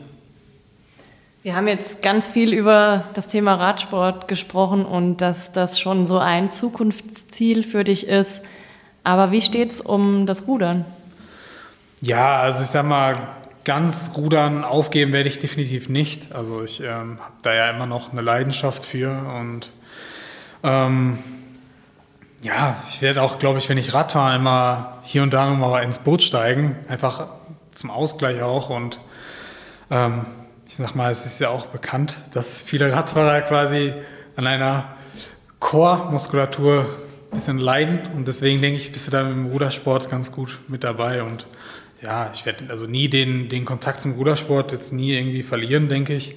Wir 1.47 1.55
haben 1.55 1.69
jetzt 1.69 2.03
ganz 2.03 2.27
viel 2.27 2.53
über 2.53 3.05
das 3.15 3.29
Thema 3.29 3.55
Radsport 3.55 4.27
gesprochen 4.27 4.85
und 4.85 5.19
dass 5.19 5.53
das 5.53 5.79
schon 5.79 6.05
so 6.05 6.19
ein 6.19 6.51
Zukunftsziel 6.51 7.63
für 7.63 7.85
dich 7.85 8.09
ist. 8.09 8.45
Aber 9.05 9.31
wie 9.31 9.41
steht 9.41 9.71
es 9.71 9.81
um 9.81 10.27
das 10.27 10.49
Rudern? 10.49 10.85
Ja, 12.01 12.41
also 12.41 12.63
ich 12.63 12.67
sag 12.67 12.85
mal, 12.85 13.29
ganz 13.63 14.11
Rudern 14.17 14.65
aufgeben 14.65 15.13
werde 15.13 15.29
ich 15.29 15.39
definitiv 15.39 15.89
nicht. 15.89 16.33
Also 16.33 16.65
ich 16.65 16.81
ähm, 16.81 17.21
habe 17.21 17.35
da 17.43 17.55
ja 17.55 17.71
immer 17.71 17.87
noch 17.87 18.11
eine 18.11 18.23
Leidenschaft 18.23 18.85
für 18.85 19.13
und 19.39 19.71
ähm, 20.65 21.17
ja, 22.43 22.75
ich 22.89 23.03
werde 23.03 23.23
auch, 23.23 23.39
glaube 23.39 23.61
ich, 23.61 23.69
wenn 23.69 23.79
ich 23.79 23.95
Rad 23.95 24.11
fahre, 24.11 24.35
immer 24.35 24.99
hier 25.05 25.23
und 25.23 25.33
da 25.33 25.49
nochmal 25.49 25.85
ins 25.85 26.01
Boot 26.01 26.25
steigen, 26.25 26.75
einfach 26.89 27.29
zum 27.71 27.93
Ausgleich 27.93 28.43
auch 28.43 28.69
und 28.69 28.99
ähm, 29.93 30.27
ich 30.79 30.87
sag 30.87 30.95
mal, 30.95 31.11
es 31.11 31.25
ist 31.25 31.39
ja 31.39 31.49
auch 31.49 31.69
bekannt, 31.69 32.19
dass 32.35 32.61
viele 32.61 32.93
Radfahrer 32.93 33.41
quasi 33.41 33.95
an 34.37 34.47
einer 34.47 34.85
Core-Muskulatur 35.59 36.81
ein 36.81 37.35
bisschen 37.35 37.57
leiden. 37.57 38.01
Und 38.15 38.29
deswegen 38.29 38.61
denke 38.61 38.77
ich, 38.77 38.93
bist 38.93 39.07
du 39.07 39.11
da 39.11 39.23
im 39.23 39.47
Rudersport 39.47 40.11
ganz 40.11 40.33
gut 40.33 40.59
mit 40.69 40.85
dabei. 40.85 41.23
Und 41.23 41.47
ja, 42.03 42.31
ich 42.35 42.45
werde 42.45 42.67
also 42.69 42.87
nie 42.87 43.09
den, 43.09 43.49
den 43.49 43.65
Kontakt 43.65 44.03
zum 44.03 44.13
Rudersport 44.13 44.71
jetzt 44.71 44.93
nie 44.93 45.15
irgendwie 45.15 45.43
verlieren, 45.43 45.89
denke 45.89 46.13
ich. 46.13 46.37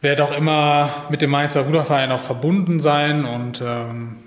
Werde 0.00 0.22
auch 0.22 0.30
immer 0.30 0.90
mit 1.10 1.20
dem 1.20 1.30
Mainzer 1.30 1.62
Ruderverein 1.62 2.12
auch 2.12 2.22
verbunden 2.22 2.78
sein 2.78 3.24
und 3.24 3.60
ähm, 3.60 4.18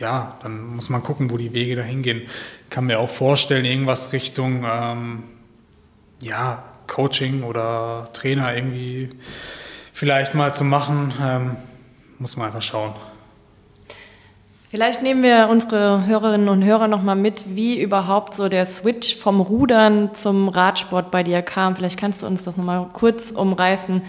ja, 0.00 0.36
dann 0.42 0.66
muss 0.66 0.90
man 0.90 1.04
gucken, 1.04 1.30
wo 1.30 1.36
die 1.36 1.52
Wege 1.52 1.76
dahin 1.76 2.02
gehen. 2.02 2.22
Ich 2.22 2.70
kann 2.70 2.86
mir 2.86 2.98
auch 2.98 3.08
vorstellen, 3.08 3.64
irgendwas 3.64 4.12
Richtung 4.12 4.64
ähm, 4.68 5.22
ja, 6.20 6.71
Coaching 6.92 7.42
oder 7.42 8.08
Trainer 8.12 8.54
irgendwie 8.54 9.10
vielleicht 9.92 10.34
mal 10.34 10.54
zu 10.54 10.64
machen, 10.64 11.12
ähm, 11.20 11.56
muss 12.18 12.36
man 12.36 12.46
einfach 12.46 12.62
schauen. 12.62 12.92
Vielleicht 14.68 15.02
nehmen 15.02 15.22
wir 15.22 15.48
unsere 15.50 16.06
Hörerinnen 16.06 16.48
und 16.48 16.64
Hörer 16.64 16.88
nochmal 16.88 17.16
mit, 17.16 17.56
wie 17.56 17.80
überhaupt 17.80 18.34
so 18.34 18.48
der 18.48 18.64
Switch 18.64 19.16
vom 19.16 19.40
Rudern 19.40 20.14
zum 20.14 20.48
Radsport 20.48 21.10
bei 21.10 21.22
dir 21.22 21.42
kam. 21.42 21.76
Vielleicht 21.76 21.98
kannst 21.98 22.22
du 22.22 22.26
uns 22.26 22.44
das 22.44 22.56
nochmal 22.56 22.86
kurz 22.92 23.32
umreißen, 23.32 24.00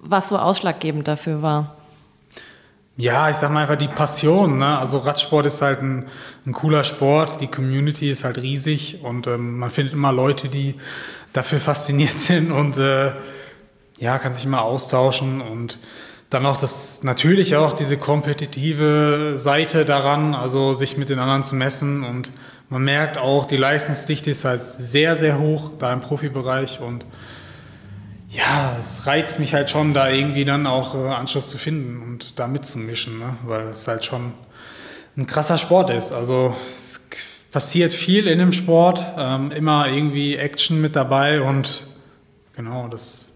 was 0.00 0.28
so 0.28 0.38
ausschlaggebend 0.38 1.08
dafür 1.08 1.42
war. 1.42 1.76
Ja, 2.98 3.28
ich 3.28 3.36
sag 3.36 3.52
mal 3.52 3.62
einfach 3.62 3.76
die 3.76 3.88
Passion. 3.88 4.58
Ne? 4.58 4.78
Also 4.78 4.98
Radsport 4.98 5.44
ist 5.46 5.60
halt 5.60 5.82
ein, 5.82 6.06
ein, 6.46 6.52
cooler 6.52 6.82
Sport, 6.82 7.40
die 7.40 7.46
Community 7.46 8.10
ist 8.10 8.24
halt 8.24 8.38
riesig 8.38 9.00
und 9.02 9.26
ähm, 9.26 9.58
man 9.58 9.70
findet 9.70 9.92
immer 9.92 10.12
Leute, 10.12 10.48
die 10.48 10.76
dafür 11.36 11.60
fasziniert 11.60 12.18
sind 12.18 12.50
und 12.50 12.78
äh, 12.78 13.12
ja, 13.98 14.18
kann 14.18 14.32
sich 14.32 14.44
immer 14.44 14.62
austauschen 14.62 15.40
und 15.40 15.78
dann 16.28 16.44
auch 16.44 16.56
das 16.56 17.02
natürlich 17.02 17.56
auch 17.56 17.72
diese 17.72 17.96
kompetitive 17.96 19.34
Seite 19.36 19.84
daran, 19.84 20.34
also 20.34 20.74
sich 20.74 20.96
mit 20.96 21.08
den 21.08 21.18
anderen 21.18 21.42
zu 21.44 21.54
messen 21.54 22.04
und 22.04 22.30
man 22.68 22.82
merkt 22.82 23.16
auch, 23.16 23.46
die 23.46 23.56
Leistungsdichte 23.56 24.30
ist 24.30 24.44
halt 24.44 24.66
sehr, 24.66 25.14
sehr 25.14 25.38
hoch 25.38 25.70
da 25.78 25.92
im 25.92 26.00
Profibereich 26.00 26.80
und 26.80 27.06
ja, 28.28 28.76
es 28.78 29.06
reizt 29.06 29.38
mich 29.38 29.54
halt 29.54 29.70
schon, 29.70 29.94
da 29.94 30.10
irgendwie 30.10 30.44
dann 30.44 30.66
auch 30.66 30.94
äh, 30.94 31.08
Anschluss 31.08 31.48
zu 31.48 31.58
finden 31.58 32.02
und 32.02 32.38
da 32.38 32.48
mitzumischen, 32.48 33.18
ne? 33.18 33.36
weil 33.46 33.68
es 33.68 33.86
halt 33.86 34.04
schon 34.04 34.32
ein 35.16 35.26
krasser 35.26 35.58
Sport 35.58 35.90
ist. 35.90 36.12
Also 36.12 36.54
es 36.68 36.85
passiert 37.56 37.94
viel 37.94 38.26
in 38.26 38.38
dem 38.38 38.52
Sport, 38.52 39.02
ähm, 39.16 39.50
immer 39.50 39.88
irgendwie 39.90 40.36
Action 40.36 40.78
mit 40.78 40.94
dabei 40.94 41.40
und 41.40 41.86
genau, 42.54 42.86
das 42.88 43.32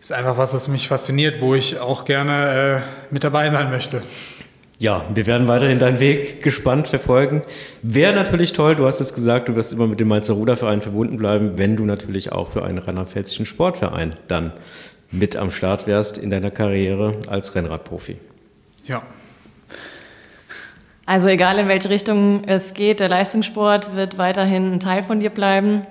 ist 0.00 0.12
einfach 0.12 0.38
was, 0.38 0.54
was 0.54 0.68
mich 0.68 0.86
fasziniert, 0.86 1.40
wo 1.40 1.56
ich 1.56 1.80
auch 1.80 2.04
gerne 2.04 2.84
äh, 3.10 3.12
mit 3.12 3.24
dabei 3.24 3.50
sein 3.50 3.70
möchte. 3.70 4.02
Ja, 4.78 5.04
wir 5.12 5.26
werden 5.26 5.48
weiterhin 5.48 5.80
deinen 5.80 5.98
Weg 5.98 6.44
gespannt 6.44 6.86
verfolgen. 6.86 7.42
Wäre 7.82 8.14
natürlich 8.14 8.52
toll, 8.52 8.76
du 8.76 8.86
hast 8.86 9.00
es 9.00 9.12
gesagt, 9.12 9.48
du 9.48 9.56
wirst 9.56 9.72
immer 9.72 9.88
mit 9.88 9.98
dem 9.98 10.06
Mainzer 10.06 10.34
Ruderverein 10.34 10.80
verbunden 10.80 11.16
bleiben, 11.16 11.58
wenn 11.58 11.74
du 11.74 11.84
natürlich 11.84 12.30
auch 12.30 12.52
für 12.52 12.62
einen 12.62 12.78
rheinland-pfälzischen 12.78 13.46
Sportverein 13.46 14.14
dann 14.28 14.52
mit 15.10 15.34
am 15.36 15.50
Start 15.50 15.88
wärst 15.88 16.18
in 16.18 16.30
deiner 16.30 16.52
Karriere 16.52 17.16
als 17.26 17.56
Rennradprofi. 17.56 18.18
Ja. 18.86 19.02
Also 21.12 21.28
egal 21.28 21.58
in 21.58 21.68
welche 21.68 21.90
Richtung 21.90 22.44
es 22.46 22.72
geht, 22.72 22.98
der 22.98 23.10
Leistungssport 23.10 23.94
wird 23.94 24.16
weiterhin 24.16 24.72
ein 24.72 24.80
Teil 24.80 25.02
von 25.02 25.20
dir 25.20 25.28
bleiben 25.28 25.86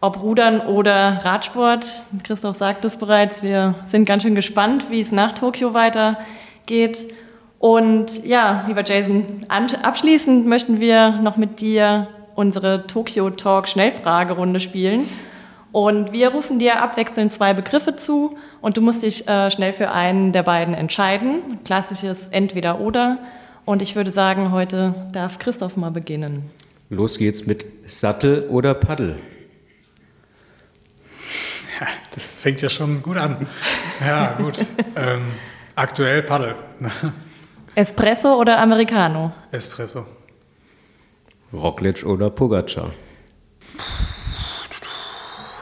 ob 0.00 0.22
Rudern 0.22 0.62
oder 0.62 1.20
Radsport. 1.22 2.02
Christoph 2.24 2.56
sagt 2.56 2.82
es 2.86 2.96
bereits, 2.96 3.42
wir 3.42 3.74
sind 3.84 4.06
ganz 4.06 4.22
schön 4.22 4.34
gespannt, 4.34 4.86
wie 4.88 5.02
es 5.02 5.12
nach 5.12 5.34
Tokio 5.34 5.74
weitergeht. 5.74 7.06
Und 7.58 8.24
ja, 8.24 8.64
lieber 8.66 8.82
Jason, 8.82 9.44
abschließend 9.48 10.46
möchten 10.46 10.80
wir 10.80 11.10
noch 11.20 11.36
mit 11.36 11.60
dir 11.60 12.08
unsere 12.34 12.86
Tokyo 12.86 13.28
Talk 13.28 13.68
Schnellfragerunde 13.68 14.58
spielen. 14.58 15.06
Und 15.70 16.12
wir 16.12 16.30
rufen 16.30 16.58
dir 16.58 16.82
abwechselnd 16.82 17.30
zwei 17.34 17.52
Begriffe 17.52 17.94
zu 17.94 18.36
und 18.62 18.78
du 18.78 18.80
musst 18.80 19.02
dich 19.02 19.28
äh, 19.28 19.50
schnell 19.50 19.74
für 19.74 19.90
einen 19.90 20.32
der 20.32 20.42
beiden 20.42 20.72
entscheiden. 20.72 21.60
Klassisches 21.62 22.28
Entweder-Oder. 22.28 23.18
Und 23.64 23.80
ich 23.82 23.94
würde 23.94 24.10
sagen, 24.10 24.50
heute 24.50 24.94
darf 25.12 25.38
Christoph 25.38 25.76
mal 25.76 25.90
beginnen. 25.90 26.50
Los 26.90 27.16
geht's 27.18 27.46
mit 27.46 27.64
Sattel 27.86 28.48
oder 28.48 28.74
Paddel. 28.74 29.18
das 32.14 32.34
fängt 32.36 32.60
ja 32.60 32.68
schon 32.68 33.02
gut 33.02 33.16
an. 33.16 33.46
Ja, 34.00 34.32
gut. 34.34 34.66
ähm, 34.96 35.32
aktuell 35.74 36.22
Paddel. 36.22 36.56
Espresso 37.74 38.38
oder 38.38 38.58
Americano? 38.58 39.32
Espresso. 39.52 40.06
Roglic 41.52 42.04
oder 42.04 42.30
Pogacar? 42.30 42.92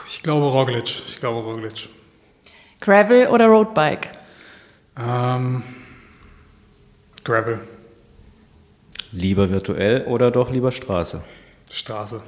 Ich 0.08 0.22
glaube 0.22 0.46
Roglic. 0.46 0.84
Ich 1.08 1.20
glaube 1.20 1.40
Roglic. 1.40 1.88
Gravel 2.80 3.28
oder 3.28 3.46
Roadbike? 3.46 4.10
Ähm, 4.98 5.62
Gravel. 7.24 7.60
Lieber 9.12 9.50
virtuell 9.50 10.04
oder 10.06 10.30
doch 10.30 10.50
lieber 10.50 10.72
Straße? 10.72 11.22
Straße. 11.70 12.20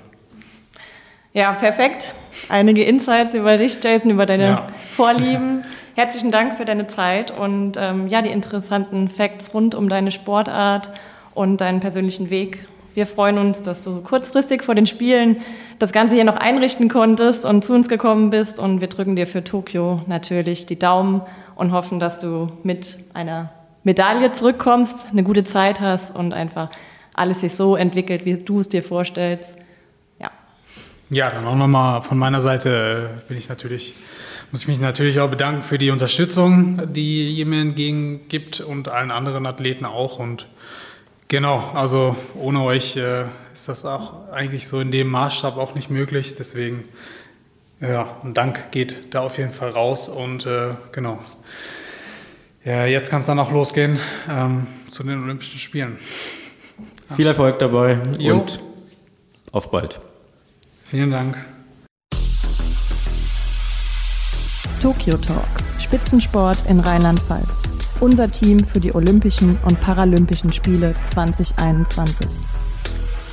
Ja, 1.32 1.52
perfekt. 1.52 2.12
Einige 2.48 2.84
Insights 2.84 3.34
über 3.34 3.56
dich, 3.56 3.82
Jason, 3.82 4.10
über 4.10 4.26
deine 4.26 4.44
ja. 4.44 4.68
Vorlieben. 4.96 5.64
Herzlichen 5.94 6.30
Dank 6.30 6.54
für 6.54 6.64
deine 6.64 6.86
Zeit 6.88 7.30
und 7.30 7.76
ähm, 7.78 8.08
ja, 8.08 8.20
die 8.20 8.30
interessanten 8.30 9.08
Facts 9.08 9.54
rund 9.54 9.74
um 9.74 9.88
deine 9.88 10.10
Sportart 10.10 10.90
und 11.34 11.60
deinen 11.60 11.80
persönlichen 11.80 12.30
Weg. 12.30 12.66
Wir 12.94 13.06
freuen 13.06 13.38
uns, 13.38 13.62
dass 13.62 13.82
du 13.82 13.92
so 13.92 14.00
kurzfristig 14.00 14.62
vor 14.62 14.74
den 14.74 14.86
Spielen 14.86 15.40
das 15.78 15.92
Ganze 15.92 16.14
hier 16.14 16.24
noch 16.24 16.36
einrichten 16.36 16.88
konntest 16.88 17.44
und 17.44 17.64
zu 17.64 17.72
uns 17.72 17.88
gekommen 17.88 18.30
bist. 18.30 18.58
Und 18.58 18.80
wir 18.80 18.88
drücken 18.88 19.16
dir 19.16 19.26
für 19.26 19.42
Tokio 19.42 20.02
natürlich 20.06 20.66
die 20.66 20.78
Daumen 20.78 21.22
und 21.54 21.72
hoffen, 21.72 22.00
dass 22.00 22.18
du 22.18 22.48
mit 22.62 22.98
einer 23.14 23.50
Medaille 23.84 24.32
zurückkommst, 24.32 25.08
eine 25.10 25.22
gute 25.22 25.44
Zeit 25.44 25.80
hast 25.80 26.14
und 26.14 26.32
einfach 26.32 26.70
alles 27.14 27.40
sich 27.40 27.54
so 27.54 27.76
entwickelt, 27.76 28.24
wie 28.24 28.34
du 28.34 28.60
es 28.60 28.68
dir 28.68 28.82
vorstellst. 28.82 29.58
Ja, 31.12 31.28
dann 31.28 31.44
auch 31.44 31.56
nochmal 31.56 32.00
von 32.00 32.16
meiner 32.16 32.40
Seite 32.40 33.10
äh, 33.18 33.28
bin 33.28 33.36
ich 33.36 33.50
natürlich, 33.50 33.94
muss 34.50 34.62
ich 34.62 34.68
mich 34.68 34.80
natürlich 34.80 35.20
auch 35.20 35.28
bedanken 35.28 35.60
für 35.60 35.76
die 35.76 35.90
Unterstützung, 35.90 36.90
die 36.94 37.32
ihr 37.32 37.44
mir 37.44 37.60
entgegengibt 37.60 38.60
und 38.60 38.88
allen 38.88 39.10
anderen 39.10 39.44
Athleten 39.44 39.84
auch. 39.84 40.18
Und 40.18 40.46
genau, 41.28 41.70
also 41.74 42.16
ohne 42.34 42.62
euch 42.62 42.96
äh, 42.96 43.24
ist 43.52 43.68
das 43.68 43.84
auch 43.84 44.30
eigentlich 44.30 44.66
so 44.66 44.80
in 44.80 44.90
dem 44.90 45.08
Maßstab 45.08 45.58
auch 45.58 45.74
nicht 45.74 45.90
möglich. 45.90 46.34
Deswegen, 46.34 46.88
ja, 47.82 48.16
ein 48.24 48.32
Dank 48.32 48.70
geht 48.70 49.12
da 49.14 49.20
auf 49.20 49.36
jeden 49.36 49.50
Fall 49.50 49.68
raus. 49.68 50.08
Und 50.08 50.46
äh, 50.46 50.68
genau, 50.92 51.18
ja, 52.64 52.86
jetzt 52.86 53.10
kann 53.10 53.20
es 53.20 53.26
dann 53.26 53.38
auch 53.38 53.50
losgehen 53.50 53.98
ähm, 54.28 54.66
zu 54.88 55.02
den 55.02 55.22
Olympischen 55.22 55.58
Spielen. 55.58 55.98
Viel 57.16 57.26
Erfolg 57.26 57.58
dabei 57.58 57.98
jo. 58.18 58.34
und 58.34 58.60
auf 59.50 59.70
bald. 59.70 60.00
Vielen 60.86 61.10
Dank. 61.10 61.36
Tokyo 64.80 65.16
Talk, 65.16 65.46
Spitzensport 65.78 66.58
in 66.68 66.80
Rheinland-Pfalz. 66.80 67.48
Unser 68.00 68.30
Team 68.30 68.64
für 68.64 68.80
die 68.80 68.92
Olympischen 68.94 69.56
und 69.64 69.80
Paralympischen 69.80 70.52
Spiele 70.52 70.92
2021. 70.94 72.26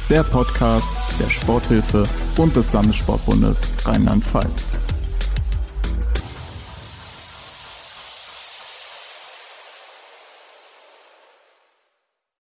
Der 0.10 0.24
Podcast 0.24 0.96
der 1.20 1.30
Sporthilfe 1.30 2.08
und 2.38 2.56
des 2.56 2.72
Landessportbundes 2.74 3.62
Rheinland-Pfalz. 3.86 4.74